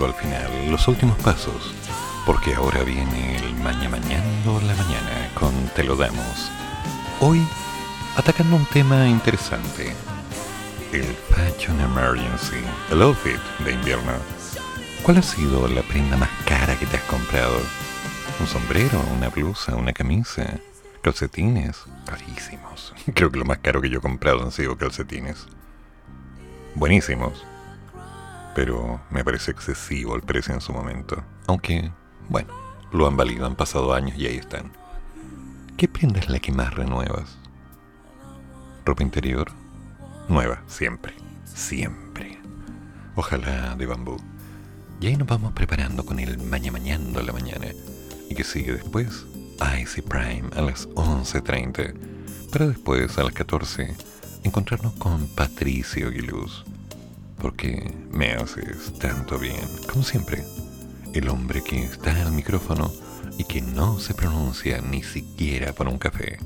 Acercando 0.00 0.06
al 0.06 0.14
final, 0.14 0.70
los 0.70 0.88
últimos 0.88 1.16
pasos, 1.18 1.74
porque 2.26 2.54
ahora 2.54 2.82
viene 2.82 3.36
el 3.36 3.54
maña 3.56 3.88
mañando 3.88 4.60
la 4.60 4.74
mañana 4.74 5.30
con 5.34 5.52
Te 5.74 5.84
lo 5.84 5.96
damos. 5.96 6.50
Hoy 7.20 7.46
atacando 8.16 8.56
un 8.56 8.64
tema 8.66 9.06
interesante, 9.08 9.92
el 10.92 11.04
Fashion 11.30 11.80
Emergency, 11.80 12.56
el 12.90 13.02
outfit 13.02 13.40
de 13.64 13.72
invierno. 13.72 14.12
¿Cuál 15.02 15.18
ha 15.18 15.22
sido 15.22 15.66
la 15.68 15.82
prenda 15.82 16.16
más 16.16 16.30
cara 16.46 16.78
que 16.78 16.86
te 16.86 16.96
has 16.96 17.04
comprado? 17.04 17.58
¿Un 18.38 18.46
sombrero, 18.46 19.02
una 19.16 19.28
blusa, 19.28 19.76
una 19.76 19.92
camisa? 19.92 20.44
¿Calcetines? 21.02 21.84
Carísimos. 22.06 22.94
Creo 23.14 23.30
que 23.30 23.38
lo 23.38 23.44
más 23.44 23.58
caro 23.58 23.80
que 23.80 23.90
yo 23.90 23.98
he 23.98 24.02
comprado 24.02 24.42
han 24.42 24.52
sido 24.52 24.76
calcetines. 24.76 25.46
Buenísimos. 26.74 27.44
Pero 28.54 29.00
me 29.10 29.24
parece 29.24 29.50
excesivo 29.50 30.16
el 30.16 30.22
precio 30.22 30.54
en 30.54 30.60
su 30.60 30.72
momento. 30.72 31.22
Aunque, 31.46 31.92
bueno, 32.28 32.52
lo 32.92 33.06
han 33.06 33.16
valido, 33.16 33.46
han 33.46 33.56
pasado 33.56 33.94
años 33.94 34.16
y 34.18 34.26
ahí 34.26 34.36
están. 34.36 34.72
¿Qué 35.76 35.88
prenda 35.88 36.20
es 36.20 36.28
la 36.28 36.38
que 36.38 36.52
más 36.52 36.74
renuevas? 36.74 37.38
¿Ropa 38.84 39.02
interior? 39.02 39.50
Nueva, 40.28 40.62
siempre. 40.66 41.14
Siempre. 41.44 42.38
Ojalá 43.14 43.74
de 43.76 43.86
bambú. 43.86 44.16
Y 45.00 45.06
ahí 45.06 45.16
nos 45.16 45.28
vamos 45.28 45.52
preparando 45.52 46.04
con 46.04 46.18
el 46.18 46.38
maña 46.38 46.70
mañando 46.70 47.22
la 47.22 47.32
mañana. 47.32 47.66
¿Y 48.28 48.34
que 48.34 48.44
sigue 48.44 48.72
después? 48.72 49.26
Icy 49.80 50.02
Prime 50.02 50.50
a 50.54 50.62
las 50.62 50.88
11.30. 50.90 51.94
Para 52.52 52.66
después, 52.66 53.16
a 53.16 53.24
las 53.24 53.32
14, 53.32 53.94
encontrarnos 54.44 54.92
con 54.94 55.26
Patricio 55.28 56.08
Aguiluz. 56.08 56.64
Porque 57.40 57.92
me 58.10 58.32
haces 58.32 58.98
tanto 58.98 59.38
bien, 59.38 59.60
como 59.90 60.04
siempre. 60.04 60.44
El 61.14 61.28
hombre 61.28 61.62
que 61.62 61.84
está 61.84 62.10
al 62.22 62.32
micrófono 62.32 62.92
y 63.38 63.44
que 63.44 63.62
no 63.62 63.98
se 63.98 64.14
pronuncia 64.14 64.80
ni 64.80 65.02
siquiera 65.02 65.72
por 65.72 65.88
un 65.88 65.98
café. 65.98 66.38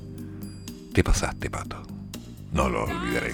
Te 0.92 1.02
pasaste, 1.02 1.50
pato. 1.50 1.82
No 2.52 2.68
lo 2.68 2.84
olvidaré. 2.84 3.32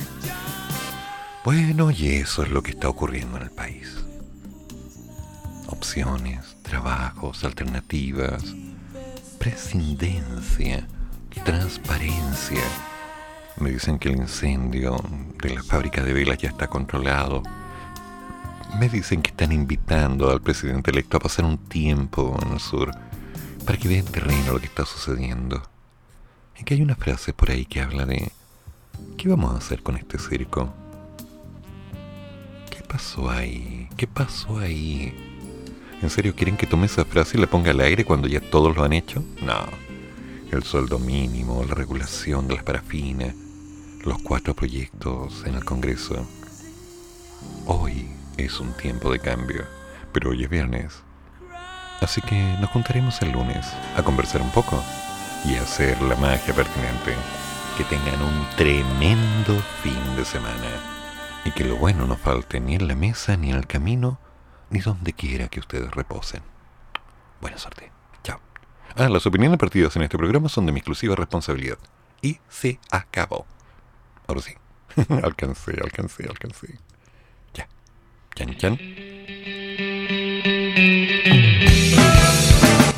Bueno, 1.44 1.90
y 1.90 2.08
eso 2.08 2.42
es 2.42 2.50
lo 2.50 2.62
que 2.62 2.70
está 2.70 2.88
ocurriendo 2.88 3.36
en 3.36 3.44
el 3.44 3.50
país. 3.50 3.96
Opciones, 5.66 6.56
trabajos, 6.62 7.44
alternativas, 7.44 8.42
presidencia, 9.38 10.86
transparencia. 11.44 12.62
Me 13.58 13.70
dicen 13.70 13.98
que 13.98 14.08
el 14.08 14.16
incendio 14.16 14.96
de 15.42 15.54
la 15.54 15.62
fábrica 15.62 16.02
de 16.02 16.12
velas 16.12 16.38
ya 16.38 16.48
está 16.48 16.68
controlado. 16.68 17.42
Me 18.78 18.88
dicen 18.88 19.20
que 19.20 19.30
están 19.30 19.52
invitando 19.52 20.30
al 20.30 20.40
presidente 20.40 20.90
electo 20.90 21.16
a 21.16 21.20
pasar 21.20 21.44
un 21.44 21.58
tiempo 21.58 22.38
en 22.42 22.52
el 22.52 22.60
sur 22.60 22.90
para 23.66 23.78
que 23.78 23.88
vea 23.88 23.98
en 23.98 24.06
terreno 24.06 24.52
lo 24.52 24.60
que 24.60 24.66
está 24.66 24.86
sucediendo. 24.86 25.62
Y 26.58 26.64
que 26.64 26.74
hay 26.74 26.82
una 26.82 26.94
frase 26.94 27.32
por 27.32 27.50
ahí 27.50 27.66
que 27.66 27.80
habla 27.80 28.06
de 28.06 28.32
¿qué 29.16 29.28
vamos 29.28 29.54
a 29.54 29.58
hacer 29.58 29.82
con 29.82 29.96
este 29.96 30.18
circo? 30.18 30.72
¿Qué 32.70 32.82
pasó 32.82 33.30
ahí? 33.30 33.88
¿Qué 33.96 34.06
pasó 34.06 34.58
ahí? 34.58 35.14
¿En 36.02 36.08
serio 36.08 36.34
quieren 36.34 36.56
que 36.56 36.66
tome 36.66 36.86
esa 36.86 37.04
frase 37.04 37.36
y 37.36 37.40
la 37.40 37.46
ponga 37.46 37.72
al 37.72 37.80
aire 37.80 38.04
cuando 38.04 38.28
ya 38.28 38.40
todos 38.40 38.74
lo 38.74 38.84
han 38.84 38.94
hecho? 38.94 39.22
No. 39.42 39.89
El 40.50 40.64
sueldo 40.64 40.98
mínimo, 40.98 41.64
la 41.64 41.76
regulación 41.76 42.48
de 42.48 42.56
las 42.56 42.64
parafinas, 42.64 43.36
los 44.04 44.18
cuatro 44.20 44.52
proyectos 44.52 45.44
en 45.46 45.54
el 45.54 45.64
Congreso. 45.64 46.26
Hoy 47.66 48.10
es 48.36 48.58
un 48.58 48.72
tiempo 48.72 49.12
de 49.12 49.20
cambio, 49.20 49.64
pero 50.12 50.30
hoy 50.30 50.42
es 50.42 50.50
viernes. 50.50 51.04
Así 52.00 52.20
que 52.22 52.56
nos 52.60 52.68
juntaremos 52.70 53.22
el 53.22 53.30
lunes 53.30 53.64
a 53.96 54.02
conversar 54.02 54.42
un 54.42 54.50
poco 54.50 54.82
y 55.44 55.54
a 55.54 55.62
hacer 55.62 56.02
la 56.02 56.16
magia 56.16 56.52
pertinente. 56.52 57.14
Que 57.78 57.84
tengan 57.84 58.20
un 58.20 58.46
tremendo 58.56 59.54
fin 59.84 60.16
de 60.16 60.24
semana 60.24 60.68
y 61.44 61.52
que 61.52 61.64
lo 61.64 61.76
bueno 61.76 62.08
no 62.08 62.16
falte 62.16 62.58
ni 62.58 62.74
en 62.74 62.88
la 62.88 62.96
mesa 62.96 63.36
ni 63.36 63.50
en 63.50 63.56
el 63.56 63.68
camino 63.68 64.18
ni 64.68 64.80
donde 64.80 65.12
quiera 65.12 65.46
que 65.46 65.60
ustedes 65.60 65.92
reposen. 65.92 66.42
Buena 67.40 67.56
suerte. 67.56 67.89
Ah, 68.96 69.08
las 69.08 69.26
opiniones 69.26 69.58
partidas 69.58 69.94
en 69.96 70.02
este 70.02 70.18
programa 70.18 70.48
son 70.48 70.66
de 70.66 70.72
mi 70.72 70.78
exclusiva 70.78 71.14
responsabilidad. 71.16 71.78
Y 72.22 72.38
se 72.48 72.78
acabó. 72.90 73.46
Ahora 74.26 74.42
sí. 74.42 74.52
alcancé, 75.22 75.72
alcancé, 75.82 76.26
alcancé. 76.28 76.78
Ya. 77.54 77.68
Chan, 78.34 78.56
chan. 78.58 78.78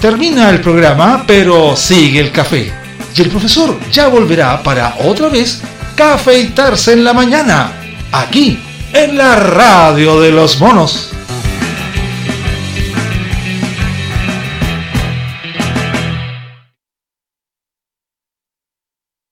Termina 0.01 0.51
el 0.51 0.61
programa, 0.61 1.25
pero 1.27 1.77
sigue 1.77 2.21
el 2.21 2.33
café. 2.33 2.73
Y 3.15 3.23
el 3.23 3.31
profesor 3.31 3.79
ya 3.91 4.09
volverá 4.09 4.63
para 4.63 4.97
otra 5.01 5.29
vez 5.29 5.63
cafeitarse 5.95 6.95
en 6.95 7.05
la 7.05 7.13
mañana, 7.13 7.73
aquí, 8.11 8.59
en 8.93 9.17
la 9.17 9.37
radio 9.37 10.21
de 10.21 10.33
los 10.33 10.59
monos. 10.61 11.13